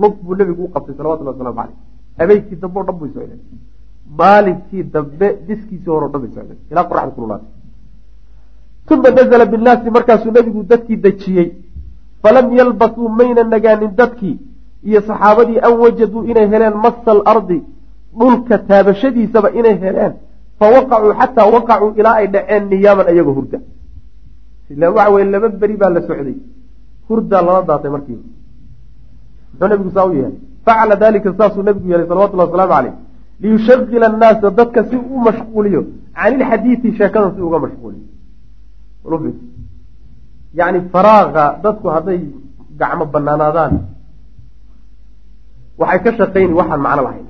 lug 0.00 0.14
buu 0.24 0.34
nebigu 0.40 0.62
u 0.64 0.72
qabtay 0.74 0.94
salawatullah 0.98 1.32
waslamu 1.34 1.56
caleyh 1.58 1.76
habeenkii 2.18 2.60
dambe 2.62 2.78
o 2.80 2.84
dhan 2.88 2.98
bay 3.00 3.10
socdeen 3.14 3.40
maalinkii 4.18 4.82
dambe 4.94 5.26
liskiisii 5.48 5.90
hore 5.94 6.04
o 6.06 6.10
dhan 6.12 6.22
socdeen 6.34 6.58
ilaa 6.70 6.88
qoraxdii 6.90 7.14
kululaatay 7.16 7.58
uma 8.90 9.10
nazla 9.10 9.46
binnaasi 9.46 9.90
markaasuu 9.90 10.30
nebigu 10.30 10.62
dadkii 10.62 10.96
dejiyey. 10.96 11.52
Falam 12.22 12.52
yalbasuu 12.56 13.08
mayna 13.08 13.44
nagaanin 13.44 13.94
dadkii. 13.96 14.38
Iyo 14.84 15.00
saxaabadii 15.00 15.60
an 15.60 15.74
wajaduu 15.82 16.24
inay 16.24 16.48
heleen 16.52 16.76
masa 16.84 17.10
alardi 17.12 17.62
dhulka 18.18 18.58
taabashadiisaba 18.58 19.50
inay 19.50 19.76
heleen. 19.80 20.12
Fa 20.58 20.66
waqacuu 20.74 21.12
xataa 21.20 21.46
waqacuu 21.54 21.92
ilaa 22.00 22.14
ay 22.20 22.26
dhaceen 22.34 22.68
niyaaman 22.70 23.06
iyagoo 23.12 23.34
hurda. 23.38 23.58
Waxa 24.96 25.10
weye 25.10 25.30
laba 25.30 25.48
beri 25.48 25.76
baa 25.76 25.90
la 25.90 26.00
socday. 26.00 26.36
Hurdaa 27.08 27.42
lala 27.42 27.62
daatay 27.62 27.90
markiiba 27.90 28.22
muxuu 29.58 29.68
nabigu 29.68 29.90
saa 29.94 30.06
u 30.06 30.12
yeelay. 30.12 30.34
Facala 30.64 30.96
dalika 30.96 31.34
saasuu 31.38 31.62
nabigu 31.62 31.88
yeelay 31.90 32.06
salawatullah 32.08 32.46
wasalaamu 32.46 32.72
caleyh 32.74 32.94
liyushagila 33.40 34.06
annaasa 34.06 34.50
dadka 34.50 34.84
si 34.90 34.96
u 34.96 35.18
mashquuliyo 35.26 35.82
can 36.14 36.32
ilxadiidi 36.40 36.88
sheekadan 36.98 37.30
si 37.36 37.40
uga 37.40 37.58
mashquuliyo. 37.64 38.04
Yani 40.54 40.78
faraaqa 40.92 41.44
dadku 41.62 41.86
hadday 41.94 42.20
gacmo 42.80 43.04
banaanaadaan 43.12 43.74
waxay 45.78 46.00
ka 46.04 46.10
shaqayni 46.18 46.52
waxaan 46.60 46.80
macno 46.86 47.02
lahayn. 47.06 47.26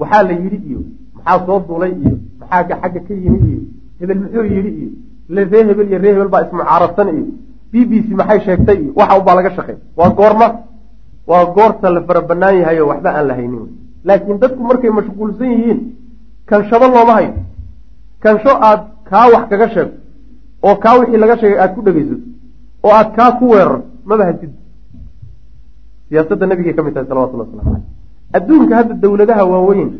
Waxaa 0.00 0.22
la 0.28 0.32
yidhi 0.42 0.58
iyo 0.68 0.80
maxaa 1.16 1.46
soo 1.46 1.60
duulay 1.68 1.92
iyo 2.02 2.14
maxaa 2.40 2.62
xagga 2.82 3.00
ka 3.06 3.14
yimi 3.14 3.38
iyo 3.50 3.60
hebel 4.00 4.18
muxuu 4.22 4.44
yidhi 4.54 4.70
iyo 4.80 4.90
ree 5.50 5.64
hebel 5.68 5.88
iyo 5.90 5.98
ree 6.04 6.12
hebel 6.14 6.28
baa 6.34 6.42
ismucaaradsan 6.46 7.08
iyo 7.14 7.26
b 7.72 7.74
b 7.88 7.92
c 8.06 8.08
maxay 8.20 8.40
sheegtay 8.46 8.78
iyo 8.82 8.92
waxa 8.98 9.18
unbaa 9.18 9.34
laga 9.38 9.50
shaqay 9.56 9.76
waa 9.98 10.10
goorma 10.18 10.46
waa 11.30 11.44
goorta 11.56 11.86
la 11.94 12.00
fara 12.08 12.20
banaan 12.30 12.54
yahayo 12.60 12.84
waxba 12.90 13.10
aan 13.18 13.26
la 13.30 13.34
haynin 13.38 13.66
laakiin 14.08 14.38
dadku 14.42 14.62
markay 14.70 14.90
mashquulsan 14.98 15.48
yihiin 15.54 15.78
kanshado 16.50 16.86
looma 16.94 17.12
hayo 17.18 17.32
kansho 18.24 18.52
aad 18.68 18.80
kaa 19.10 19.26
wax 19.34 19.44
kaga 19.50 19.68
sheegto 19.74 19.96
oo 20.66 20.74
kaa 20.84 20.94
wixii 20.98 21.20
laga 21.22 21.36
sheegay 21.40 21.58
aada 21.62 21.74
ku 21.76 21.80
dhegeysato 21.86 22.24
oo 22.86 22.92
aad 22.98 23.08
kaa 23.16 23.30
ku 23.38 23.44
weerarto 23.52 23.86
maba 24.08 24.24
hasid 24.28 24.52
siyaasadda 26.08 26.46
nabigay 26.50 26.74
ka 26.76 26.82
mid 26.86 26.94
tahay 26.94 27.08
salawatullah 27.10 27.46
waslamu 27.46 27.70
caleyh 27.70 27.84
adduunka 28.38 28.74
hadda 28.78 28.94
dowladaha 29.04 29.42
waaweyn 29.52 29.90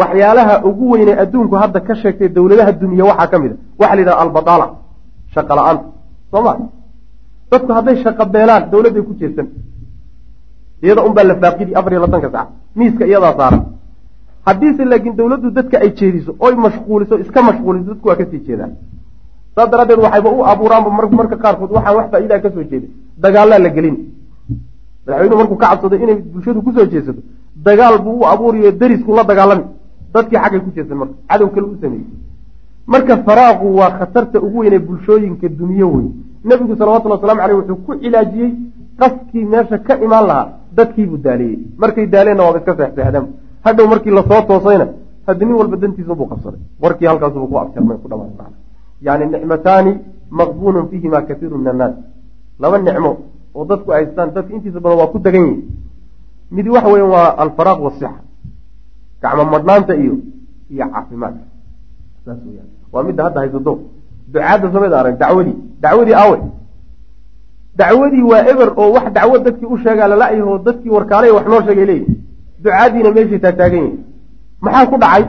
waxyaalaha 0.00 0.54
ugu 0.68 0.84
weynee 0.92 1.16
adduunku 1.24 1.54
hadda 1.62 1.80
ka 1.88 1.94
sheegtay 2.02 2.28
dowladaha 2.36 2.72
duniya 2.80 3.04
waxaa 3.10 3.28
ka 3.32 3.36
mid 3.42 3.52
a. 3.52 3.56
Waxaa 3.80 3.94
la 3.96 4.00
yidhaha 4.02 4.20
albadaala 4.24 4.66
shaqa 5.34 5.52
la'aanta 5.58 5.84
soo 6.32 6.42
ma? 6.46 6.52
Dadku 7.50 7.70
hadday 7.76 7.96
shaqa 8.04 8.24
beelaan 8.34 8.62
dowladday 8.72 9.02
ku 9.08 9.12
jeesan 9.20 9.46
iyada 10.82 11.02
unbaa 11.08 11.24
la 11.24 11.34
faaqidi 11.42 11.74
afar 11.74 11.92
iyo 11.92 12.00
labatanka 12.00 12.30
sac 12.36 12.48
miiska 12.76 13.04
iyadaa 13.06 13.34
saaran. 13.38 13.62
Haddiise 14.46 14.84
laakiin 14.84 15.16
dowladdu 15.16 15.50
dadka 15.50 15.76
ay 15.84 15.90
jeediso 15.98 16.36
oy 16.40 16.54
mashquuliso 16.64 17.18
iska 17.18 17.42
mashquuliso 17.42 17.84
dadku 17.90 18.08
waa 18.08 18.16
ka 18.16 18.24
sii 18.30 18.40
jeedaan. 18.46 18.72
Saas 19.54 19.70
daraaddeed 19.70 19.98
waxayba 19.98 20.30
u 20.30 20.44
abuuraanba 20.52 20.90
marka 20.90 21.36
qaarkood 21.36 21.70
waxaan 21.76 21.96
wax 21.96 22.06
faa-idaa 22.12 22.38
ka 22.44 22.50
soo 22.54 22.64
jeeda 22.70 22.86
dagaalaa 23.22 23.58
la 23.58 23.68
gelin. 23.76 23.96
Madaxweynuhu 25.06 25.38
markuu 25.40 25.56
ka 25.56 25.66
cabsaday 25.70 26.02
inay 26.02 26.16
bulshadu 26.32 26.62
ku 26.62 26.72
soo 26.72 26.86
jeesato 26.86 27.20
dagaal 27.66 27.98
buu 28.04 28.20
u 28.22 28.24
abuuriyo 28.26 28.70
darisku 28.72 29.14
la 29.14 29.24
dagaalami. 29.24 29.64
Dadkii 30.14 30.38
xaggay 30.42 30.60
ku 30.60 30.70
jeesan 30.76 30.96
marka 30.96 31.14
cadow 31.28 31.48
kale 31.54 31.66
u 31.66 31.76
sameeyey. 31.80 32.06
Marka 32.86 33.16
faraaqu 33.26 33.66
waa 33.78 33.90
khatarta 33.98 34.38
ugu 34.40 34.58
weynee 34.58 34.78
bulshooyinka 34.78 35.48
duniye 35.48 35.84
wey 35.84 36.06
nebigu 36.44 36.76
salawatulli 36.76 37.14
waslamu 37.14 37.40
aleyh 37.42 37.56
wuxuu 37.58 37.76
ku 37.86 37.92
cilaajiyey 38.00 38.50
qaskii 39.00 39.44
meesha 39.44 39.78
ka 39.78 39.94
imaan 40.04 40.26
lahaa 40.26 40.48
dadkiibuu 40.78 41.18
daaleeyey 41.26 41.58
markay 41.82 42.06
daaleenna 42.14 42.42
waaba 42.46 42.58
iska 42.60 42.74
seexseexdeen 42.80 43.26
hadhow 43.66 43.86
markii 43.92 44.12
la 44.18 44.22
soo 44.30 44.42
toosayna 44.48 44.86
haddi 45.26 45.44
nin 45.44 45.54
walba 45.60 45.76
dantiisabuu 45.82 46.26
qabsaday. 46.32 46.60
Warkii 46.82 47.06
halkaasuba 47.10 47.46
ku 47.50 47.56
abjarmay 47.58 47.96
ku 48.02 48.08
dhamaa 48.08 48.50
yani 49.06 49.24
nicmataani 49.32 49.92
maqbuunun 50.38 50.88
fiihima 50.90 51.22
kaiiru 51.28 51.58
min 51.58 51.68
annaas. 51.72 51.94
Laba 52.60 52.78
nicmo 52.78 53.10
oo 53.54 53.64
dadku 53.70 53.90
haystaan 53.92 54.32
dadka 54.34 54.54
intiisa 54.54 54.80
badan 54.80 54.98
waa 55.00 55.12
ku 55.12 55.18
degan 55.18 55.42
yihiin 55.46 55.62
midi 56.50 56.70
waxa 56.74 56.88
weya 56.92 57.04
waa 57.14 57.28
alfaraaq 57.44 57.80
wasixa 57.86 58.10
gacmo 59.22 59.44
madhnaanta 59.54 59.94
iyo 60.02 60.14
iyo 60.72 60.84
caafimaadka. 60.92 61.44
Saas 62.24 62.38
weyaan 62.46 62.68
waa 62.92 63.02
midda 63.08 63.22
hadda 63.24 63.40
haysato 63.40 63.72
ducaadda 64.32 64.66
sameda 64.72 64.96
arag 65.00 65.16
dacwadii. 65.22 65.56
Dacwadii 65.82 66.14
awe 66.24 66.38
dacwadii 67.78 68.22
waa 68.30 68.42
eber 68.52 68.70
oo 68.76 68.90
wax 68.96 69.12
dacwo 69.16 69.38
dadkii 69.46 69.70
u 69.74 69.78
sheegaa 69.84 70.08
lala-yaho 70.12 70.58
dadkii 70.66 70.94
warkaalay 70.96 71.30
wax 71.36 71.46
noo 71.52 71.62
sheegay 71.66 71.86
leeyihi 71.90 72.16
ducaadiina 72.62 73.10
meeshay 73.16 73.40
taagtaagan 73.44 73.82
yihiin 73.84 74.04
maxaa 74.60 74.86
ku 74.90 74.96
dhacay? 75.02 75.24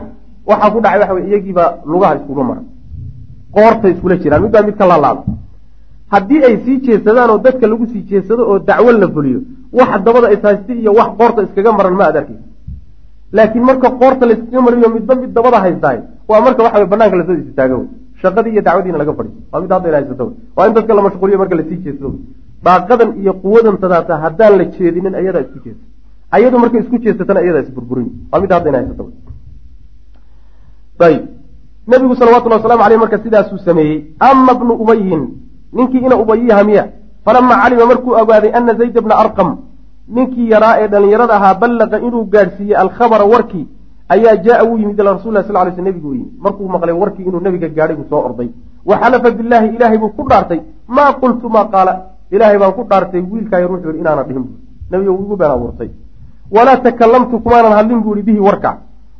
Waxaa 0.50 0.70
ku 0.74 0.80
dhacay 0.84 1.00
waxa 1.00 1.14
wey 1.14 1.24
iyagiibaa 1.28 1.70
lugaha 1.90 2.16
iskuga 2.16 2.42
mara. 2.48 2.62
Qoortay 3.54 3.92
iskula 3.92 4.16
jiraan. 4.22 4.42
Mid 4.42 4.52
baa 4.54 4.66
mid 4.68 4.76
ka 4.80 4.86
laalaada 4.90 5.22
haddii 6.10 6.44
ay 6.44 6.56
sii 6.64 6.80
jeesadaan 6.86 7.30
oo 7.30 7.38
dadka 7.38 7.66
lagu 7.66 7.86
sii 7.86 8.02
jeesado 8.10 8.42
oo 8.50 8.58
dacwo 8.58 8.92
la 8.92 9.08
fuliyo 9.14 9.40
wax 9.72 10.02
dabada 10.04 10.32
ishaysti 10.36 10.72
iyo 10.72 10.92
wax 10.98 11.10
qoorta 11.18 11.42
iskaga 11.42 11.72
maran 11.72 11.94
ma 11.94 12.04
ad 12.10 12.16
arkaysa 12.16 12.46
laakiin 13.32 13.64
marka 13.64 13.90
qoorta 14.00 14.26
la 14.26 14.32
iskaga 14.34 14.60
mariyo 14.66 14.88
midba 14.96 15.14
mid 15.14 15.30
dabada 15.36 15.58
haystaay 15.64 15.98
waa 16.28 16.40
marka 16.46 16.62
waxa 16.62 16.78
wey 16.78 16.88
banaanka 16.92 17.16
la 17.16 17.24
soo 17.26 17.36
wey 17.80 17.86
shaqadii 18.22 18.52
iyo 18.54 18.62
dacwadiina 18.68 18.98
laga 19.02 19.12
fadhiiso 19.18 19.40
waa 19.52 19.60
mid 19.62 19.70
hadda 19.74 19.88
ina 19.88 19.98
haysato 20.00 20.24
wey 20.24 20.36
waa 20.56 20.66
in 20.68 20.74
dadka 20.78 20.94
la 20.98 21.02
mashquuliyo 21.06 21.38
marka 21.42 21.54
la 21.60 21.64
sii 21.68 21.78
jeesado 21.86 22.10
daaqadan 22.66 23.10
iyo 23.22 23.32
quwadan 23.44 23.76
tadaata 23.84 24.20
haddaan 24.24 24.54
la 24.60 24.64
jeedinin 24.76 25.14
ayadaa 25.20 25.42
isku 25.46 25.58
jeesa 25.64 25.82
ayadu 26.36 26.58
markay 26.62 26.80
isku 26.84 26.98
jeesatana 27.04 27.40
ayadaa 27.44 27.62
isburburin 27.66 28.08
waa 28.32 28.40
mid 28.42 28.50
hadda 28.56 28.68
ina 28.70 28.78
haysato 28.82 29.04
ayb 31.08 31.22
nabigu 31.92 32.14
salawatulli 32.20 32.54
waslamu 32.58 32.82
aleyh 32.86 32.98
marka 33.04 33.18
sidaasuu 33.24 33.58
sameeyey 33.68 33.98
ama 34.30 34.54
bnu 34.60 34.74
ubayin 34.84 35.22
ninkii 35.72 36.04
ina 36.06 36.16
ubayiha 36.22 36.62
miya 36.70 36.84
falamaa 37.24 37.60
calima 37.62 37.86
markuu 37.92 38.14
ogaaday 38.22 38.52
ana 38.58 38.74
zayd 38.80 38.96
bna 39.04 39.14
arqam 39.24 39.50
ninkii 40.16 40.50
yaraa 40.54 40.74
ee 40.82 40.88
dhalinyarada 40.92 41.34
ahaa 41.38 41.54
ballaqa 41.62 42.02
inuu 42.06 42.24
gaadhsiiyey 42.34 42.76
alkhabara 42.84 43.24
warkii 43.32 43.66
ayaa 44.14 44.36
jaaa 44.44 44.64
wuu 44.68 44.78
yimid 44.82 44.98
ila 45.00 45.12
rasul 45.16 45.32
lah 45.34 45.44
sal 45.46 45.54
lay 45.66 45.72
sl 45.76 45.82
nebigu 45.88 46.10
yimid. 46.14 46.32
Markuu 46.44 46.68
maqlay 46.74 46.94
warkii 47.02 47.24
inuu 47.28 47.40
nebiga 47.46 47.68
gaadhay 47.68 47.96
buu 47.96 48.08
soo 48.10 48.22
orday. 48.28 48.48
Wa 48.88 48.94
xalafa 49.02 49.30
billaahi 49.38 49.68
ilaahay 49.76 49.98
buu 50.02 50.12
ku 50.16 50.22
dhaartay. 50.30 50.60
Maa 50.96 51.12
qultu 51.20 51.48
maa 51.48 51.64
qaala 51.72 51.92
ilaahay 52.34 52.58
baan 52.58 52.72
ku 52.78 52.82
dhaartay 52.90 53.20
wiilkaa 53.32 53.60
yar 53.62 53.70
wuxuu 53.72 53.90
yihi 53.90 54.00
inaana 54.00 54.22
dhihin 54.28 54.42
bu 54.42 54.52
nebiga 54.90 55.10
wuu 55.12 55.24
igu 55.26 55.36
been 55.36 55.50
abuurtay 55.50 55.90
walaa 56.50 56.76
takalamtu 56.84 57.38
kumaanan 57.44 57.72
hadlin 57.78 58.00
buu 58.04 58.14
yihi 58.16 58.26
bihi 58.28 58.40
warka. 58.48 58.70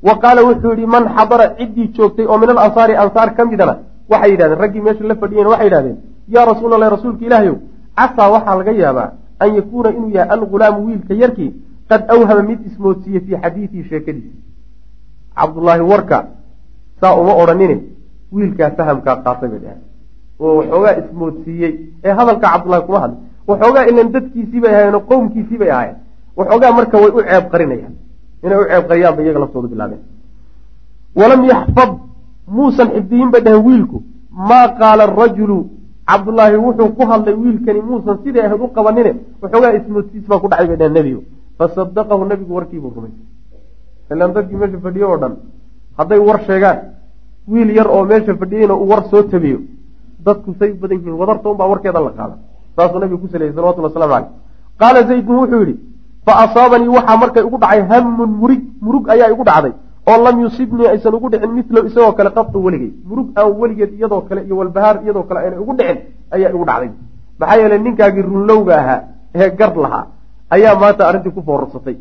Wa 0.02 0.14
qaala 0.22 0.42
wuxuu 0.48 0.72
yihi 0.74 0.86
man 0.86 1.04
xadara 1.16 1.46
ciddii 1.58 1.88
joogtay 1.96 2.26
oo 2.26 2.38
min 2.38 2.50
alansaari 2.50 2.94
ansaar 2.96 3.34
ka 3.36 3.44
midana 3.44 3.74
waxay 4.10 4.30
yidhahdeen 4.32 4.58
raggii 4.62 4.80
meesha 4.86 5.04
la 5.10 5.14
fadhiyen 5.14 5.46
waxay 5.46 5.66
yidhahdeen 5.66 5.96
yaa 6.34 6.44
rasuul 6.50 6.72
allahi 6.74 6.90
rasuulka 6.96 7.24
ilaahayow 7.26 7.56
casaa 7.96 8.28
waxaa 8.34 8.56
laga 8.58 8.72
yaabaa 8.82 9.08
an 9.44 9.54
yakuuna 9.58 9.90
inuu 9.96 10.10
yahay 10.16 10.30
algulaamu 10.36 10.86
wiilka 10.86 11.14
yarkii 11.14 11.50
qad 11.90 12.02
awhama 12.14 12.42
mid 12.50 12.58
ismoodsiiyey 12.68 13.20
fii 13.26 13.36
xadiidihi 13.42 13.84
sheekadiisa 13.90 14.34
cabdullaahi 15.38 15.82
warka 15.92 16.18
saa 17.00 17.14
uma 17.20 17.32
odhanine 17.42 17.76
wiilkaa 18.34 18.70
fahamkaa 18.78 19.16
qaatay 19.24 19.48
bay 19.52 19.60
dhaheen 19.64 19.80
oo 20.40 20.52
waxoogaa 20.58 20.94
ismoodsiiyey. 21.00 21.72
Ee 22.04 22.12
hadalka 22.18 22.46
cabdullahi 22.52 22.82
kuma 22.86 22.98
hadlin 23.04 23.18
waxoogaa 23.48 23.84
ilan 23.90 24.08
dadkiisii 24.14 24.60
bay 24.62 24.70
ahaayeen 24.74 24.94
oo 24.98 25.02
qowmkiisii 25.10 25.58
bay 25.62 25.70
ahaayeen 25.74 25.96
waxoogaa 26.38 26.72
marka 26.78 26.96
way 27.02 27.10
u 27.18 27.22
ceeb 27.28 27.44
qarinayaan 27.52 27.94
inay 28.44 28.58
u 28.62 28.64
ceeb 28.70 28.84
qariyaan 28.90 29.14
bay 29.16 29.24
iyaga 29.26 29.40
laftoodu 29.44 29.68
bilaabeen. 29.72 30.02
Walam 31.20 31.42
yaxfad 31.52 31.90
muusan 32.56 32.88
xifdiyin 32.94 33.30
bay 33.32 33.40
dhaheen 33.46 33.64
wiilku. 33.66 33.98
Maa 34.48 34.66
qaala 34.80 35.02
arajulu 35.08 35.58
cabdullaahi 36.10 36.56
wuxuu 36.66 36.88
ku 36.98 37.02
hadlay 37.10 37.34
wiilkani 37.42 37.80
muusan 37.88 38.16
sidai 38.24 38.42
ahayd 38.46 38.60
u 38.66 38.68
qabanine. 38.76 39.12
Waxoogaa 39.42 39.72
ismoodsiis 39.78 40.24
baa 40.30 40.38
ku 40.42 40.48
dhacay 40.50 40.66
bay 40.70 40.76
dhaheen 40.80 40.94
nebigu. 40.98 41.22
Fasadaqahu 41.58 42.22
nebigu 42.30 42.52
warkiibuu 42.58 42.92
rumaysay 42.96 43.24
ilaan 44.12 44.32
dadkii 44.36 44.58
meesha 44.62 44.78
fadhiyo 44.86 45.06
oo 45.12 45.18
dhan 45.22 45.34
hadday 45.98 46.18
war 46.28 46.38
sheegaan 46.48 46.78
wiil 47.52 47.70
yar 47.78 47.88
oo 47.96 48.02
meesha 48.10 48.32
fadhiyeyna 48.42 48.74
uu 48.82 48.88
war 48.92 49.02
soo 49.10 49.22
tabiyo 49.32 49.58
dadku 50.26 50.50
say 50.58 50.70
u 50.74 50.78
badan 50.82 50.98
yihiin 50.98 51.16
wadarta 51.22 51.46
unbaa 51.52 51.68
warkeeda 51.72 52.00
la 52.06 52.10
qaada 52.18 52.34
saasuu 52.76 52.98
nabigu 53.02 53.20
ku 53.22 53.28
saleeyey 53.32 53.54
salawatulli 53.56 53.86
waslamu 53.88 54.12
caleyh 54.14 54.28
qaala 54.80 55.00
zaydun 55.10 55.36
wuxuu 55.42 55.60
yidhi 55.62 55.74
fa 56.26 56.32
asaabanii 56.44 56.90
waxaa 56.96 57.16
markay 57.22 57.42
ugu 57.48 57.58
dhacay 57.62 57.80
hamun 57.90 58.30
murig 58.40 58.62
murug 58.84 59.04
ayaa 59.14 59.30
igu 59.34 59.44
dhacday 59.50 59.72
oo 60.10 60.18
lam 60.24 60.36
yusibnii 60.44 60.86
aysan 60.92 61.14
ugu 61.18 61.28
dhicin 61.32 61.50
milow 61.56 61.84
isagoo 61.88 62.12
kale 62.18 62.30
qatu 62.36 62.58
weligay. 62.66 62.90
Murug 63.08 63.28
aan 63.38 63.50
weligeed 63.60 63.90
iyadoo 63.98 64.20
kale 64.28 64.40
iyo 64.46 64.54
walbahaar 64.60 64.96
iyadoo 65.04 65.24
kale 65.28 65.38
ayna 65.44 65.56
igu 65.62 65.72
dhicin 65.78 65.98
ayaa 66.34 66.50
igu 66.56 66.64
dhacday. 66.70 66.90
Maxaa 67.40 67.56
yeeley 67.60 67.78
ninkaagii 67.86 68.22
runlowga 68.28 68.74
ahaa 68.82 69.00
ee 69.40 69.48
gar 69.58 69.72
lahaa 69.84 70.04
ayaa 70.54 70.74
maanta 70.82 71.02
arrintii 71.08 71.34
ku 71.36 71.42
foorarsatay 71.48 71.96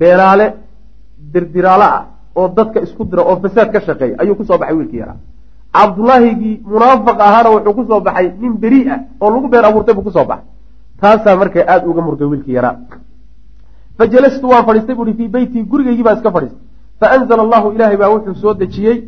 beenaale 0.00 0.46
dirdiraalo 1.32 1.86
ah 1.96 2.04
oo 2.38 2.48
dadka 2.48 2.78
isku 2.86 3.04
dira 3.10 3.22
oo 3.22 3.36
fasaad 3.42 3.68
ka 3.74 3.80
shaqeeya 3.86 4.16
ayuu 4.22 4.34
ku 4.38 4.44
soo 4.44 4.58
baxay 4.58 4.76
wiilkii 4.76 5.00
yaraa 5.02 5.18
cabdullaahigii 5.76 6.56
munaafiq 6.72 7.18
ahaana 7.28 7.48
wuxuu 7.54 7.74
ku 7.78 7.84
soo 7.88 8.00
baxay 8.00 8.26
nin 8.42 8.52
beri 8.62 8.80
ah 8.94 9.00
oo 9.20 9.30
lagu 9.34 9.48
been 9.48 9.64
abuurtay 9.64 9.94
buu 9.94 10.06
ku 10.08 10.10
soo 10.10 10.26
baxay. 10.30 10.46
Taasaa 11.00 11.36
markaa 11.36 11.64
aada 11.72 11.86
uga 11.90 12.02
murgay 12.06 12.26
wiilkii 12.32 12.54
yaraa 12.58 12.76
fa 13.98 14.06
jalastu 14.12 14.46
waan 14.52 14.64
fadhiistay 14.66 14.94
buuhi 14.98 15.14
fii 15.18 15.28
beytii 15.36 15.64
gurigaygii 15.70 16.06
baan 16.06 16.16
iska 16.18 16.30
fadhiistay 16.36 16.62
faanzla 17.00 17.42
allahu 17.46 17.72
ilaahay 17.74 17.96
baa 18.02 18.10
wuxuu 18.14 18.34
soo 18.42 18.54
dejiyey 18.60 18.98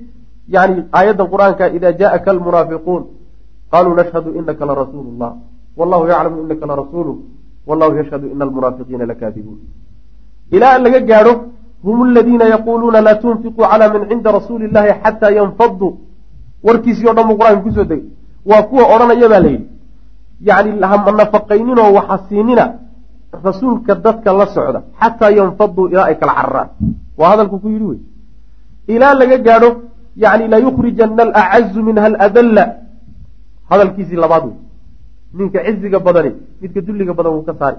yani 0.54 0.84
aayaddan 0.98 1.26
qur'aanka 1.32 1.64
ida 1.76 1.92
jaءaka 2.00 2.30
almunaafiquun 2.34 3.02
qaluu 3.72 3.94
nashhadu 4.00 4.28
inaka 4.38 4.64
larasuulu 4.70 5.10
llah 5.20 5.32
wallahu 5.78 6.04
yaclamu 6.12 6.36
inaka 6.44 6.66
larasuulu 6.70 7.12
wallahu 7.68 7.92
yashhadu 8.00 8.26
ina 8.34 8.44
almunaafiqiina 8.48 9.06
lakaadibuun 9.12 9.58
ilaa 10.56 10.78
laga 10.84 11.00
gaadho 11.10 11.34
hum 11.86 11.98
aladiina 12.08 12.44
yaquuluuna 12.54 13.00
laa 13.06 13.16
tunfiquu 13.22 13.62
calaa 13.70 13.92
man 13.94 14.02
cinda 14.10 14.32
rasuuli 14.38 14.64
illahi 14.68 14.92
xataa 15.02 15.30
yanfaduu 15.38 15.92
warkiisii 16.66 17.08
o 17.10 17.14
dhan 17.16 17.26
buu 17.28 17.38
qur'aanka 17.40 17.62
ku 17.66 17.70
soo 17.76 17.86
degay 17.90 18.04
waa 18.50 18.62
kuwa 18.70 18.84
odhanaya 18.94 19.28
baa 19.32 19.42
layidhi 19.46 19.66
yani 20.48 20.70
hama 20.90 21.12
nafaqayninoo 21.20 21.90
waxa 21.96 22.18
siinina 22.28 22.64
rasuulka 23.46 23.94
dadka 24.06 24.32
la 24.32 24.46
socda 24.56 24.80
xataa 25.00 25.30
yanfaduu 25.38 25.88
ilaa 25.92 26.06
ay 26.10 26.16
kala 26.20 26.32
cararaan 26.38 26.68
waa 27.18 27.30
hadalku 27.32 27.56
ku 27.62 27.68
yidhi 27.74 27.86
wey 27.90 28.00
ilaa 28.94 29.14
laga 29.20 29.38
gaadho 29.46 29.70
yani 30.24 30.44
layukrijana 30.54 31.22
alacazu 31.22 31.82
minha 31.88 32.06
aladalla 32.10 32.64
hadalkiisii 33.70 34.16
labaad 34.24 34.44
wey 34.48 34.58
ninka 35.38 35.58
ciziga 35.66 35.98
badani 36.06 36.32
midka 36.60 36.80
dulliga 36.86 37.12
badan 37.18 37.32
wuu 37.36 37.46
ka 37.48 37.54
saari 37.60 37.78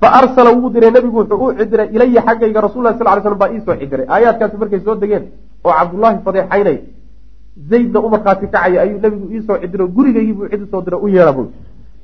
fa 0.00 0.08
arsala 0.18 0.50
wuu 0.58 0.70
diray 0.74 0.90
nebigu 0.96 1.16
wuxuu 1.20 1.46
u 1.46 1.54
cidiray 1.58 1.88
ilaya 1.94 2.22
xaggayga 2.28 2.60
rasul 2.66 2.82
lah 2.86 2.92
sal 2.98 3.06
ly 3.16 3.22
slam 3.24 3.38
baa 3.42 3.50
iisoo 3.54 3.74
xidiray 3.80 4.06
aayaadkaasi 4.14 4.56
markay 4.62 4.80
soo 4.86 4.94
degeen 5.02 5.24
oo 5.66 5.72
cabdullaahi 5.78 6.18
fadeexaynay 6.26 6.76
zaydna 7.70 7.98
u 8.06 8.08
markhaati 8.14 8.46
kacaya 8.54 8.78
ayuu 8.84 8.98
nebigu 9.04 9.26
iisoo 9.36 9.56
cidiro 9.62 9.84
gurigaygii 9.96 10.36
buu 10.38 10.48
cid 10.52 10.62
u 10.62 10.68
soo 10.72 10.82
dira 10.86 10.96
u 11.04 11.08
yeedha 11.14 11.32
buu 11.36 11.46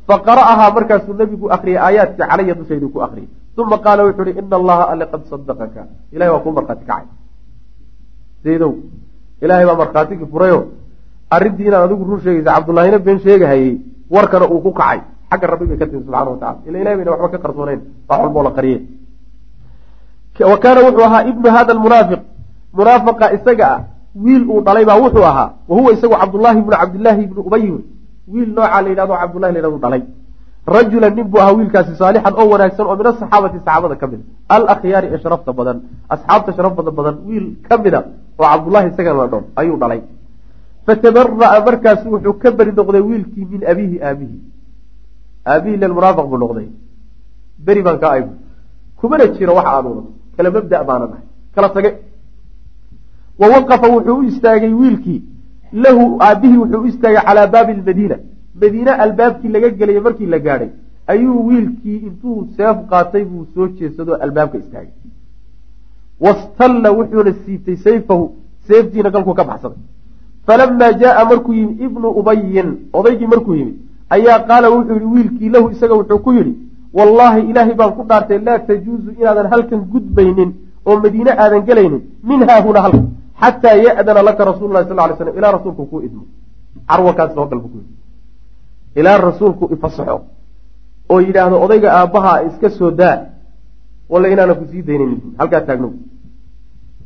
fa 0.08 0.14
qara'ahaa 0.26 0.70
markaasuu 0.76 1.14
nebigu 1.20 1.46
akriyay 1.56 1.80
aayaadkii 1.86 2.26
calaya 2.30 2.54
dushaydu 2.60 2.86
ku 2.94 2.98
akriyay 3.06 3.28
uma 3.64 3.78
qaala 3.84 4.02
wuxuu 4.06 4.24
ihi 4.30 4.38
ina 4.40 4.56
allaha 4.60 4.84
alle 4.92 5.06
qad 5.12 5.22
sadaqaka 5.30 5.82
ilahay 6.14 6.30
waa 6.34 6.42
kuu 6.44 6.52
markhaati 6.58 6.84
kacay. 6.90 7.06
Zaydow 8.44 8.72
ilaahay 9.42 9.66
baa 9.70 9.76
markhaatigii 9.82 10.28
furayo. 10.32 10.60
Arrintii 11.34 11.66
inaad 11.68 11.84
adigu 11.86 12.04
run 12.10 12.20
sheegaysa 12.24 12.50
cabdullaahina 12.56 12.98
been 13.06 13.18
sheegahayey 13.26 13.72
warkana 14.14 14.46
uu 14.54 14.60
ku 14.66 14.72
kacay 14.80 15.00
xagga 15.32 15.46
rabbi 15.52 15.66
bay 15.70 15.78
ka 15.80 15.86
timi 15.86 16.02
subxana 16.04 16.30
wa 16.30 16.56
ila 16.66 16.76
ilahay 16.82 16.96
bayna 16.96 17.10
waxba 17.12 17.28
ka 17.34 17.38
qarsoonayn 17.44 17.80
wax 18.08 18.18
walboo 18.22 18.42
la 18.42 18.52
qariye 18.58 18.78
wa 20.52 20.56
kaana 20.64 20.80
wuxuu 20.86 21.04
ahaa 21.08 21.22
ibnu 21.30 21.48
hada 21.56 21.70
almunaafiq 21.76 22.20
munaafiqa 22.72 23.26
isaga 23.36 23.66
ah 23.74 23.80
wiil 24.14 24.44
uu 24.48 24.60
dhalay 24.60 24.84
baa 24.84 25.00
wuxuu 25.00 25.24
ahaa 25.24 25.48
wa 25.68 25.74
huwa 25.76 25.92
isagu 25.92 26.14
cabdullaahi 26.22 26.58
ibnu 26.58 26.72
cabdillaahi 26.72 27.22
ibnu 27.22 27.40
ubay. 27.48 27.64
Wiil 28.32 28.50
noocaa 28.54 28.82
la 28.82 28.88
yidhahdo 28.88 29.14
cabdullahi 29.22 29.52
la 29.52 29.58
yhahdo 29.60 29.78
dhalay. 29.78 30.02
Rajulan 30.66 31.14
nin 31.16 31.26
buu 31.26 31.40
ahaa 31.42 31.56
wiilkaasi 31.58 31.96
saalixan 31.98 32.34
oo 32.38 32.46
wanaagsan 32.52 32.86
oo 32.86 32.96
min 32.96 33.06
asaxaabati 33.06 33.58
saxaabada 33.58 33.96
ka 33.96 34.06
mida 34.06 34.24
alakhyaari 34.48 35.08
ee 35.10 35.18
sharafta 35.18 35.52
badan 35.52 35.78
asxaabta 36.14 36.52
sharafada 36.56 36.90
badan 36.98 37.16
wiil 37.26 37.46
ka 37.66 37.78
mida 37.78 38.00
oo 38.38 38.44
cabdullahi 38.52 38.86
isaga 38.92 39.12
la 39.12 39.26
dhon 39.32 39.44
ayuu 39.56 39.76
dhalay. 39.82 40.00
Fatabara'a 40.86 41.58
markaasu 41.66 42.06
wuxuu 42.14 42.38
ka 42.42 42.50
beri 42.50 42.72
noqday 42.78 43.02
wiilkii 43.10 43.46
min 43.52 43.60
abiihi 43.72 43.96
aabihi 44.02 44.36
aabihi 45.46 45.76
len 45.76 45.92
munaafiq 45.98 46.26
buu 46.30 46.38
noqday. 46.38 46.68
Beri 47.66 47.82
baan 47.82 47.98
kaa 48.02 48.12
aygu 48.16 48.32
kumana 48.98 49.26
jiro 49.36 49.54
wax 49.58 49.66
aad 49.66 49.84
wadato 49.86 50.10
kala 50.36 50.50
mabda 50.50 50.84
baana 50.88 51.06
nahay. 51.06 51.24
Kala 51.54 51.68
tage. 51.74 51.90
Wa 53.40 53.46
waqafa 53.52 53.86
wuxuu 53.94 54.18
u 54.20 54.22
istaagay 54.30 54.72
wiilkii. 54.80 55.22
Lahu 55.84 56.04
aabihii 56.26 56.60
wuxuu 56.62 56.82
u 56.84 56.86
istaagay 56.86 57.22
calaa 57.28 57.46
baabi 57.54 57.72
lmadiina 57.80 58.16
madiine 58.60 58.92
albaabkii 59.04 59.48
laga 59.54 59.68
gelaya 59.78 60.00
markii 60.06 60.26
la 60.34 60.38
gaadhay 60.46 60.70
ayuu 61.12 61.46
wiilkii 61.48 61.96
intuu 62.08 62.38
seef 62.56 62.76
qaatay 62.90 63.24
buu 63.30 63.44
soo 63.54 63.68
jeesadoo 63.78 64.16
albaabka 64.24 64.58
istaagay. 64.58 64.94
Wastalla 66.24 66.88
wuxuuna 66.98 67.32
siibtay 67.44 67.76
sayfahu. 67.76 68.24
Seeftiina 68.68 69.10
galkuu 69.10 69.34
ka 69.34 69.44
baxsaday. 69.44 69.78
Falamaa 70.46 70.92
jaaa 70.92 71.24
markuu 71.30 71.54
yimi 71.60 71.74
ibnu 71.86 72.08
ubayin 72.20 72.68
odaygii 72.92 73.26
markuu 73.32 73.54
yimi 73.54 73.74
ayaa 74.14 74.38
qaala 74.48 74.66
wuxuu 74.74 74.94
yihi 74.98 75.08
wiilkii 75.14 75.50
lahu 75.54 75.70
isaga 75.74 75.94
wuxuu 76.00 76.18
ku 76.26 76.30
yidhi 76.38 76.52
wallaahi 76.98 77.40
ilaahay 77.50 77.74
baan 77.80 77.92
ku 77.96 78.02
dhaartay 78.10 78.38
laa 78.48 78.58
tajuusu 78.68 79.10
inaadan 79.20 79.46
halkan 79.52 79.80
gudbaynin 79.92 80.50
oo 80.86 80.96
madiine 81.04 81.32
aadan 81.42 81.62
gelaynin 81.68 82.02
min 82.30 82.40
haahuna 82.48 82.80
halkan 82.84 83.06
xataa 83.42 83.76
ya'dana 83.86 84.22
laka 84.28 84.42
rasuulu 84.50 84.72
lahi 84.76 84.88
sal 84.88 85.00
ly 85.10 85.16
slam 85.16 85.36
ilaa 85.38 85.52
rasuulku 85.56 85.86
kuu 85.90 86.00
idmo. 86.06 86.24
Carwakaas 86.88 87.34
soo 87.34 87.46
galbu 87.50 87.68
ku 87.72 87.76
yidhi. 87.82 87.94
Ilaa 89.00 89.18
rasuulku 89.28 89.64
ifasaxo 89.74 90.18
oo 91.12 91.20
yidhaahdo 91.26 91.56
odayga 91.64 91.88
aabbaha 91.98 92.32
iska 92.48 92.70
soo 92.78 92.90
daa 92.90 93.16
walla 94.12 94.28
inaana 94.28 94.54
ku 94.54 94.64
sii 94.70 94.82
daynaynin 94.88 95.20
halkaa 95.38 95.60
taagno. 95.68 95.88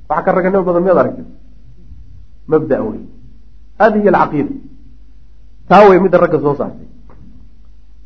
Wax 0.09 0.24
ka 0.24 0.32
raganimo 0.32 0.62
badan 0.68 0.82
miyaad 0.82 0.98
aragta 1.02 1.22
mabda 2.50 2.76
wey 2.82 3.00
hadi 3.78 3.98
hiy 4.02 4.11
alcaqiida. 4.11 4.52
Taa 5.68 5.82
wey 5.88 5.98
midda 6.04 6.18
ragga 6.18 6.38
soo 6.44 6.54
saartay 6.61 6.88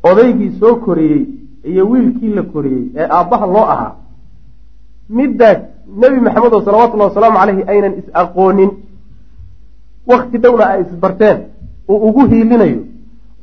odaygii 0.09 0.51
soo 0.59 0.75
koriyey 0.75 1.23
iyo 1.71 1.83
wiilkii 1.89 2.33
la 2.37 2.43
koriyey 2.43 2.85
ee 2.95 3.07
aabbaha 3.17 3.45
loo 3.55 3.65
ahaa 3.73 3.93
middaa 5.09 5.55
nebi 6.01 6.19
maxamed 6.25 6.53
oo 6.53 6.61
salawatullahi 6.67 7.09
wasalaamu 7.11 7.37
caleyhi 7.39 7.63
aynan 7.73 7.93
is 7.99 8.07
aqoonin 8.23 8.71
wakti 10.11 10.37
dhowna 10.43 10.65
ay 10.73 10.81
isbarteen 10.81 11.37
uu 11.89 11.99
ugu 12.07 12.25
hiilinayo 12.31 12.81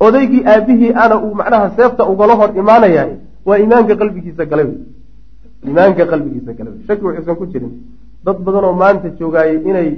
odaygii 0.06 0.42
aabihii 0.52 0.92
ana 1.02 1.14
uu 1.24 1.34
macnaha 1.40 1.70
seefta 1.76 2.08
ugala 2.12 2.34
hor 2.40 2.50
imaanayahay 2.60 3.14
waa 3.46 3.58
iimaanka 3.58 3.96
qalbigiisa 4.00 4.44
gala 4.50 4.62
wey. 4.68 4.78
Iimaanka 5.66 6.06
qalbigiisa 6.06 6.52
gala 6.58 6.70
wey. 6.70 6.80
Shaki 6.86 7.04
wuxuusan 7.04 7.36
ku 7.40 7.46
jirin 7.52 7.72
dad 8.24 8.38
badan 8.46 8.64
oo 8.64 8.72
maanta 8.82 9.08
joogaayay 9.18 9.58
inay 9.70 9.88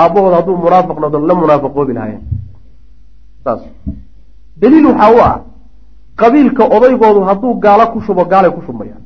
aabbahood 0.00 0.34
hadduu 0.38 0.56
munaafiq 0.66 0.98
noqdo 1.02 1.18
la 1.30 1.34
munaafaqoobi 1.42 1.92
lahaayeen. 1.98 2.22
Saas. 3.44 3.60
Daliil 4.60 4.86
waxaa 4.90 5.12
u 5.16 5.18
ah 5.28 5.34
qabiilka 6.20 6.64
odaygoodu 6.76 7.20
hadduu 7.28 7.54
gaalo 7.64 7.84
ku 7.92 8.00
shubo 8.06 8.22
gaalay 8.32 8.50
ku 8.56 8.60
shubmayaan 8.66 9.02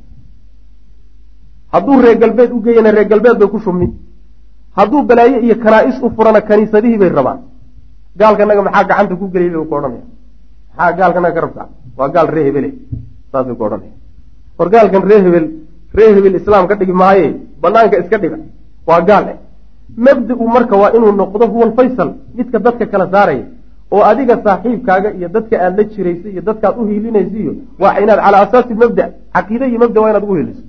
hadduu 1.73 2.01
reer 2.03 2.17
galbeed 2.21 2.51
u 2.51 2.59
geeyana 2.65 2.91
reer 2.91 3.07
galbeed 3.11 3.37
bay 3.39 3.49
ku 3.53 3.59
shubmi 3.65 3.87
hadduu 4.77 5.03
balaaye 5.09 5.37
iyo 5.45 5.55
kanaa-is 5.63 5.97
u 6.05 6.09
furana 6.15 6.41
kaniisadihii 6.49 6.97
bay 7.01 7.09
rabaan. 7.09 7.39
Gaalkanaga 8.19 8.61
maxaa 8.67 8.83
gacanta 8.89 9.15
ku 9.15 9.25
geliyay 9.33 9.55
bay 9.55 9.67
ku 9.69 9.75
odhanaya 9.75 10.03
maxaa 10.77 10.93
gaalkanaga 10.99 11.35
ka 11.35 11.41
rabtaa? 11.45 11.67
Waa 11.97 12.09
gaal 12.15 12.27
ree 12.35 12.43
hebele 12.47 12.69
saasay 13.31 13.55
ku 13.55 13.63
odhanaya 13.67 13.93
war 14.57 14.69
gaalkan 14.73 15.03
ree 15.09 15.21
hebel 15.25 15.45
ree 15.97 16.09
hebel 16.15 16.35
islaam 16.39 16.67
ka 16.69 16.75
dhigi 16.79 16.93
maaye 17.01 17.25
banaanka 17.61 17.95
iska 18.01 18.17
dhiga. 18.17 18.37
Waa 18.87 19.01
gaal 19.09 19.25
eh. 19.33 19.37
Mabda-u 20.05 20.47
marka 20.55 20.75
waa 20.81 20.91
inuu 20.97 21.11
noqdo 21.21 21.45
huwa 21.47 21.65
alfaysal 21.67 22.09
midka 22.37 22.59
dadka 22.59 22.85
kala 22.91 23.05
saaraya 23.13 23.45
oo 23.95 24.01
adiga 24.11 24.35
saaxiibkaaga 24.45 25.09
iyo 25.17 25.27
dadka 25.35 25.55
aad 25.65 25.73
la 25.79 25.83
jiraysa 25.93 26.27
iyo 26.33 26.41
dadkaad 26.49 26.75
u 26.81 26.83
hiilinaysa 26.89 27.35
iyo 27.43 27.53
waa 27.81 27.93
inaad 28.03 28.19
calaa 28.25 28.41
asaasi 28.45 28.73
mabda 28.81 29.05
caqiide 29.35 29.65
iyo 29.71 29.79
mabda 29.83 29.99
waa 30.03 30.09
inaad 30.11 30.23
ugu 30.27 30.35
hiiliso 30.39 30.63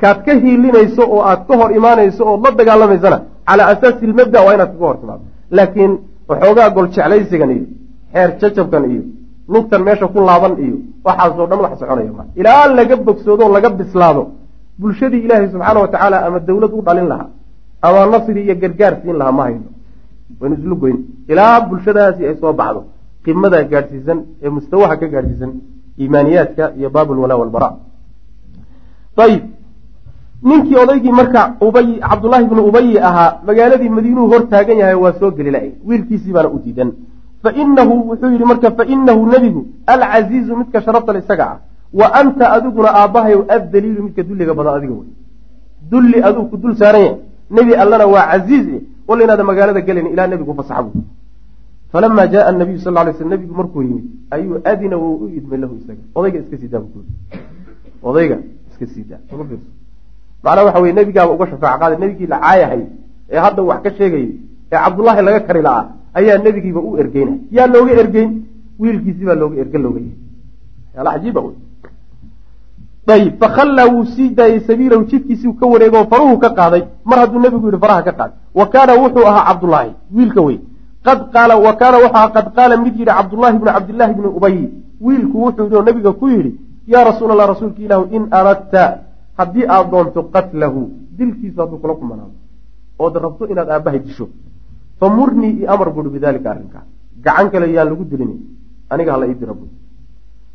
kaad 0.00 0.18
ka 0.26 0.32
hiilinayso 0.44 1.02
oo 1.14 1.22
aad 1.30 1.40
ka 1.48 1.54
hor 1.60 1.70
imaanayso 1.78 2.22
ood 2.32 2.40
la 2.44 2.50
dagaalamaysana 2.60 3.18
calaa 3.48 3.66
asaasi 3.74 4.04
lmabda 4.10 4.38
waa 4.46 4.54
inaad 4.56 4.70
kaga 4.72 4.86
hor 4.88 4.96
timaado. 5.00 5.24
Laakiin 5.56 5.92
waxoogaa 6.28 6.68
gol 6.76 6.88
jeclaysigan 6.94 7.50
iyo 7.56 7.66
xeer 8.12 8.30
jajabkan 8.40 8.84
iyo 8.92 9.02
lugtan 9.52 9.82
meesha 9.86 10.06
ku 10.14 10.18
laaban 10.28 10.54
iyo 10.66 10.76
waxaasoo 11.06 11.46
dhan 11.50 11.60
wax 11.64 11.72
soconaya 11.80 12.12
ma. 12.18 12.24
Ilaa 12.40 12.66
laga 12.78 12.96
bogsoodo 13.06 13.44
laga 13.56 13.68
bislaado 13.78 14.22
bulshadii 14.80 15.22
ilaahay 15.26 15.48
subxaana 15.52 15.80
wa 15.84 15.88
tacaala 15.94 16.16
ama 16.26 16.38
dawlad 16.48 16.72
u 16.78 16.82
dhalin 16.86 17.06
lahaa 17.12 17.28
ama 17.86 18.00
nasri 18.12 18.40
iyo 18.46 18.54
gargaar 18.62 18.94
siin 19.02 19.16
lahaa 19.20 19.32
ma 19.38 19.42
hayno 19.46 19.68
waynu 20.40 20.56
islu 20.58 20.76
goyn 20.76 20.98
ilaa 21.28 21.60
bulshadaasi 21.68 22.26
ay 22.26 22.36
soo 22.40 22.52
baxdo. 22.52 22.84
Qimada 23.24 23.64
gaadhsiisan 23.64 24.18
ee 24.42 24.50
mustawaha 24.56 24.96
ka 25.00 25.06
gaadhsiisan 25.12 25.52
iimaaniyaadka 26.00 26.64
iyo 26.78 26.88
baabulwalaa 26.94 27.40
walbara 27.42 27.68
ayib 29.24 29.42
ninkii 30.48 30.76
odaygii 30.84 31.12
marka 31.20 31.40
ubay 31.66 31.88
cabdullaahi 32.08 32.46
bnu 32.50 32.62
ubayi 32.70 32.98
ahaa 33.08 33.30
magaaladii 33.48 33.88
madiinuhu 33.96 34.26
hor 34.32 34.42
taagan 34.52 34.78
yahay 34.82 34.98
waa 35.04 35.14
soo 35.20 35.30
geli 35.36 35.50
la-ay 35.56 35.70
wiilkiisii 35.88 36.32
baana 36.36 36.48
u 36.56 36.58
diidan. 36.64 36.90
Fainahu 37.42 37.94
wuxuu 38.10 38.30
yihi 38.34 38.44
marka 38.44 38.70
fainahu 38.78 39.26
nebigu 39.32 39.62
alcasiizu 39.92 40.56
midka 40.60 40.82
sharaftale 40.82 41.18
isaga 41.24 41.44
ah. 41.52 41.58
Wa 42.00 42.06
anta 42.20 42.44
adiguna 42.56 42.90
aabbahay 43.00 43.34
addaliilu 43.56 44.02
midka 44.06 44.22
dulliga 44.28 44.54
badan 44.58 44.74
adiga 44.78 44.94
wey 45.00 45.10
dulli 45.90 46.18
aduu 46.28 46.44
ku 46.50 46.56
dul 46.56 46.74
saaran 46.76 47.02
yahay. 47.02 47.18
Nebi 47.56 47.72
allana 47.82 48.06
waa 48.14 48.26
casiiz 48.32 48.66
walla 49.08 49.22
inaada 49.26 49.44
magaalada 49.50 49.80
gelayn 49.88 50.06
ilaa 50.14 50.26
nebigu 50.32 50.54
fasaxa 50.58 50.82
bu 50.86 50.90
falamaa 51.92 52.26
jaaa 52.34 52.52
nabiyu 52.60 52.78
sal 52.84 52.94
lay 52.94 53.14
sl 53.18 53.28
nebigu 53.34 53.54
markuu 53.60 53.82
yimid 53.88 54.04
ayuu 54.34 54.60
adina 54.72 54.96
wou 55.02 55.14
u 55.24 55.28
idmay 55.38 55.58
lahu 55.62 55.74
isaga 55.80 56.02
odayga 56.18 56.38
iska 56.44 56.56
siidaa 56.62 56.82
bu 56.84 57.04
odayga 58.08 58.36
iska 58.70 58.86
siidaa 58.92 59.20
macnaa 60.44 60.64
waxa 60.66 60.80
weye 60.84 60.94
nebigaaba 60.98 61.32
uga 61.36 61.46
shafaac 61.52 61.76
qaaday 61.80 61.98
nebigii 62.04 62.28
la 62.32 62.38
caayahay 62.44 62.82
ee 63.32 63.40
hadda 63.44 63.60
wax 63.70 63.80
ka 63.84 63.90
sheegayay 63.98 64.30
ee 64.72 64.78
cabdullaahi 64.84 65.22
laga 65.28 65.40
kari 65.48 65.62
la-aa 65.68 65.84
ayaa 66.18 66.38
nebigiiba 66.46 66.80
u 66.88 66.96
ergeynay 67.02 67.38
yaa 67.56 67.66
looga 67.74 67.92
ergeyn? 68.02 68.30
Wiilkiisii 68.80 69.26
baa 69.28 69.38
looga 69.42 69.56
erge 69.62 69.78
looga 69.84 70.00
yahay. 70.00 70.18
Yaala 70.94 71.10
ayib 73.12 73.38
fakhallaa 73.40 73.86
wuu 73.92 74.04
sii 74.04 74.28
daayey 74.30 74.60
sabiilahu 74.60 75.04
jidkiisii 75.04 75.52
ka 75.60 75.66
wareegoo 75.66 76.04
faruhu 76.12 76.38
ka 76.38 76.50
qaaday. 76.50 76.82
Mar 77.04 77.18
hadduu 77.18 77.40
nebigu 77.40 77.66
yihi 77.68 77.80
faraha 77.80 78.02
ka 78.02 78.12
qaad. 78.12 78.32
Wa 78.54 78.66
kaana 78.66 78.92
wuxuu 79.02 79.26
ahaa 79.30 79.44
cabdullaahi 79.48 79.90
wiilka 80.16 80.40
wey 80.42 80.58
qad 81.06 81.18
qaala 81.34 81.56
wa 81.56 81.72
kaana 81.80 81.96
wuxuu 81.98 82.16
ahaa 82.16 82.30
qad 82.36 82.46
qaala 82.56 82.76
mid 82.76 82.94
yidhi 83.00 83.12
cabdullaahi 83.18 83.58
bnu 83.58 83.72
cabdillaahi 83.72 84.14
bni 84.14 84.28
ubay. 84.38 84.56
Wiilku 85.00 85.36
wuxuu 85.44 85.64
yidhi 85.64 85.76
oo 85.76 85.82
nabiga 85.82 86.12
ku 86.12 86.28
yidhi 86.28 86.52
yaa 86.86 87.04
rasuul 87.04 87.30
allah 87.30 87.46
rasuulka 87.52 87.82
ilaahu 87.82 88.04
in 88.16 88.24
aradta 88.30 88.82
haddii 89.38 89.66
aad 89.68 89.90
doonto 89.90 90.22
qatlahu 90.34 90.80
dilkiisu 91.18 91.60
hadduu 91.60 91.78
kula 91.78 91.94
kumanaado 91.94 92.34
ood 92.98 93.14
rabto 93.24 93.46
inaad 93.52 93.68
aabbahay 93.70 94.00
disho 94.06 94.28
fa 95.00 95.08
murnii 95.08 95.52
io 95.60 95.70
amar 95.72 95.90
buuhi 95.94 96.08
bidaalika 96.16 96.50
arrinkaa. 96.50 96.84
Gacan 97.24 97.50
kale 97.50 97.66
yaan 97.72 97.88
lagu 97.88 98.04
dilin 98.04 98.32
aniga 98.90 99.12
hala 99.12 99.26
ii 99.26 99.34
dira 99.34 99.54
buui 99.54 99.70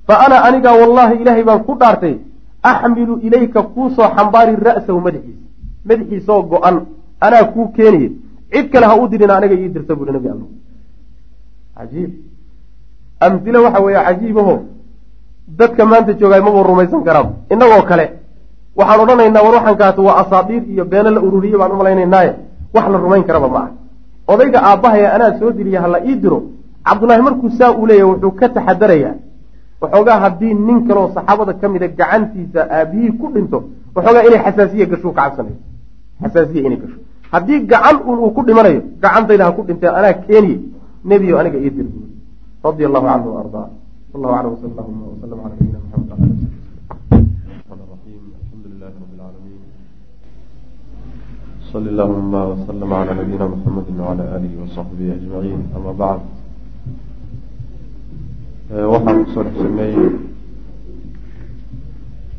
fa 0.08 0.16
ana 0.26 0.44
anigaa 0.48 0.76
wallaahi 0.82 1.22
ilaahay 1.22 1.44
baan 1.44 1.64
ku 1.68 1.74
dhaartay 1.82 2.16
axmilu 2.64 3.20
ilayka 3.28 3.64
kuusoo 3.64 4.10
xambaari 4.16 4.56
ra'sahu 4.56 5.00
madaxiisa 5.02 5.46
madaxiisaoo 5.90 6.44
go-an 6.52 6.78
anaa 7.22 7.44
kuu 7.54 7.68
keeniye 7.78 8.10
cid 8.52 8.70
kale 8.72 8.86
ha 8.86 8.96
u 8.96 9.08
dirina 9.08 9.38
aniga 9.38 9.56
ii 9.56 9.70
dirta 9.70 9.96
buuhi 9.96 10.12
nabi 10.12 10.30
alla 10.30 10.46
cajiib 11.78 12.12
amhilo 13.20 13.64
waxa 13.64 13.80
weeye 13.86 14.04
cajiibaho 14.08 14.56
dadka 15.60 15.86
maanta 15.86 16.14
joogaay 16.14 16.42
mabuu 16.42 16.64
rumaysan 16.64 17.04
karaa 17.04 17.30
innagoo 17.54 17.82
kale 17.90 18.06
waxaan 18.76 19.00
odhanaynaa 19.04 19.44
war 19.46 19.54
waxaan 19.56 19.78
kaata 19.82 20.02
waa 20.02 20.18
asaadiir 20.24 20.64
iyo 20.74 20.86
beeno 20.86 21.10
la 21.16 21.22
ururiye 21.22 21.58
baan 21.58 21.72
umalaynaynaaye 21.72 22.32
wax 22.74 22.86
la 22.94 22.98
rumayn 22.98 23.24
karaba 23.24 23.48
ma 23.56 23.60
ah 23.60 23.70
odayga 24.34 24.60
aabbahaya 24.70 25.14
anaa 25.16 25.40
soo 25.40 25.52
diliya 25.52 25.82
hala 25.82 26.06
ii 26.10 26.16
diro 26.16 26.40
cabdullaahi 26.88 27.22
markuu 27.22 27.50
saa 27.50 27.72
uu 27.78 27.86
leeyahy 27.86 28.10
wuxuu 28.12 28.32
ka 28.32 28.50
taxadarayaa 28.50 29.16
waxoogaa 29.81 30.19
haddii 30.25 30.55
nin 30.67 30.79
kaleo 30.89 31.07
saxaabada 31.17 31.53
ka 31.61 31.69
mida 31.69 31.89
gacantiisa 32.01 32.61
aabihii 32.77 33.13
ku 33.21 33.27
dhinto 33.35 33.59
waxoogaa 33.95 34.27
inay 34.29 34.41
xasaasiye 34.47 34.87
gasho 34.93 35.09
ka 35.13 35.23
cabsanayo 35.23 35.59
xasaasiye 36.23 36.61
inay 36.67 36.79
gasho 36.83 36.99
haddii 37.35 37.61
gacan 37.71 37.97
un 38.09 38.19
uu 38.25 38.31
ku 38.37 38.41
dhimanayo 38.47 38.81
gacantayda 39.03 39.45
ha 39.47 39.53
ku 39.57 39.63
dhintee 39.69 39.91
anaa 39.99 40.15
keeniye 40.27 40.59
nebiyo 41.11 41.35
aniga 41.41 41.59
ii 41.59 41.71
dir 41.77 41.87
buuri 41.93 42.13
radia 42.65 42.87
allahu 42.89 43.07
canhu 43.11 43.31
ardaa 43.43 43.69
wallahu 44.13 44.35
aclam 44.39 44.53
wsal 44.57 44.71
allahuma 44.73 45.05
wslam 45.13 45.39
cala 45.43 45.49
nabiyina 45.53 45.79
maxamed 45.93 46.33
صل 51.75 51.89
اللهم 51.89 52.35
وسلم 52.51 52.91
على 52.95 53.11
نبينا 53.21 53.47
محمد 53.55 53.87
وعلى 54.01 54.25
آله 54.37 54.53
وصحبه 54.63 55.01
أجمعين 55.19 55.61
أما 55.77 55.93
بعد 55.93 56.21
waxaan 58.70 59.18
ku 59.26 59.32
soo 59.34 59.44
dhex 59.44 59.56
jirnay 59.62 59.92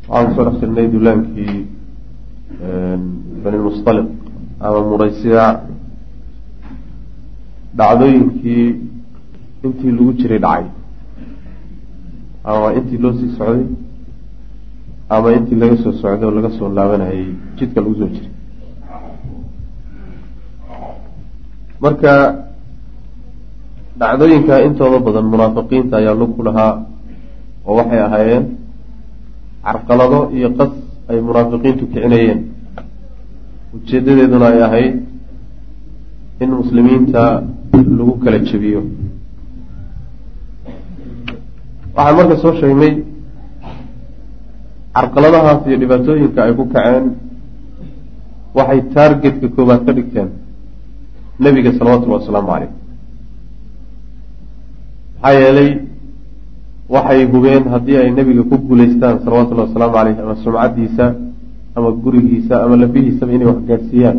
waxaan 0.07 0.27
ku 0.27 0.33
soo 0.35 0.45
dhex 0.47 0.55
jirnay 0.61 0.85
dulaankii 0.93 1.55
bani 3.43 3.57
lmustaliq 3.61 4.07
ama 4.65 4.79
muraysiya 4.89 5.43
dhacdooyinkii 7.77 8.65
intii 9.65 9.91
lagu 9.97 10.13
jiray 10.19 10.39
dhacay. 10.45 10.65
Ama 12.49 12.67
intii 12.77 12.97
loo 13.03 13.13
sii 13.19 13.29
socday 13.37 13.65
ama 15.09 15.27
intii 15.37 15.55
laga 15.61 15.75
soo 15.83 15.91
socday 16.01 16.25
oo 16.27 16.31
laga 16.37 16.49
soo 16.57 16.69
laabanayay 16.77 17.25
jidka 17.57 17.79
lagu 17.81 17.95
soo 17.99 18.07
jiray. 18.15 18.29
Marka 21.83 22.11
dhacdooyinka 24.01 24.55
intooda 24.67 24.97
badan 25.05 25.25
munaafiqiinta 25.33 25.95
ayaa 26.01 26.17
lug 26.21 26.31
ku 26.37 26.41
lahaa 26.47 26.73
oo 27.67 27.73
waxay 27.79 28.01
ahaayeen 28.07 28.45
carqalado 29.65 30.19
iyo 30.37 30.49
qas 30.57 30.71
ay 31.09 31.17
munaafiqiintu 31.27 31.83
kicinayeen. 31.91 32.39
Ujeedadeeduna 33.75 34.45
ay 34.51 34.59
ahayd 34.67 34.93
in 36.43 36.49
muslimiinta 36.61 37.23
lagu 37.97 38.13
kala 38.23 38.37
jebiyo. 38.49 38.81
Waxaan 41.95 42.15
marka 42.17 42.35
soo 42.43 42.53
sheegnay 42.59 42.93
carqaladahaas 44.95 45.61
iyo 45.67 45.77
dhibaatooyinka 45.81 46.39
ay 46.45 46.53
ku 46.59 46.63
kaceen 46.73 47.05
waxay 48.57 48.79
taargetka 48.93 49.47
koobaad 49.55 49.81
ka 49.87 49.91
dhigteen 49.97 50.29
nebiga 51.43 51.71
salawatullhi 51.77 52.17
wasalaamu 52.19 52.49
caleyh 52.53 52.71
maxaa 55.21 55.39
yeelay 55.39 55.69
waxay 56.89 57.25
hubeen 57.31 57.63
haddii 57.73 57.97
ay 57.97 58.09
nebiga 58.11 58.43
ku 58.43 58.57
guulaystaan 58.57 59.21
salawatullahi 59.23 59.67
wasalaamu 59.69 59.93
caleyh 59.95 60.17
ama 60.23 60.35
sumcaddiisa 60.43 61.05
ama 61.75 61.89
gurigiisa 62.03 62.55
ama 62.63 62.75
lafihiisaba 62.81 63.31
inay 63.31 63.47
wax 63.47 63.59
gaadhsiiyaan 63.69 64.17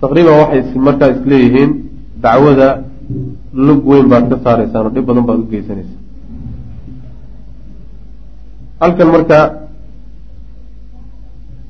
taqriiban 0.00 0.34
waxay 0.42 0.78
markaa 0.88 1.10
isleeyihiin 1.14 1.70
dacwada 2.22 2.68
lug 3.66 3.80
weyn 3.90 4.06
baad 4.12 4.24
ka 4.30 4.36
saaraysaan 4.44 4.86
oo 4.86 4.92
dhib 4.94 5.04
badan 5.06 5.24
baad 5.28 5.40
u 5.44 5.46
geysanaysaa. 5.52 6.00
Halkan 8.80 9.08
marka 9.14 9.38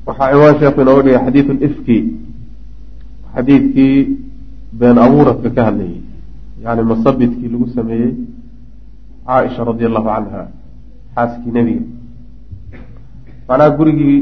waxaa 0.07 0.31
ciwaan 0.31 0.55
sheekhu 0.59 0.81
inooga 0.81 1.01
dhigay 1.03 1.21
xadiidu 1.25 1.53
lifki 1.63 1.97
xadiidkii 3.35 3.95
been 4.79 4.97
abuuradka 5.05 5.49
ka 5.55 5.61
hadlayay 5.67 5.99
yani 6.65 6.81
masabidkii 6.91 7.49
lagu 7.53 7.67
sameeyey 7.75 8.13
caaisha 9.27 9.63
radi 9.69 9.85
allahu 9.89 10.07
canha 10.13 10.43
xaaskii 11.15 11.51
nebiga. 11.57 11.83
Macnaha 13.47 13.69
gurigii 13.77 14.19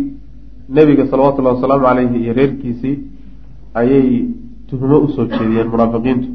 nebiga 0.77 1.07
salawatullahi 1.11 1.55
wasalaamu 1.55 1.85
caleyhi 1.87 2.17
iyo 2.23 2.33
reerkiisii 2.39 2.95
ayay 3.79 4.07
tuhmo 4.69 4.97
u 5.05 5.09
soo 5.15 5.25
jeediyeen 5.25 5.67
munaafiqiintu 5.73 6.29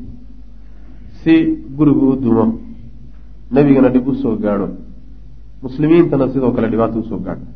si 1.22 1.34
gurigu 1.76 2.06
u 2.12 2.16
dumo 2.24 2.44
nebigana 3.54 3.88
dhib 3.94 4.08
u 4.08 4.14
soo 4.22 4.36
gaadho 4.44 4.68
muslimiintana 5.64 6.28
sidoo 6.32 6.52
kale 6.56 6.68
dhibaato 6.72 6.98
u 6.98 7.04
soo 7.10 7.18
gaadho. 7.26 7.46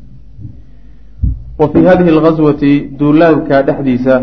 Wa 1.59 1.67
fii 1.71 1.85
hadihi 1.89 2.09
alghaswati 2.15 2.71
duulaanka 2.99 3.61
dhexdiisa 3.67 4.15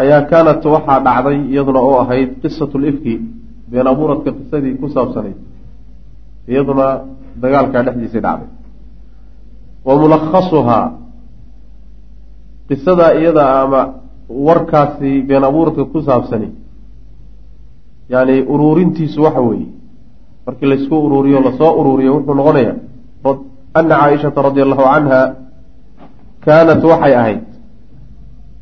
ayaa 0.00 0.22
kaanat 0.30 0.64
waxaa 0.74 1.00
dhacday 1.06 1.38
iyaduna 1.52 1.80
oo 1.80 1.96
ahayd 2.04 2.30
qisatu 2.42 2.78
lifki 2.84 3.14
been 3.70 3.86
abuuradka 3.92 4.30
qisadii 4.38 4.74
ku 4.80 4.86
saabsanayd 4.88 5.38
iyaduna 6.48 6.86
dagaalkaa 7.42 7.82
dhexdiisay 7.86 8.22
dhacday. 8.26 8.48
Wa 9.86 9.92
mulakhasuhaa 10.00 10.84
qisadaa 12.68 13.12
iyada 13.20 13.44
ama 13.62 13.80
warkaasi 14.46 15.22
been 15.28 15.44
abuuradka 15.44 15.84
ku 15.84 16.02
saabsani 16.02 16.48
yani 18.08 18.42
uruurintiisu 18.42 19.22
waxa 19.22 19.40
weeye 19.40 19.68
markii 20.46 20.66
laysku 20.66 20.96
uruuriyo 21.06 21.40
la 21.40 21.52
soo 21.58 21.72
uruuriyo 21.80 22.14
wuxuu 22.16 22.34
noqonayaa 22.34 22.76
ana 23.74 23.96
caaishata 24.00 24.42
radi 24.42 24.60
allahu 24.62 24.82
canha 24.82 25.20
kaanat 26.44 26.82
waxay 26.84 27.14
ahayd 27.20 27.42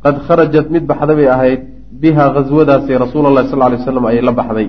qad 0.04 0.16
kharajat 0.26 0.66
mid 0.74 0.84
baxda 0.90 1.12
bay 1.18 1.28
ahayd 1.36 1.60
biha 2.02 2.24
ghaswadaasi 2.36 2.92
rasuul 3.04 3.24
allahi 3.30 3.48
sal 3.50 3.58
lay 3.72 3.78
slam 3.84 4.04
ayay 4.10 4.22
la 4.22 4.32
baxday 4.32 4.68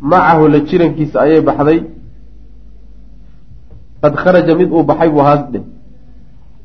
macahu 0.00 0.48
la 0.48 0.58
jirankiisa 0.68 1.16
ayay 1.20 1.40
baxday 1.40 1.78
qad 4.02 4.14
kharaja 4.22 4.54
mid 4.54 4.70
uu 4.70 4.82
baxay 4.90 5.08
buu 5.08 5.24
haasde 5.28 5.60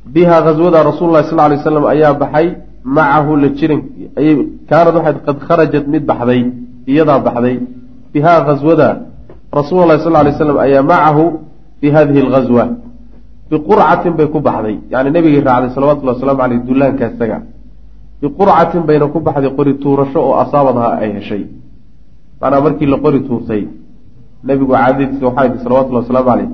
biha 0.06 0.42
ghaswada 0.42 0.84
rasuul 0.84 1.12
lahi 1.14 1.30
sal 1.30 1.50
lay 1.50 1.60
slam 1.64 1.86
ayaa 1.86 2.14
baxay 2.14 2.48
macahu 2.84 3.36
la 3.36 3.48
jiran 3.58 3.82
ayay 4.20 4.36
kaanad 4.70 4.96
waxayd 4.96 5.18
qad 5.26 5.38
kharajat 5.48 5.86
mid 5.88 6.04
baxday 6.10 6.42
iyadaa 6.88 7.20
baxday 7.20 7.56
biha 8.14 8.34
ghaswada 8.48 8.90
rasuul 9.54 9.88
lahi 9.88 10.00
sal 10.04 10.14
lay 10.26 10.34
slam 10.34 10.58
ayaa 10.58 10.84
macahu 10.92 11.24
fi 11.80 11.88
hadihi 11.96 12.20
alghaswa 12.26 12.66
biqurcatin 13.52 14.14
bay 14.16 14.28
ku 14.32 14.40
baxday 14.40 14.80
yani 14.94 15.10
nebigii 15.12 15.44
raacday 15.44 15.72
salawatullahi 15.76 16.16
wasalaamu 16.18 16.42
aleyh 16.46 16.60
dullaanka 16.68 17.04
isaga 17.12 17.38
biqurcatin 18.22 18.84
bayna 18.90 19.06
ku 19.14 19.20
baxday 19.20 19.52
qori 19.58 19.74
tuurasho 19.84 20.20
oo 20.28 20.36
asaabadha 20.44 20.86
ay 21.04 21.10
heshay 21.18 21.44
macnaa 22.42 22.62
markii 22.66 22.88
la 22.94 22.98
qori 23.04 23.20
tuurtay 23.28 23.64
nebigu 24.48 24.72
caadadiisa 24.72 25.26
waxaa 25.28 25.46
yidhi 25.48 25.64
salawatullahi 25.66 26.04
wasalaamu 26.04 26.30
caleyh 26.32 26.50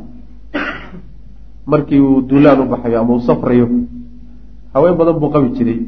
markii 1.74 2.02
uu 2.08 2.22
duulaan 2.30 2.60
u 2.64 2.66
baxayo 2.74 2.98
ama 3.02 3.14
uu 3.14 3.24
safrayo 3.30 3.68
haween 4.74 4.98
badan 5.00 5.20
buu 5.22 5.30
qabi 5.36 5.50
jiray 5.58 5.80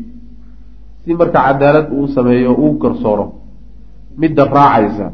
si 1.02 1.18
marka 1.22 1.40
cadaalad 1.48 1.88
uu 1.98 2.08
sameeyo 2.16 2.54
uu 2.54 2.74
garsooro 2.84 3.26
midda 4.22 4.46
raacaysa 4.46 5.12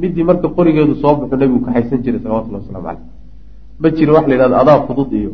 middii 0.00 0.24
marka 0.30 0.46
qorigeedu 0.56 0.94
soo 1.02 1.14
baxo 1.20 1.36
nebigu 1.36 1.60
kaxaysan 1.66 2.02
jiray 2.04 2.20
salawatullahi 2.24 2.62
waslamu 2.64 2.86
caleyh 2.88 3.15
ma 3.82 3.88
jirin 3.96 4.12
wax 4.16 4.24
la 4.28 4.34
yidhahdo 4.34 4.56
adaa 4.62 4.78
fudud 4.86 5.10
iyo 5.20 5.32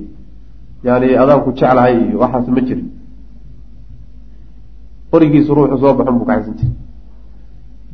yani 0.86 1.08
adaan 1.22 1.40
ku 1.44 1.50
jeclahay 1.58 1.94
iyo 2.08 2.16
waxaas 2.22 2.46
ma 2.56 2.60
jirin 2.68 2.88
qorigiisu 5.12 5.50
ruuxu 5.56 5.76
soo 5.82 5.94
baxon 5.98 6.14
buu 6.18 6.26
kaxaysan 6.30 6.54
jiray. 6.60 6.74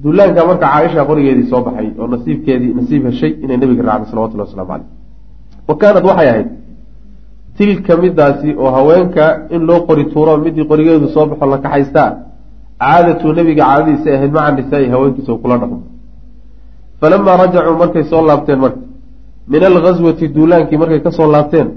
Dullaanka 0.03 0.41
marka 0.49 0.67
caaisha 0.73 1.03
qorigeedii 1.11 1.47
soo 1.51 1.61
baxay 1.67 1.89
oo 2.01 2.07
nasiibkeedii 2.13 2.73
nasiib 2.79 3.03
heshay 3.09 3.33
inay 3.45 3.57
nebiga 3.63 3.83
raacday 3.89 4.09
salawatullahi 4.11 4.49
waslamu 4.49 4.69
caleyh 4.73 4.89
wa 5.69 5.75
kaanad 5.81 6.05
waxay 6.11 6.29
ahayd 6.33 6.49
tilka 7.57 7.93
midaasi 8.03 8.49
oo 8.63 8.71
haweenka 8.77 9.25
in 9.55 9.63
loo 9.69 9.81
qori 9.89 10.05
tuuro 10.13 10.33
midii 10.45 10.65
qorigeedu 10.71 11.07
soo 11.15 11.25
baxo 11.31 11.47
la 11.53 11.59
kaxaystaa 11.65 12.11
caadatu 12.83 13.27
nebiga 13.39 13.63
caadadiisa 13.69 14.09
ahayd 14.17 14.33
maca 14.37 14.51
nisaa-i 14.59 14.87
haweenkiisa 14.95 15.33
kula 15.43 15.57
dhaqmo. 15.63 15.79
Falamaa 17.01 17.37
rajacuu 17.43 17.77
markay 17.83 18.05
soo 18.11 18.23
laabteen 18.29 18.59
marka 18.65 18.81
min 19.53 19.63
alghaswati 19.71 20.29
duulaankii 20.37 20.79
markay 20.83 21.01
ka 21.07 21.11
soo 21.11 21.29
laabteen 21.35 21.69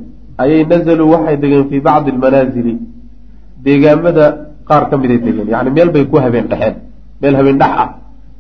ayay 0.41 0.61
nazaluu 0.72 1.11
waxay 1.13 1.38
degeen 1.43 1.65
fii 1.69 1.82
bacdi 1.88 2.09
almanaasili 2.11 2.74
deegaamada 3.63 4.26
qaar 4.69 4.84
ka 4.89 4.95
miday 5.01 5.19
degeen 5.28 5.47
yani 5.53 5.69
meel 5.78 5.89
bay 5.95 6.05
ku 6.11 6.15
habeen 6.26 6.47
dhexeen. 6.51 6.76
Meel 7.22 7.36
habeen 7.39 7.57
dhex 7.61 7.74
ah 7.84 7.89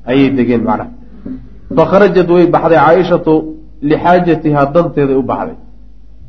ayay 0.09 0.29
degeen 0.37 0.61
macnaha. 0.67 0.89
Fakharajat 1.77 2.29
way 2.35 2.45
baxday 2.55 2.79
caaishatu 2.85 3.33
lixaajatihaa 3.89 4.65
danteeday 4.75 5.17
u 5.21 5.23
baxday. 5.31 5.57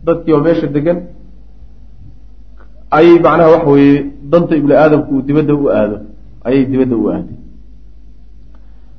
Dadkii 0.07 0.33
oo 0.37 0.43
meesha 0.47 0.67
degan 0.77 0.99
ayay 2.97 3.19
macnaha 3.25 3.51
waxa 3.55 3.71
weeye 3.71 3.99
danta 4.31 4.57
ibni 4.61 4.75
aadamku 4.83 5.11
uu 5.15 5.23
dibadda 5.29 5.55
u 5.55 5.69
aado 5.79 5.97
ayay 6.45 6.65
dibadda 6.73 6.97
u 7.03 7.09
aaday 7.11 7.37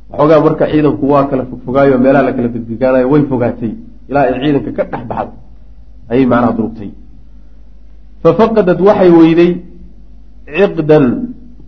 waxoogaa 0.10 0.44
marka 0.46 0.66
ciidanku 0.72 1.06
waa 1.14 1.24
kala 1.30 1.44
fogfogaayo 1.50 1.98
meelaha 2.04 2.24
la 2.28 2.34
kala 2.38 2.48
degdegaanayo 2.56 3.10
way 3.14 3.24
fogaatay 3.32 3.74
ilaa 4.10 4.24
ay 4.30 4.34
ciidanka 4.44 4.72
ka 4.78 4.84
dhex 4.92 5.04
baxday 5.12 5.38
ayay 6.12 6.26
macnaha 6.32 6.54
durugtay. 6.58 6.92
Fafaqadad 8.24 8.80
waxay 8.88 9.12
weyday 9.20 9.52
ciqdan 10.58 11.06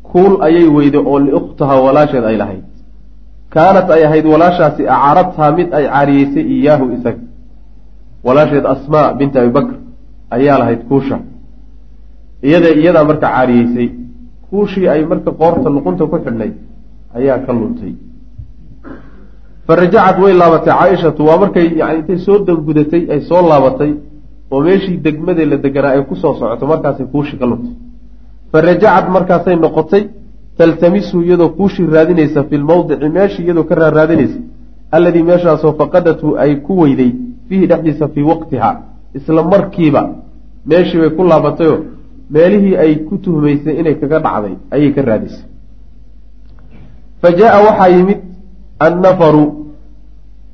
kuul 0.03 0.33
ayay 0.47 0.67
weyday 0.77 1.01
oo 1.09 1.19
liukhtaha 1.19 1.75
walaasheed 1.85 2.23
ay 2.23 2.37
lahayd. 2.41 2.65
Kaanat 3.53 3.87
ay 3.95 4.01
ahayd 4.07 4.25
walaashaasi 4.33 4.83
acaradhaa 4.95 5.51
mid 5.57 5.69
ay 5.77 5.85
caariyeysay 5.87 6.45
iyaahu 6.55 6.85
isaga. 6.95 7.23
Walaasheed 8.25 8.65
asmaa 8.73 9.13
binti 9.19 9.37
abibakr 9.39 9.75
ayaa 10.35 10.57
lahayd 10.61 10.81
kuusha. 10.89 11.17
Iyada 12.47 12.69
iyadaa 12.79 13.03
marka 13.09 13.27
caariyeysay 13.27 13.87
kuushii 14.49 14.87
ay 14.87 15.01
marka 15.11 15.31
qoorta 15.31 15.69
luqunta 15.75 16.03
ku 16.11 16.17
xidhnay 16.25 16.51
ayaa 17.17 17.39
ka 17.45 17.51
luntay 17.53 17.93
fa 19.67 19.75
rajacad 19.81 20.19
way 20.23 20.33
laabatay 20.41 20.73
caaishatu 20.79 21.21
waa 21.27 21.37
markay 21.43 21.67
yani 21.81 21.99
intay 21.99 22.17
soo 22.25 22.37
dangudatay 22.47 23.03
ay 23.13 23.21
soo 23.29 23.41
laabatay 23.51 23.91
oo 24.51 24.61
meeshii 24.67 24.97
degmadee 25.05 25.45
la 25.51 25.57
deganaa 25.65 25.93
ay 25.97 26.03
ku 26.09 26.15
soo 26.15 26.33
socoto 26.39 26.65
markaasay 26.73 27.05
kuushii 27.13 27.37
ka 27.41 27.45
luntay 27.51 27.73
fa 28.51 28.61
rajacad 28.61 29.05
markaasay 29.15 29.55
noqotay 29.55 30.03
taltamisu 30.57 31.21
iyadoo 31.21 31.49
kuushii 31.57 31.87
raadinaysa 31.95 32.43
fi 32.49 32.55
lmawdici 32.57 33.09
meeshii 33.17 33.43
iyadoo 33.45 33.63
ka 33.69 33.75
raaraadinaysa 33.81 34.39
alladii 34.91 35.23
meeshaasoo 35.31 35.73
faqadathu 35.79 36.37
ay 36.43 36.55
ku 36.65 36.73
weyday 36.81 37.11
fiihi 37.49 37.65
dhexdiisa 37.71 38.07
fii 38.13 38.25
waqtiha 38.31 38.71
isla 39.17 39.43
markiiba 39.53 40.01
meeshii 40.71 40.99
bay 41.01 41.09
ku 41.17 41.23
laabatayoo 41.31 41.79
meelihii 42.35 42.75
ay 42.83 42.95
ku 43.07 43.17
tuhmaysay 43.17 43.75
inay 43.79 43.95
kaga 44.01 44.19
dhacday 44.25 44.53
ayay 44.75 44.91
ka 44.95 45.01
raadisay. 45.01 45.45
Fa 47.21 47.29
jaa 47.39 47.59
waxaa 47.67 47.89
yimid 47.95 48.19
annafaru 48.79 49.43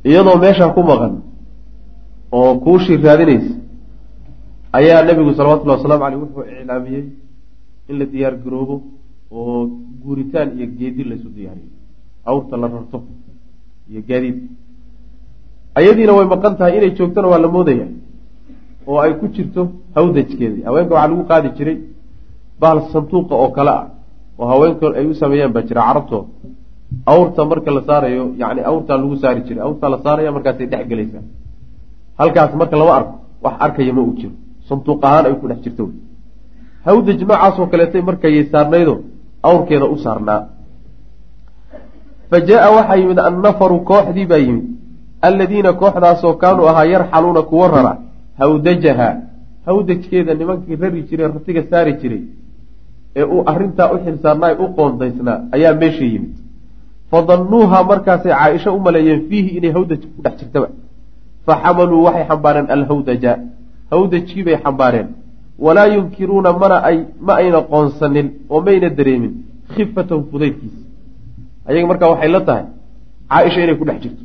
iyadoo 0.09 0.37
meeshaa 0.43 0.73
ku 0.75 0.81
maqan 0.91 1.13
oo 2.37 2.51
kuushii 2.63 2.97
raadinaysa 3.05 3.53
ayaa 4.77 5.01
nebigu 5.07 5.31
salawatullahi 5.37 5.77
wasalaamu 5.79 6.03
caleyh 6.05 6.19
wuxuu 6.23 6.43
iclaamiyey 6.61 7.03
in 7.89 7.95
la 7.99 8.05
diyaar 8.13 8.35
garoobo 8.43 8.75
oo 9.37 9.57
guuritaan 10.03 10.49
iyo 10.57 10.67
geedi 10.79 11.03
laysu 11.09 11.29
diyaariyo 11.37 11.69
awrta 12.29 12.55
la 12.61 12.67
rarto 12.73 12.97
iyo 13.91 14.01
gaadiid. 14.09 14.37
Ayadiina 15.79 16.13
way 16.17 16.25
maqan 16.33 16.53
tahay 16.57 16.73
inay 16.77 16.91
joogtona 16.97 17.27
waa 17.31 17.41
la 17.45 17.47
moodaya 17.55 17.87
oo 18.89 18.97
ay 19.03 19.13
ku 19.19 19.25
jirto 19.35 19.61
hawdajkeedii. 19.95 20.63
Haweenka 20.67 20.93
waxaa 20.95 21.09
lagu 21.11 21.23
qaadi 21.31 21.49
jiray 21.57 21.77
bahal 22.61 22.79
sanduuqa 22.93 23.35
oo 23.43 23.49
kale 23.57 23.71
ah 23.79 23.85
oo 24.39 24.47
haweenka 24.51 24.85
ay 24.99 25.05
u 25.11 25.13
sameeyaan 25.21 25.53
baa 25.55 25.63
jira 25.69 25.81
carabtooda 25.87 26.27
awrta 27.05 27.45
marka 27.45 27.71
la 27.71 27.81
saarayo 27.89 28.23
yani 28.37 28.61
awrtaa 28.69 28.97
lagu 28.97 29.15
saari 29.23 29.41
jiray 29.47 29.63
awrtaa 29.67 29.89
la 29.89 29.99
saaraya 30.05 30.31
markaasay 30.31 30.67
dhex 30.71 30.87
gelaysaa. 30.91 31.23
Halkaas 32.19 32.53
marka 32.55 32.75
lama 32.77 32.93
arko 32.99 33.15
wax 33.43 33.55
arkaya 33.65 33.93
ma 33.93 34.01
uu 34.01 34.13
jiro. 34.19 34.33
Sanduuq 34.67 35.03
ahaan 35.03 35.25
ay 35.25 35.35
ku 35.41 35.47
dhex 35.47 35.59
jirto. 35.65 35.89
Hawdaj 36.85 37.19
noocaasoo 37.21 37.67
kaleetay 37.71 38.01
markayay 38.01 38.45
saarnaydo 38.51 38.93
awrkeeda 39.43 39.85
u 39.85 39.97
saarnaa. 39.97 40.41
Fa 42.29 42.37
jaa 42.49 42.69
waxaa 42.75 42.97
yimid 43.01 43.19
annafaru 43.19 43.79
kooxdii 43.89 44.25
baa 44.31 44.41
yimid. 44.45 44.65
Alladiina 45.21 45.73
kooxdaasoo 45.73 46.33
kaanuu 46.41 46.67
ahaa 46.71 46.85
yarxaluuna 46.93 47.41
kuwa 47.41 47.67
rara 47.73 47.93
hawdajaha. 48.39 49.09
Hawdajkeeda 49.65 50.33
nimankii 50.33 50.75
rari 50.75 51.03
jiray 51.09 51.27
ratiga 51.27 51.63
saari 51.69 51.93
jiray 52.01 52.23
ee 53.15 53.23
uu 53.23 53.43
arrintaa 53.51 53.91
u 53.93 53.97
xilsaarnaa 54.05 54.53
u 54.63 54.65
qoondaysnaa 54.77 55.39
ayaa 55.55 55.73
meesha 55.81 56.05
yimid 56.13 56.33
fadannuuha 57.11 57.79
markaasay 57.91 58.33
caaisha 58.33 58.69
u 58.77 58.79
maleeyeen 58.87 59.21
fiihi 59.29 59.49
inay 59.57 59.71
hawdaj 59.77 60.01
ku 60.13 60.19
dhex 60.25 60.35
jirtaba 60.41 60.67
fa 61.45 61.53
xamaluu 61.63 62.03
waxay 62.07 62.25
xambaareen 62.31 62.67
alhawdaja 62.75 63.33
hawdajkii 63.93 64.43
bay 64.47 64.57
xambaareen 64.65 65.07
walaa 65.65 65.87
yunkiruuna 65.95 66.51
mana 66.61 66.77
ay 66.89 66.97
ma 67.27 67.33
ayna 67.41 67.59
qoonsanin 67.71 68.27
oo 68.53 68.61
mayna 68.67 68.89
dareemin 68.97 69.33
khifatahu 69.73 70.21
fudaydkiisa 70.31 70.79
ayaga 71.67 71.87
markaa 71.91 72.09
waxay 72.13 72.31
la 72.35 72.41
tahay 72.49 72.65
caaisha 73.31 73.59
inay 73.65 73.77
ku 73.81 73.85
dhex 73.89 73.99
jirto 74.03 74.23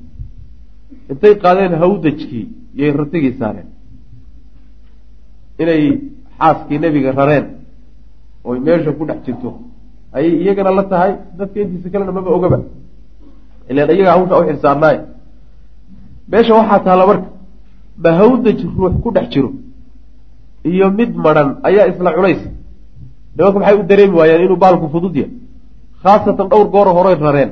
intay 1.13 1.35
qaadeen 1.45 1.75
hawdajkii 1.83 2.45
yay 2.81 2.91
ratigii 3.01 3.35
saareen 3.41 3.69
inay 5.63 5.83
xaaskii 6.39 6.79
nebiga 6.85 7.11
rareen 7.19 7.47
oy 8.49 8.59
meesha 8.67 8.91
ku 8.99 9.05
dhex 9.09 9.21
jirto 9.27 9.51
ayay 10.17 10.33
iyagana 10.43 10.71
la 10.79 10.85
tahay 10.93 11.13
dadka 11.39 11.57
intiisa 11.65 11.89
kalena 11.93 12.13
maba 12.17 12.31
ogaba 12.37 12.59
ilan 13.71 13.89
iyaga 13.95 14.11
hawsha 14.15 14.35
u 14.41 14.43
xilsaarnaay 14.49 14.97
meesha 16.31 16.53
waxaa 16.59 16.81
taalla 16.87 17.05
marka 17.11 17.29
ma 18.03 18.11
hawdaj 18.21 18.59
ruux 18.79 18.95
ku 19.03 19.09
dhex 19.17 19.27
jiro 19.33 19.51
iyo 20.71 20.87
mid 20.99 21.11
madran 21.25 21.49
ayaa 21.69 21.87
isla 21.91 22.11
culays 22.17 22.43
nimanka 23.37 23.59
maxay 23.61 23.77
u 23.81 23.83
dareemi 23.91 24.15
waayeen 24.21 24.43
inuu 24.47 24.59
baalku 24.65 24.87
fudud 24.95 25.15
yahay? 25.21 25.33
Khaasatan 26.03 26.47
dhowr 26.51 26.69
gooro 26.75 26.91
horay 26.99 27.17
rareen 27.27 27.51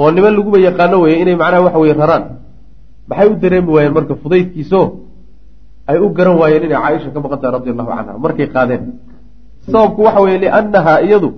oo 0.00 0.08
niman 0.14 0.32
laguba 0.38 0.58
yaqaano 0.68 0.96
weeye 1.04 1.16
inay 1.22 1.36
macnaha 1.42 1.62
waxa 1.66 1.78
weye 1.82 1.94
raraan. 2.00 2.24
Maxay 3.08 3.26
u 3.32 3.34
dareemi 3.42 3.70
waayeen 3.74 3.94
marka 3.98 4.14
fudaydkiiso 4.22 4.80
ay 5.90 5.98
u 6.04 6.08
garan 6.16 6.36
waayeen 6.40 6.62
inay 6.66 6.78
caaisha 6.84 7.08
ka 7.14 7.18
maqan 7.24 7.38
tahay 7.40 7.52
radi 7.56 7.68
allahu 7.74 7.90
canha 7.96 8.12
markay 8.24 8.46
qaadeen. 8.54 8.82
Sababku 9.72 10.00
waxa 10.06 10.20
weye 10.24 10.38
liannaha 10.44 10.92
iyadu 11.06 11.28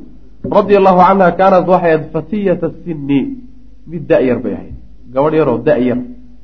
radia 0.45 0.79
allahu 0.79 0.99
canha 0.99 1.33
kaanat 1.39 1.67
waxay 1.69 1.93
ahayd 1.93 2.13
fatiyata 2.13 2.71
sinni. 2.85 3.21
Mid 3.87 4.07
da-yar 4.07 4.39
bay 4.45 4.55
ahayd. 4.55 4.75
Gabadh 5.15 5.35
yaroo 5.35 5.59
da-yar 5.59 5.99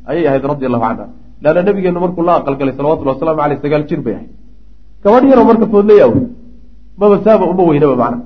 ayay 0.07 0.27
ahayd 0.29 0.45
radia 0.45 0.67
allahu 0.69 0.85
canha 0.89 1.07
leanna 1.43 1.63
nabigeenu 1.63 2.01
markuu 2.01 2.23
la 2.23 2.35
aqalgalay 2.41 2.75
salawatulli 2.79 3.11
waslamu 3.13 3.41
aleyh 3.41 3.59
sagaal 3.63 3.85
jir 3.89 4.01
bay 4.07 4.15
ahayd. 4.19 4.31
Gabadh 5.05 5.25
yaroo 5.31 5.45
marka 5.51 5.67
foodley 5.73 6.01
aw 6.07 6.13
maba 6.99 7.17
saaba 7.25 7.45
uma 7.53 7.63
weynaba 7.71 7.97
macna. 8.03 8.23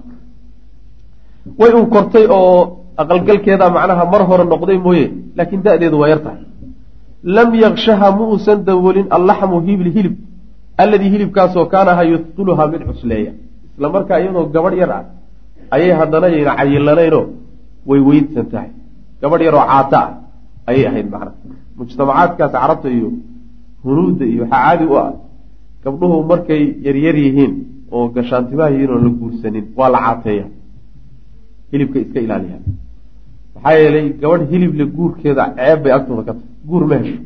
Way 1.58 1.72
un 1.74 1.86
kortay 1.94 2.26
oo 2.28 2.86
aqalgalkeeda 2.96 3.66
macnaha 3.76 4.04
mar 4.12 4.22
hore 4.28 4.44
noqday 4.44 4.78
mooye 4.78 5.06
laakiin 5.36 5.62
da-deedu 5.62 5.96
waa 6.00 6.08
yar 6.08 6.20
tahay. 6.26 6.44
Lam 7.24 7.54
yakshaha 7.54 8.08
mu 8.16 8.24
uusan 8.32 8.64
dawoolin 8.64 9.06
allaxmu 9.16 9.60
hibli 9.66 9.90
hilib 9.96 10.14
alladii 10.82 11.10
hilibkaasoo 11.14 11.66
kaanaha 11.72 12.02
yudqiluhaa 12.12 12.66
mid 12.72 12.82
cusleeya 12.88 13.32
isla 13.74 13.88
markaa 13.94 14.18
iyadoo 14.20 14.46
gabadh 14.54 14.76
yar 14.82 14.90
ah 14.98 15.04
ayay 15.74 15.92
haddana 16.00 16.26
yayna 16.34 16.52
cayilanaynoo 16.58 17.24
way 17.88 18.00
weydsan 18.08 18.46
tahay. 18.52 18.70
Gabadh 19.20 19.42
yaroo 19.48 19.64
caata 19.72 19.98
ah 20.04 20.10
ayay 20.70 20.84
ahayd 20.90 21.08
macna 21.14 21.30
mujtamacaadkaas 21.78 22.52
carabta 22.56 22.88
iyo 22.96 23.08
hunuudda 23.84 24.24
iyo 24.32 24.42
waxaa 24.44 24.62
caadi 24.64 24.84
u 24.92 24.94
ah 25.04 25.08
gabdhuhu 25.84 26.16
markay 26.30 26.62
yaryar 26.86 27.16
yihiin 27.24 27.52
oo 27.94 28.04
gashaantimaha 28.14 28.70
yihiin 28.74 28.90
oon 28.94 29.02
la 29.06 29.10
guursanin 29.20 29.64
waa 29.78 29.90
la 29.94 29.98
caateeya. 30.06 30.46
Hilibka 31.70 31.98
iska 32.04 32.18
ilaaliya. 32.26 32.58
Maxaa 33.54 33.74
yeelay 33.80 34.06
gabadh 34.22 34.44
hilible 34.52 34.84
guurkeeda 34.96 35.44
ceeb 35.56 35.78
bay 35.84 35.92
agtooda 35.96 36.22
ka 36.28 36.32
tahay. 36.36 36.48
Guur 36.68 36.84
ma 36.90 36.96
hesho. 37.00 37.18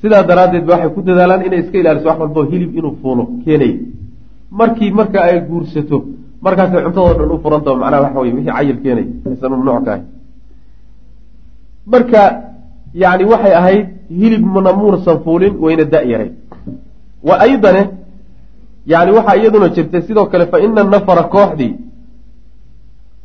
Sidaa 0.00 0.22
daraaddeed 0.30 0.64
ba 0.68 0.72
waxay 0.74 0.90
ku 0.94 1.00
dadaalaan 1.08 1.42
inay 1.46 1.60
iska 1.64 1.76
ilaaliso 1.82 2.06
wax 2.10 2.18
walbao 2.22 2.44
hilib 2.52 2.70
inuu 2.78 2.94
fuulo 3.02 3.22
keenay. 3.44 3.72
Markii 4.58 4.90
marka 4.98 5.18
ay 5.28 5.36
guursato 5.48 5.98
markaasay 6.44 6.82
cuntadoo 6.84 7.14
dhan 7.18 7.30
u 7.34 7.38
furantao 7.44 7.76
macnaha 7.76 8.02
waxa 8.02 8.20
weye 8.20 8.34
wixii 8.34 8.52
cayil 8.52 8.78
keenay 8.82 9.06
aysan 9.30 9.50
mamnuuc 9.50 9.84
ka 9.84 9.92
ahay 9.92 10.02
marka 11.92 12.20
yani 13.02 13.24
waxay 13.32 13.54
ahayd 13.60 13.86
hilib 14.20 14.44
namuursan 14.68 15.16
fuulin 15.24 15.54
wayna 15.64 15.84
da-yaray 15.84 16.30
wa 17.28 17.34
aydane 17.46 17.82
yani 18.92 19.10
waxaa 19.16 19.36
iyaduna 19.40 19.68
jirtay 19.76 20.02
sidoo 20.08 20.26
kale 20.32 20.46
fa 20.52 20.60
ina 20.60 20.84
nafara 20.84 21.22
kooxdii 21.34 21.74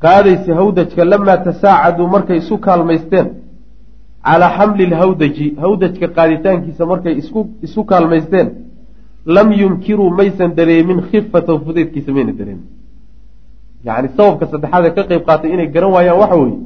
qaadaysa 0.04 0.56
hawdajka 0.60 1.06
lamaa 1.06 1.38
tasaacaduu 1.48 2.08
markay 2.16 2.38
isu 2.38 2.58
kaalmaysteen 2.66 3.28
calaa 4.28 4.52
xamli 4.58 4.86
lhawdaji 4.94 5.48
hawdajka 5.64 6.08
qaaditaankiisa 6.18 6.86
markay 6.92 7.14
isku 7.22 7.40
isu 7.68 7.84
kaalmaysteen 7.92 8.48
lam 9.26 9.48
yunkiruu 9.62 10.10
maysan 10.20 10.56
dareemin 10.60 11.00
khifatahu 11.10 11.60
fudeydkiisa 11.66 12.12
mayna 12.18 12.34
dareemin 12.40 12.81
yani 13.88 14.08
sababka 14.18 14.46
saddexaad 14.52 14.84
ee 14.88 14.94
ka 14.98 15.04
qeyb 15.10 15.24
qaatay 15.30 15.50
inay 15.56 15.68
garan 15.76 15.92
waayaan 15.96 16.20
waxa 16.22 16.36
weeye 16.42 16.58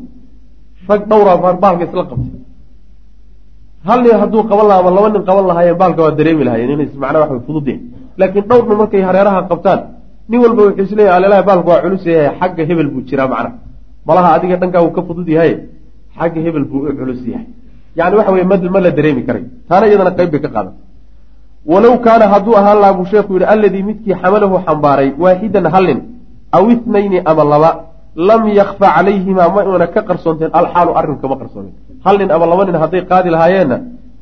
rag 0.89 1.01
dhowraa 1.09 1.37
baalka 1.63 1.83
isla 1.87 2.03
qabtay. 2.11 2.39
Hal 3.87 3.99
nin 4.03 4.15
hadduu 4.21 4.41
qaban 4.49 4.65
laha 4.69 4.79
ama 4.83 4.91
laba 4.97 5.09
nin 5.15 5.23
qaban 5.29 5.45
lahaayeen 5.49 5.77
baalka 5.81 6.01
waa 6.05 6.15
dareemi 6.19 6.43
lahaayeen 6.47 6.71
inays 6.75 6.93
macnaa 7.03 7.21
wax 7.23 7.41
fudud 7.47 7.67
yahay 7.67 7.81
laakiin 8.19 8.45
dhowrna 8.49 8.75
markay 8.81 9.01
hareeraha 9.09 9.39
qabtaan 9.51 9.79
nin 10.29 10.39
walba 10.43 10.61
wuxuu 10.67 10.85
isleeyahy 10.87 11.15
alelaha 11.17 11.43
baalku 11.49 11.67
waa 11.71 11.81
culus 11.83 12.03
yahay 12.05 12.29
xagga 12.39 12.63
hebel 12.69 12.89
buu 12.93 13.03
jiraa 13.09 13.27
macna. 13.33 13.49
Malaha 14.07 14.29
adiga 14.35 14.55
dhankaa 14.61 14.81
uu 14.85 14.93
ka 14.97 15.01
fudud 15.07 15.27
yahay 15.35 15.53
xagga 16.17 16.39
hebel 16.45 16.65
buu 16.69 16.79
u 16.89 16.93
culus 16.99 17.21
yahay. 17.33 17.47
Yani 17.99 18.15
waxa 18.19 18.31
weye 18.35 18.45
ma 18.75 18.79
la 18.85 18.91
dareemi 18.97 19.21
karay. 19.27 19.43
Taana 19.69 19.85
iyadana 19.89 20.11
qayb 20.17 20.29
bay 20.33 20.41
ka 20.45 20.49
qaadatay 20.55 20.85
walow 21.71 21.97
kaana 22.05 22.25
hadduu 22.33 22.55
ahaan 22.59 22.77
lahaa 22.81 22.97
buu 22.97 23.07
sheekhu 23.13 23.31
yihi 23.37 23.47
alladii 23.53 23.83
midkii 23.89 24.15
xamalahu 24.21 24.55
xambaaray 24.65 25.09
waaxidan 25.23 25.65
hal 25.73 25.85
nin 25.89 25.99
aw 26.51 26.63
ithnayni 26.71 27.21
ama 27.25 27.43
laba 27.43 27.71
lam 28.15 28.47
yakfa 28.47 28.87
calayhimaa 28.95 29.49
ma 29.49 29.63
una 29.63 29.87
ka 29.87 30.01
qarsoonteen 30.01 30.51
alxaalu 30.53 30.91
arrinku 30.99 31.21
kama 31.21 31.35
qarsoomen 31.41 31.73
hal 32.05 32.17
nin 32.17 32.31
ama 32.31 32.45
laba 32.45 32.65
nin 32.65 32.75
hadday 32.75 33.01
qaadi 33.05 33.29
lahaayeenna 33.29 33.77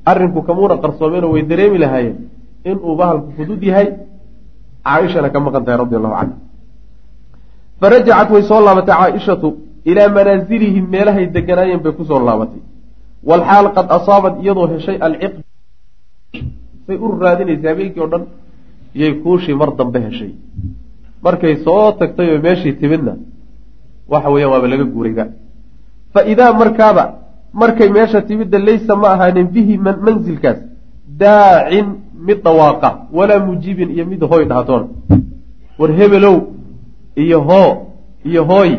arrinku 0.06 0.42
kamuuna 0.42 0.78
qarsoomeenoo 0.78 1.32
way 1.34 1.44
dareemi 1.44 1.78
lahaayeen 1.78 2.18
inuu 2.66 2.96
bahalku 2.96 3.30
fudud 3.38 3.64
yahay 3.64 3.88
caaishana 4.86 5.30
ka 5.30 5.40
maqan 5.40 5.64
tahay 5.66 5.78
radi 5.84 5.96
allahu 6.00 6.16
canha 6.20 6.36
farajacat 7.82 8.30
way 8.36 8.44
soo 8.50 8.62
laabatay 8.68 8.96
caaishatu 9.02 9.48
ilaa 9.92 10.10
manaazilihim 10.18 10.86
meelahay 10.96 11.26
deganaayeen 11.36 11.82
bay 11.86 11.94
ku 11.98 12.04
soo 12.10 12.20
laabatay 12.30 12.62
walxaal 13.30 13.68
qad 13.76 13.88
asaabat 13.98 14.34
iyadoo 14.44 14.68
heshay 14.74 14.98
alciq 15.08 15.34
say 16.88 16.98
u 17.06 17.08
raadinaysay 17.26 17.70
habeenkii 17.72 18.04
o 18.06 18.08
dhan 18.14 18.24
iyay 18.98 19.14
kuushii 19.24 19.56
mar 19.62 19.70
dambe 19.80 20.00
heshay 20.08 20.32
markay 21.26 21.56
soo 21.66 21.92
tagtay 22.00 22.28
oo 22.34 22.42
meeshii 22.46 22.74
timidna 22.82 23.14
waxa 24.12 24.30
weeyaan 24.34 24.52
waaba 24.54 24.68
laga 24.74 24.86
guurayba 24.94 25.26
fa 26.14 26.22
idaa 26.34 26.52
markaaba 26.62 27.04
markay 27.62 27.90
meesha 27.98 28.22
timidda 28.30 28.58
laysa 28.68 28.96
ma 29.02 29.08
ahaanin 29.16 29.48
bihi 29.56 29.78
mansilkaas 30.08 30.60
daacin 31.22 31.88
mid 32.28 32.38
dhawaaqa 32.46 32.90
walaa 33.18 33.46
mujiibin 33.48 33.90
iyo 33.96 34.06
mid 34.12 34.22
hooy 34.32 34.44
dhahatoona 34.52 34.88
war 35.80 35.92
hebelow 36.00 36.38
iyo 37.24 37.40
hoo 37.50 37.72
iyo 38.30 38.42
hooy 38.52 38.72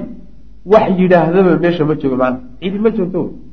wax 0.72 0.86
yidhaahdaba 1.00 1.52
meesha 1.64 1.84
ma 1.88 1.94
joogo 2.00 2.16
cidi 2.60 2.78
ma 2.84 2.90
joogto. 2.96 3.44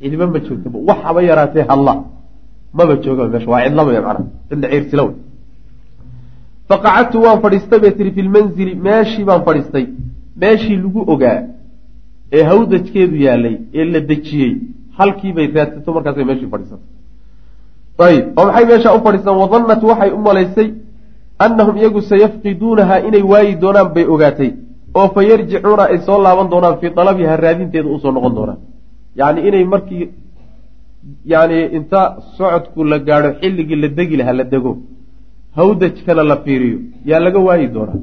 Cidiba 0.00 0.26
ma 0.26 0.38
joogtoba 0.40 0.78
wax 0.88 0.98
haba 1.04 1.22
yaraatee 1.22 1.64
halla 1.68 2.04
maba 2.72 2.96
joogaba 2.96 3.28
meesha 3.28 3.50
waa 3.50 3.64
cidlaba 3.64 3.92
macana 3.92 4.20
cidla 4.48 4.68
ciirsila 4.70 5.02
wey 5.04 5.14
faqacadtu 6.70 7.16
waan 7.24 7.38
fadhiistay 7.44 7.78
bay 7.84 7.92
tihi 7.98 8.10
fi 8.16 8.22
lmanzili 8.28 8.72
meeshii 8.86 9.24
baan 9.28 9.42
fadhiistay. 9.48 9.84
Meeshii 10.42 10.76
lagu 10.84 11.00
ogaa 11.14 11.38
ee 12.36 12.42
hawdajkeedu 12.50 13.16
yaalay 13.26 13.54
ee 13.78 13.84
la 13.92 14.00
dejiyey 14.10 14.52
halkiibay 14.98 15.46
raadsato 15.56 15.90
markaasay 15.96 16.24
meeshii 16.30 16.50
fadhiisatay 16.52 16.88
ayib 18.06 18.24
oo 18.38 18.44
maxay 18.48 18.64
meesha 18.70 18.90
u 18.96 19.00
fadhiistaan 19.06 19.38
wadannat 19.42 19.82
waxay 19.90 20.10
u 20.16 20.20
malaysay 20.28 20.68
annahum 21.44 21.74
iyagu 21.80 22.00
sayafqiduunaha 22.10 22.96
inay 23.08 23.24
waayi 23.32 23.52
doonaan 23.62 23.88
bay 23.94 24.04
ogaatay 24.14 24.50
oo 24.98 25.06
fa 25.14 25.20
yarjicuuna 25.30 25.84
ay 25.92 25.98
soo 26.06 26.18
laaban 26.26 26.48
doonaan 26.52 26.76
fii 26.80 26.90
dalabiha 26.98 27.34
raadinteeda 27.44 27.88
u 27.94 27.98
soo 28.02 28.12
noqon 28.16 28.32
doonaan. 28.38 28.58
Yacni 29.20 29.40
inay 29.48 29.64
markii 29.72 30.04
yani 31.32 31.58
inta 31.78 32.00
socodku 32.36 32.80
la 32.90 32.98
gaadho 33.08 33.30
xilligii 33.40 33.78
la 33.82 33.88
degi 33.98 34.16
lahaa 34.20 34.36
la 34.40 34.44
dego 34.52 34.72
hawdajkana 35.56 36.22
la 36.30 36.36
fiiriyo 36.44 36.78
yaa 37.04 37.20
laga 37.26 37.38
waayi 37.38 37.66
doonaa 37.76 38.00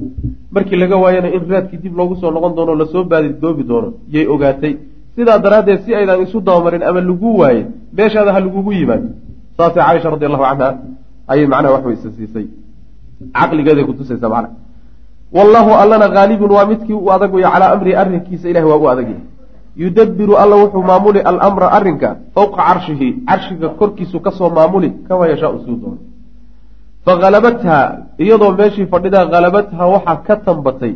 markii 0.54 0.76
laga 0.76 0.96
waayana 0.96 1.28
in 1.36 1.42
raadkii 1.50 1.78
dib 1.84 1.96
loogu 1.98 2.16
soo 2.20 2.30
noqon 2.30 2.54
doono 2.56 2.74
la 2.74 2.86
soo 2.92 3.04
baadidoobi 3.04 3.62
doono 3.70 3.88
yay 4.14 4.26
ogaatay. 4.26 4.74
Sidaa 5.14 5.38
daraaddeed 5.38 5.80
si 5.84 5.94
aydan 5.94 6.22
isu 6.22 6.40
dabamarin 6.40 6.82
ama 6.82 7.00
lagu 7.00 7.38
waaye 7.40 7.66
meeshaada 7.96 8.32
ha 8.34 8.40
lagugu 8.40 8.72
yimaado. 8.72 9.08
Saasay 9.56 9.82
caaisha 9.82 10.10
radi 10.10 10.24
allahu 10.28 10.44
canha 10.48 10.68
ayay 11.28 11.46
macnaha 11.46 11.74
wax 11.74 11.84
way 11.86 11.94
isa 11.94 12.10
siisay 12.16 12.46
caqligeeday 13.36 13.84
kutusaysa 13.84 14.28
macna 14.28 14.48
wallahu 15.36 15.70
allana 15.82 16.06
haalibun 16.16 16.50
waa 16.56 16.66
midkii 16.66 16.98
u 17.04 17.12
adag 17.16 17.34
waya 17.34 17.50
calaa 17.54 17.70
amrihi 17.74 17.96
arrinkiisa 18.02 18.48
ilahi 18.52 18.66
waa 18.70 18.80
u 18.84 18.88
adagya 18.92 19.18
yudabiru 19.82 20.34
alla 20.42 20.56
wuxuu 20.62 20.82
maamuli 20.90 21.20
alamra 21.30 21.66
arrinka 21.76 22.08
fowqa 22.34 22.62
carshihi. 22.68 23.08
Carshiga 23.28 23.68
korkiisu 23.68 24.20
ka 24.20 24.30
soo 24.38 24.50
maamuli 24.50 24.90
kama 25.08 25.28
yashaau 25.32 25.58
suu 25.64 25.76
doono 25.82 26.13
fakhalabatha 27.06 27.76
iyadoo 28.24 28.52
meeshii 28.60 28.86
fadhidaa 28.92 29.26
khalabatha 29.32 29.82
waxaa 29.94 30.22
ka 30.26 30.34
tambatay. 30.46 30.94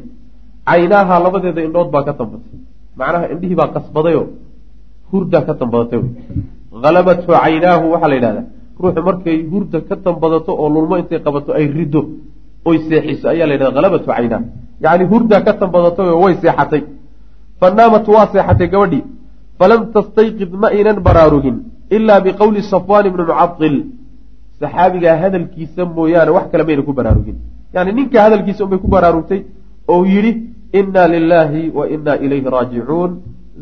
Caynaaha 0.69 1.15
labadeeda 1.25 1.61
indhood 1.67 1.89
baa 1.95 2.05
ka 2.09 2.13
tambatay. 2.21 2.59
Macnaha 2.99 3.25
indhihii 3.33 3.59
baa 3.61 3.71
qasbadayoo 3.77 4.27
hurdaa 5.11 5.43
ka 5.49 5.55
tambadatay. 5.61 6.01
Halabathu 6.85 7.29
caynaahu 7.43 7.85
waxaa 7.93 8.11
la 8.13 8.17
yidhahdaa 8.19 8.47
ruuxu 8.83 9.03
markay 9.09 9.39
hurda 9.53 9.79
ka 9.89 9.97
tambadato 10.07 10.51
oo 10.63 10.69
lulmo 10.75 10.95
intay 11.01 11.21
qabato 11.27 11.51
ay 11.59 11.67
rido 11.77 12.03
oy 12.69 12.77
seexiso 12.89 13.27
ayaa 13.33 13.47
la 13.51 13.55
yidhahda 13.57 13.77
halabatu 13.81 14.07
caynaahu 14.13 14.45
yacni 14.85 15.05
hurdaa 15.13 15.41
ka 15.47 15.53
tambadatay 15.61 16.09
oo 16.15 16.21
way 16.25 16.35
seexatay. 16.43 16.83
Fa 17.61 17.67
naamat 17.79 18.07
waa 18.15 18.27
seexatay 18.33 18.69
gabadhii. 18.75 19.05
Falam 19.59 19.81
tastayqid 19.95 20.51
ma 20.63 20.69
aynan 20.77 20.99
baraarugin 21.07 21.57
ilaa 21.97 22.21
biqowli 22.27 22.61
safwaan 22.73 23.05
ibni 23.11 23.23
mucadil 23.31 23.77
saxaabigaa 24.61 25.17
hadalkiisa 25.23 25.83
mooyaane 25.97 26.31
wax 26.37 26.47
kale 26.53 26.65
mayna 26.69 26.83
ku 26.89 26.93
baraarugin. 26.99 27.37
Yani 27.75 27.93
ninka 27.93 28.23
hadalkiisa 28.25 28.65
unbay 28.65 28.79
ku 28.85 28.89
baraarugtay 28.95 29.41
oo 29.93 30.05
yidhi 30.13 30.33
inna 30.81 31.03
lilaahi 31.15 31.63
wa 31.79 31.85
inna 31.95 32.13
ilayhi 32.25 32.49
raajicuun 32.57 33.11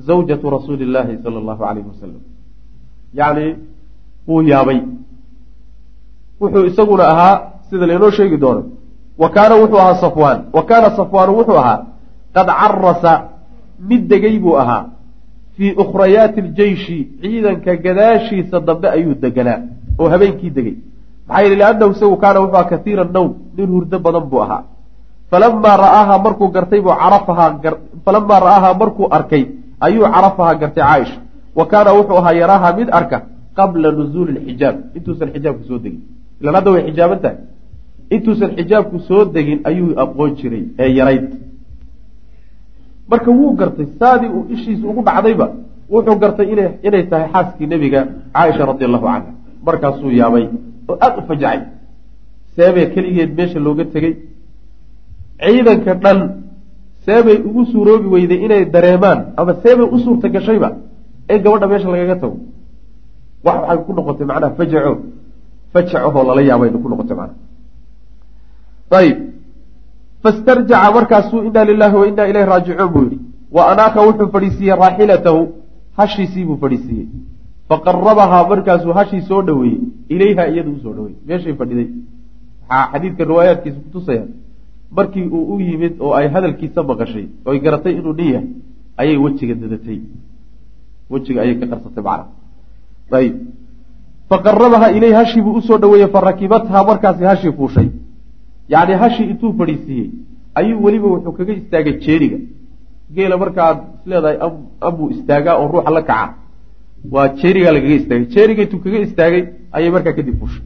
zawjatu 0.08 0.50
rasuuli 0.56 0.82
illaahi 0.88 1.14
sala 1.24 1.36
allahu 1.42 1.60
calayhi 1.64 1.88
wasalam 1.92 2.22
yacni 3.18 3.46
wuu 4.28 4.42
yaabay. 4.52 4.80
Wuxuu 6.40 6.64
isaguna 6.70 7.04
ahaa 7.12 7.36
sida 7.70 7.86
lainoo 7.86 8.10
sheegi 8.10 8.36
doono. 8.36 8.62
Wa 9.18 9.28
kaana 9.30 9.54
wuxuu 9.62 9.78
ahaa 9.84 10.00
safwaan. 10.04 10.40
Wa 10.52 10.62
kaana 10.68 10.90
safwaanu 10.98 11.32
wuxuu 11.38 11.58
ahaa 11.62 11.78
qad 12.34 12.46
carasa 12.60 13.12
mid 13.88 14.02
degay 14.10 14.38
buu 14.38 14.56
ahaa. 14.62 14.84
Fii 15.56 15.72
ukhrayaati 15.82 16.40
ljeyshi 16.40 16.98
ciidanka 17.20 17.76
gadaashiisa 17.76 18.60
dambe 18.60 18.88
ayuu 18.90 19.14
deganaa 19.14 19.60
oo 19.98 20.08
habeenkii 20.12 20.50
degay. 20.56 20.76
Maxaa 21.28 21.42
yeele 21.42 21.56
liannahu 21.60 21.90
isagu 21.92 22.16
kaana 22.22 22.40
wuxuu 22.40 22.56
ahaa 22.56 22.70
katiira 22.72 23.04
nawm 23.04 23.30
nin 23.56 23.68
hurdo 23.74 23.98
badan 23.98 24.24
buu 24.30 24.42
ahaa. 24.46 24.62
Falamaa 25.30 25.76
ra'aahaa 25.84 26.18
markuu 26.24 26.48
gartay 26.56 26.80
buu 26.80 26.94
carafahaa 27.02 27.50
falamaa 28.04 28.40
ra'aahaa 28.46 28.74
markuu 28.82 29.06
arkay 29.16 29.44
ayuu 29.86 30.06
carafahaa 30.14 30.54
gartay 30.60 30.84
caaisha. 30.84 31.18
Wa 31.58 31.64
kaana 31.66 31.90
wuxuu 31.98 32.18
ahaa 32.20 32.34
yaraaha 32.42 32.76
mid 32.78 32.88
arka 32.98 33.18
qabla 33.58 33.92
nuzuuli 33.98 34.32
lxijaab 34.38 34.76
intuusan 34.96 35.28
xijaabku 35.34 35.64
soo 35.68 35.78
degin. 35.84 36.00
Ilan 36.40 36.54
hadda 36.58 36.70
way 36.74 36.82
xijaaban 36.88 37.20
tahay? 37.24 37.36
Intuusan 38.10 38.50
xijaabku 38.58 38.98
soo 39.08 39.24
degin 39.34 39.58
ayuu 39.68 39.90
aqoon 40.02 40.30
jiray 40.38 40.64
ee 40.78 40.90
yarayd. 40.98 41.26
Marka 43.10 43.30
wuu 43.30 43.52
gartay 43.60 43.86
saadii 44.00 44.30
uu 44.36 44.44
ishiisa 44.54 44.86
ugu 44.90 45.02
dhacdayba 45.08 45.46
wuxuu 45.92 46.16
gartay 46.22 46.46
ina 46.52 46.64
inay 46.86 47.04
tahay 47.10 47.28
xaaskii 47.32 47.66
nebiga 47.72 48.00
caaisha 48.34 48.66
radi 48.70 48.84
allahu 48.88 49.06
canha 49.06 49.32
markaasuu 49.66 50.10
yaabay 50.20 50.44
oo 50.88 50.96
aada 51.04 51.18
u 51.20 51.26
fajacay. 51.28 51.60
Seebee 52.56 52.86
keligeed 52.94 53.30
meesha 53.38 53.58
looga 53.66 53.84
tegey. 53.94 54.14
Ciidanka 55.44 55.94
dhan 56.02 56.18
seebay 57.06 57.38
ugu 57.48 57.62
suuroobi 57.72 58.08
weyday 58.14 58.38
inay 58.46 58.64
dareemaan 58.74 59.20
ama 59.36 59.52
seebay 59.62 59.86
u 59.94 59.98
suurta 60.04 60.28
gashayba 60.34 60.68
in 61.32 61.38
gabadha 61.44 61.66
meesha 61.72 61.88
lagaga 61.94 62.16
tago. 62.22 62.36
Wax 63.44 63.56
waxay 63.60 63.78
ku 63.86 63.92
noqotay 63.96 64.26
macnaha 64.30 64.54
fajaco. 64.58 64.92
Fajacahoo 65.72 66.24
lala 66.28 66.42
yaabayna 66.50 66.78
ku 66.82 66.88
noqotay 66.88 67.16
macnaha. 67.20 67.38
Ayib. 68.98 69.18
Fastarjaca 70.22 70.88
markaasuu 70.96 71.42
inaa 71.48 71.64
lilahi 71.70 71.96
wa 72.00 72.06
inaa 72.10 72.46
raajicuun 72.52 72.90
buu 72.94 73.04
yihi 73.10 73.18
wa 73.56 73.62
anaaka 73.72 74.00
wuxuu 74.06 74.28
fadhiisiiyey 74.34 74.76
raaxilatahu. 74.82 75.40
Hashiisii 75.98 76.44
buu 76.48 76.58
fadhiisiiyey 76.62 77.08
faqarabahaa 77.70 78.42
markaasuu 78.50 78.92
hashii 78.98 79.22
soo 79.28 79.42
dhoweeyey 79.48 79.78
ilayha 80.14 80.44
iyada 80.52 80.70
u 80.70 80.78
soo 80.84 80.92
dhaweeyey. 80.96 81.18
Meeshay 81.28 81.54
fadhiday. 81.60 81.88
Waxaa 82.68 82.88
xadiidka 82.92 83.24
riwaayaadkiisa 83.30 83.80
kutusaya 83.86 84.24
markii 84.98 85.24
uu 85.36 85.44
u 85.54 85.60
yimid 85.60 85.94
oo 86.04 86.12
ay 86.18 86.26
hadalkiisa 86.34 86.80
maqashay 86.90 87.26
oy 87.48 87.58
garatay 87.64 87.92
inuu 88.00 88.14
nin 88.20 88.28
yahay 88.34 88.48
ayay 89.00 89.16
wejiga 89.24 89.54
dadatay. 89.62 89.98
Wejiga 91.10 91.38
ayay 91.44 91.54
ka 91.60 91.66
qarsatay 91.72 92.02
macna 92.08 92.26
ayib. 93.18 93.34
Faqarabaha 94.30 94.88
ileyh 94.96 95.14
hashii 95.20 95.42
buu 95.46 95.54
u 95.58 95.62
soo 95.68 95.78
dhaweeyey 95.82 96.08
farakibathaa 96.14 96.82
markaasi 96.90 97.24
hashii 97.30 97.52
fuushay. 97.58 97.88
Yacni 98.72 98.94
hashii 99.02 99.26
intuu 99.32 99.52
fadhiisiiyey 99.58 100.08
ayuu 100.58 100.78
weliba 100.84 101.08
wuxuu 101.14 101.32
kaga 101.38 101.52
istaagay 101.60 101.94
jeeriga. 102.06 102.38
Geela 103.14 103.36
markaaad 103.42 103.78
isleedahay 103.98 104.36
ambuu 104.88 105.08
istaagaa 105.14 105.54
oo 105.60 105.66
ruuxa 105.72 105.90
la 105.96 106.02
kaca 106.10 106.34
waa 107.14 107.28
jeerigaa 107.40 107.72
lagaga 107.76 107.94
istaagay. 108.00 108.26
Jeeriga 108.34 108.62
intuu 108.64 108.80
kaga 108.84 108.98
istaagay 109.06 109.42
ayay 109.76 109.90
markaa 109.94 110.14
kadib 110.18 110.36
fuushay. 110.40 110.62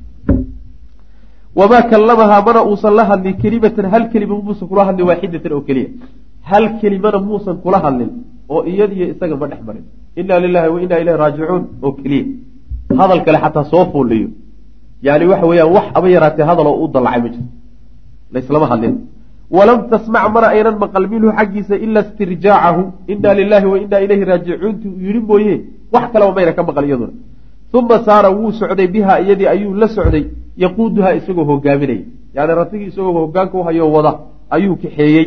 Wamaa 1.58 1.82
kallamahaa 1.90 2.42
mana 2.46 2.60
uusan 2.70 2.94
la 2.98 3.04
hadlin 3.10 3.34
kelimatan 3.42 3.86
hal 3.92 4.04
kelima 4.12 4.34
muusan 4.46 4.66
kula 4.70 4.82
hadlin 4.88 5.06
waaxidatan 5.10 5.52
oo 5.56 5.62
keliya. 5.68 5.88
Hal 6.50 6.64
kelimana 6.80 7.18
muusan 7.28 7.56
kula 7.64 7.78
hadlin 7.84 8.10
oo 8.52 8.60
iyadiyo 8.70 9.04
isaga 9.12 9.36
ma 9.40 9.46
dhex 9.50 9.60
marin. 9.68 9.84
Inaa 10.20 10.38
lilahi 10.44 10.68
wa 10.74 10.78
inaa 10.84 10.98
ilayhi 11.02 11.18
raajicuun 11.22 11.62
oo 11.84 11.92
keliya. 12.00 12.24
Hadal 13.00 13.20
kale 13.26 13.38
xataa 13.44 13.64
soo 13.72 13.84
fuuliyo 13.92 14.28
yani 15.06 15.24
waxa 15.32 15.46
weeyaan 15.50 15.72
wax 15.76 15.86
aba 15.98 16.06
yaraatee 16.16 16.46
hadaloo 16.50 16.76
u 16.84 16.88
dallacay 16.94 17.20
ma 17.24 17.28
jirto. 17.34 17.48
Laislama 18.34 18.66
hadlin 18.72 18.94
walam 19.56 19.88
tasmac 19.90 20.24
mana 20.34 20.48
aynan 20.54 20.76
maqal 20.78 21.08
minhu 21.12 21.32
xaggiisa 21.38 21.74
ila 21.84 22.00
istirjaacahu 22.06 22.82
inaa 23.12 23.34
lilahi 23.40 23.66
wa 23.72 23.78
inaa 23.84 24.00
ilayhi 24.06 24.24
raajicuunti 24.30 24.88
uu 24.88 25.00
yidhi 25.06 25.20
mooye 25.30 25.54
wax 25.92 26.04
kaleba 26.12 26.32
mayna 26.38 26.52
ka 26.52 26.62
maqal 26.68 26.84
iyaduna 26.88 27.12
uma 27.78 27.96
saara 28.08 28.30
wuu 28.30 28.52
socday 28.60 28.86
biha 28.94 29.20
iyadii 29.24 29.48
ayuu 29.54 29.74
la 29.82 29.88
socday 29.96 30.24
yaquuduhaa 30.64 31.14
isagoo 31.18 31.44
hogaaminaya 31.50 32.04
yani 32.34 32.54
ratigii 32.60 32.86
isagoo 32.92 33.12
hogaanka 33.12 33.58
uhayo 33.58 33.92
wada 33.92 34.12
ayuu 34.56 34.76
kaxeeyey 34.82 35.26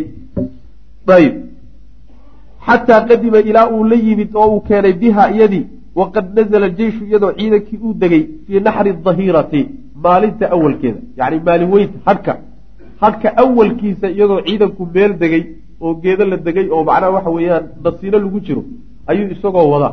ayb 1.17 1.33
xataa 2.67 3.01
qadima 3.09 3.39
ilaa 3.49 3.67
uu 3.75 3.83
la 3.91 3.95
yimid 4.07 4.29
oo 4.35 4.47
uu 4.53 4.61
keenay 4.69 4.93
biha 5.03 5.23
iyadii 5.35 5.65
waqad 5.99 6.25
nazla 6.37 6.69
jeyshu 6.79 7.03
iyadoo 7.09 7.33
ciidankii 7.39 7.79
uu 7.85 7.93
degay 8.01 8.23
fii 8.45 8.59
naxri 8.67 8.93
dahirati 9.05 9.61
maalinta 10.03 10.51
awalkeeda 10.55 10.99
yani 11.19 11.37
maalin 11.47 11.71
weynta 11.75 11.97
hadhka 12.07 12.33
hadhka 13.03 13.27
awalkiisa 13.43 14.07
iyadoo 14.15 14.41
ciidanku 14.47 14.83
meel 14.95 15.11
degay 15.21 15.43
oo 15.83 15.93
geedo 16.03 16.23
la 16.31 16.37
degay 16.47 16.67
oo 16.73 16.83
macnaha 16.89 17.15
waxa 17.17 17.31
weeyaan 17.37 17.65
nasiino 17.85 18.17
lagu 18.23 18.39
jiro 18.47 18.63
ayuu 19.09 19.27
isagoo 19.35 19.67
wada 19.73 19.89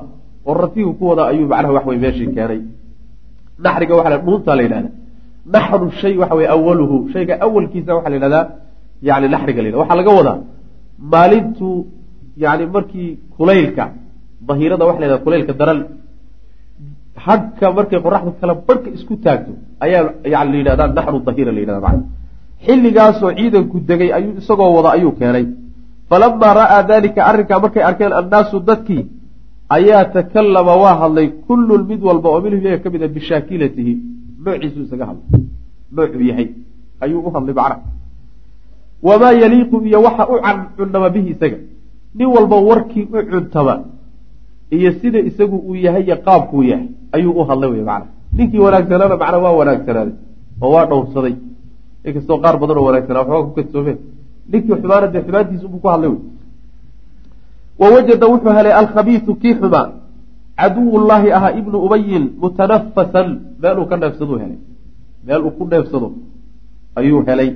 oo 0.49 0.55
ratiga 0.63 0.93
ku 0.99 1.05
wada 1.11 1.23
ayuu 1.33 1.47
macnaha 1.53 1.73
waxwey 1.77 1.99
meeshii 2.05 2.33
keenay. 2.35 2.61
Naxriga 3.65 3.95
waxa 3.99 4.19
dhuuntaa 4.25 4.57
la 4.59 4.63
yidhahda 4.67 4.91
naxru 5.55 5.91
shay 6.01 6.15
waxa 6.23 6.35
wey 6.39 6.49
awaluhu 6.57 6.97
shayga 7.13 7.35
awalkiisa 7.47 7.91
waxaa 7.97 8.11
la 8.13 8.17
yidhahdaa 8.19 8.47
yani 9.09 9.27
naxriga 9.35 9.61
la 9.63 9.69
yhahda 9.69 9.81
waxaa 9.83 10.01
laga 10.01 10.13
wadaa 10.19 10.39
maalintuu 11.13 11.87
yani 12.45 12.65
markii 12.75 13.11
kulaylka 13.37 13.85
dahirada 14.49 14.85
waxa 14.89 15.01
la 15.01 15.07
yhahda 15.07 15.25
kulaylka 15.27 15.53
daran 15.61 15.81
hadhka 17.27 17.67
markay 17.79 18.01
qoraxdu 18.07 18.31
kala 18.41 18.55
barhka 18.69 18.89
isku 18.97 19.15
taagto 19.25 19.53
ayaa 19.85 20.03
yani 20.35 20.51
la 20.53 20.59
yidhahdaa 20.61 20.89
naxru 20.99 21.19
dahira 21.29 21.51
la 21.57 21.61
yidhahda 21.63 21.81
mana 21.87 22.01
xilligaasoo 22.67 23.31
ciidanku 23.39 23.77
degay 23.89 24.11
ayuu 24.19 24.33
isagoo 24.41 24.71
wada 24.77 24.91
ayuu 24.97 25.13
keenay. 25.21 25.47
Falamaa 26.09 26.55
ra'aa 26.61 26.83
dalika 26.91 27.21
arrinkaa 27.31 27.59
markay 27.65 27.83
arkeen 27.91 28.13
annaasu 28.21 28.57
dadkii 28.69 29.03
ayaa 29.77 30.05
takallama 30.17 30.75
waa 30.83 30.97
hadlay 31.03 31.29
kullun 31.47 31.83
mid 31.91 32.01
walba 32.09 32.29
oo 32.35 32.41
minhum 32.45 32.61
iyaga 32.65 32.83
ka 32.85 32.89
mid 32.95 33.03
a 33.03 33.09
bishaakilatihi 33.17 33.93
noociisu 34.45 34.79
isaga 34.87 35.05
hadlay. 35.11 35.41
Noocuu 35.97 36.23
yahay. 36.31 36.47
Ayuu 37.05 37.21
u 37.29 37.31
hadlay 37.35 37.55
macna 37.61 37.77
wamaa 39.09 39.33
yaliiqu 39.43 39.77
iyo 39.89 39.99
waxa 40.07 40.25
u 40.33 40.37
cunnama 40.77 41.09
bihi 41.15 41.29
isaga. 41.35 41.59
Nin 42.19 42.29
walba 42.37 42.57
warkii 42.69 43.05
u 43.17 43.23
cuntama 43.31 43.75
iyo 44.77 44.91
sida 45.01 45.19
isagu 45.29 45.57
uu 45.69 45.75
yahay 45.87 46.03
iyo 46.09 46.17
qaabkuu 46.27 46.63
yahay 46.71 46.87
ayuu 47.17 47.33
u 47.41 47.45
hadlay 47.49 47.71
wey 47.75 47.83
macna 47.91 48.07
ninkii 48.37 48.59
wanaagsanaana 48.67 49.17
macna 49.23 49.39
waa 49.45 49.55
wanaagsanaaday 49.61 50.15
oo 50.63 50.71
waa 50.75 50.87
dhowrsaday 50.91 51.35
inkastoo 52.07 52.39
qaar 52.45 52.57
badan 52.63 52.77
oo 52.79 52.85
wanaagsanaa 52.89 53.23
waxooga 53.29 53.47
ku 53.49 53.55
kadsoomeen 53.59 53.99
ninkii 54.51 54.75
xumaana 54.83 55.07
dee 55.15 55.23
xumaantiisa 55.27 55.65
ubuu 55.69 55.81
ku 55.85 55.89
hadlay 55.93 56.11
wey. 56.13 56.21
Wawajada 57.81 58.27
wuxuu 58.33 58.53
helay 58.59 58.73
alkhabiisu 58.81 59.35
kii 59.43 59.55
xumaa. 59.61 59.87
Caduwullaahi 60.61 61.33
ahaa 61.37 61.53
ibnu 61.61 61.77
ubayin 61.87 62.25
mutanafasan 62.43 63.29
meel 63.63 63.79
uu 63.81 63.87
ka 63.91 63.97
neefsaduu 63.97 64.39
helay. 64.43 64.59
Meel 65.27 65.43
uu 65.47 65.51
ku 65.59 65.65
neefsado 65.71 66.09
ayuu 66.99 67.23
helay. 67.29 67.51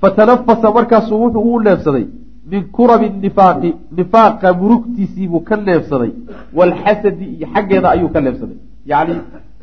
Fatanafasa 0.00 0.70
markaasuu 0.76 1.20
wuxuu 1.24 1.54
u 1.54 1.60
neefsaday. 1.60 2.06
Min 2.50 2.62
kurabi 2.76 3.08
nifaaqi. 3.24 3.70
Nifaaqa 3.96 4.48
murugtiisiibuu 4.60 5.40
ka 5.48 5.56
neefsaday. 5.56 6.10
Waalxasadi 6.56 7.24
iyo 7.34 7.46
xaggeeda 7.54 7.88
ayuu 7.94 8.08
ka 8.14 8.20
neefsaday. 8.20 8.56
Yacni 8.90 9.14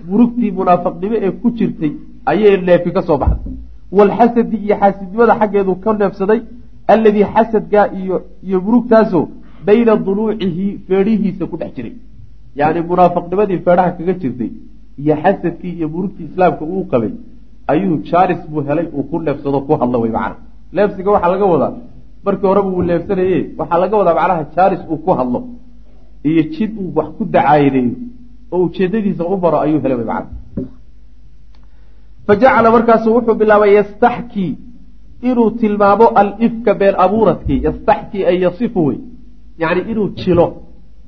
murugtii 0.09 0.51
munaafaqnimo 0.57 1.15
ee 1.25 1.31
ku 1.41 1.47
jirtay 1.57 1.91
ayay 2.31 2.57
neefi 2.67 2.91
ka 2.95 3.01
soo 3.07 3.17
baxday. 3.23 3.53
Waalxasadi 3.97 4.57
iyo 4.65 4.75
xaasidnimada 4.81 5.33
xaggeeduu 5.39 5.75
ka 5.83 5.89
neefsaday 6.01 6.39
alladii 6.93 7.25
xasadkaa 7.33 7.85
iyo 7.99 8.15
iyo 8.47 8.57
murugtaasoo 8.65 9.25
bayna 9.65 9.93
duluucihi 10.05 10.65
feedhihiisa 10.87 11.43
ku 11.51 11.55
dhex 11.61 11.71
jiray. 11.75 11.93
Yacni 12.59 12.81
munaafaqnimadii 12.89 13.59
feedhaha 13.65 13.91
kaga 13.97 14.13
jirtay 14.21 14.51
iyo 15.01 15.13
xasadkii 15.23 15.73
iyo 15.77 15.87
murugtii 15.93 16.25
islaamka 16.29 16.63
uu 16.73 16.83
qabay 16.91 17.11
ayuu 17.71 17.95
jaaris 18.09 18.41
buu 18.51 18.61
helay 18.67 18.87
uu 18.97 19.03
ku 19.09 19.15
leebsado 19.25 19.59
ku 19.67 19.71
hadlo 19.81 19.97
wey 20.03 20.11
macana 20.17 20.35
leebsiga 20.75 21.09
waxaa 21.15 21.31
laga 21.33 21.45
wadaa 21.53 21.73
markii 22.25 22.47
horeba 22.51 22.69
uu 22.75 22.81
leebsanaye 22.89 23.39
waxaa 23.59 23.79
laga 23.83 23.95
wadaa 24.01 24.15
macnaha 24.19 24.43
jaaris 24.55 24.81
uu 24.91 24.97
ku 25.05 25.11
hadlo. 25.19 25.39
Iyo 26.29 26.41
jid 26.53 26.71
uu 26.81 26.91
wax 26.97 27.07
ku 27.17 27.23
dacaayadeeyo 27.33 27.93
oo 28.53 28.63
ujeedadiisa 28.65 29.23
u 29.33 29.37
baro 29.43 29.57
ayuu 29.65 29.79
helay 29.83 29.97
wey 29.99 30.07
macana 30.11 30.27
fa 32.29 32.35
jacala 32.35 32.71
markaasu 32.71 33.13
wuxuu 33.15 33.35
bilaabay 33.35 33.73
yastaxkii 33.73 34.57
inuu 35.29 35.51
tilmaamo 35.61 36.07
alifka 36.21 36.73
been 36.73 36.95
abuuradkii 37.05 37.63
yastaxkii 37.63 38.25
ay 38.25 38.37
yasifu 38.43 38.85
wey 38.85 38.97
yacni 39.61 39.91
inuu 39.91 40.09
jilo 40.09 40.47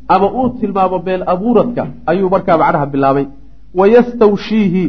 ama 0.08 0.32
uu 0.32 0.50
tilmaamo 0.50 1.00
been 1.00 1.24
abuuradka 1.34 1.88
ayuu 2.06 2.30
markaa 2.30 2.58
macnaha 2.58 2.86
bilaabay 2.86 3.26
wayastawshiihi 3.76 4.84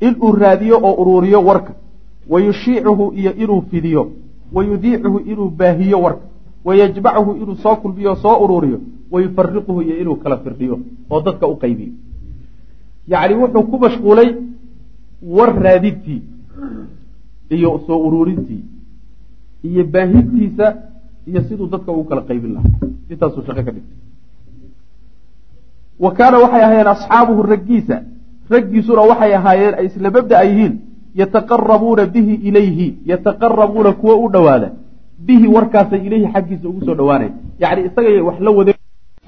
inuu 0.00 0.32
raadiyo 0.32 0.80
oo 0.82 0.94
uruuriyo 1.02 1.44
warka 1.44 1.72
wayushiicuhu 2.28 3.12
iyo 3.16 3.34
inuu 3.34 3.62
fidiyo 3.70 4.10
wayudiicuhu 4.52 5.18
inuu 5.18 5.48
baahiyo 5.48 6.00
warka 6.02 6.24
wayajmacuhu 6.64 7.32
inuu 7.42 7.56
soo 7.56 7.76
kulmiyo 7.76 8.16
soo 8.16 8.36
uruuriyo 8.44 8.80
wayufariquhu 9.10 9.82
iyo 9.82 9.96
inuu 9.98 10.16
kala 10.16 10.36
firdhiyo 10.36 10.78
oo 11.10 11.20
dadka 11.20 11.46
u 11.46 11.56
qaybiyo 11.56 11.92
yacni 13.08 13.34
wuxuu 13.34 13.62
ku 13.62 13.78
mashquulay 13.78 14.28
war 15.36 15.50
raadintii 15.64 16.22
iyo 17.56 17.70
soo 17.86 17.98
uruurintii 18.06 18.62
iyo 19.68 19.84
baahintiisa 19.84 20.66
iyo 21.28 21.40
siduu 21.48 21.66
dadka 21.72 21.92
ugu 21.92 22.04
kala 22.04 22.20
qaybin 22.28 22.52
lahaa. 22.54 22.78
Intaasuu 23.12 23.42
shaqo 23.46 23.62
ka 23.66 23.72
dhigtay. 23.76 23.96
Wa 26.04 26.10
kaana 26.18 26.36
waxay 26.44 26.62
ahaayeen 26.64 26.86
asxaabuhu 26.94 27.42
raggiisa. 27.52 27.96
Raggiisuna 28.50 29.02
waxay 29.10 29.32
ahaayeen 29.38 29.74
ay 29.78 29.86
isla 29.88 30.10
mabda 30.16 30.42
yihiin 30.48 30.74
yataqarabuuna 31.20 32.04
bihi 32.14 32.34
ilayhi 32.48 32.88
yataqarabuuna 33.10 33.92
kuwa 34.00 34.14
u 34.16 34.28
dhowaada. 34.34 34.68
Bihi 35.26 35.46
warkaasay 35.54 36.00
ilayhi 36.06 36.26
xaggiisa 36.34 36.66
ugu 36.68 36.80
soo 36.86 36.94
dhowaanayn 37.00 37.32
yacni 37.62 37.82
isagay 37.88 38.20
wax 38.28 38.38
la 38.46 38.50
wade 38.58 38.72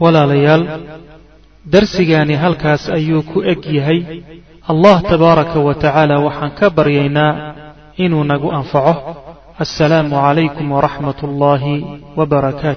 walaalayaal 0.01 0.63
darsigaani 1.73 2.35
halkaas 2.43 2.83
ayuu 2.97 3.23
ku 3.31 3.39
eg 3.53 3.61
yahay 3.79 4.01
allah 4.73 4.97
tabaaraka 5.11 5.59
wa 5.67 5.75
tacaala 5.75 6.19
waxaan 6.27 6.51
ka 6.59 6.67
baryaynaa 6.77 7.33
inuu 8.05 8.25
nagu 8.31 8.49
anfaco. 8.59 8.95
Assalaamu 9.65 10.11
calaykum 10.25 10.67
waraxmat 10.77 11.19
ullaahi 11.27 11.75
wbarakaatu 12.19 12.75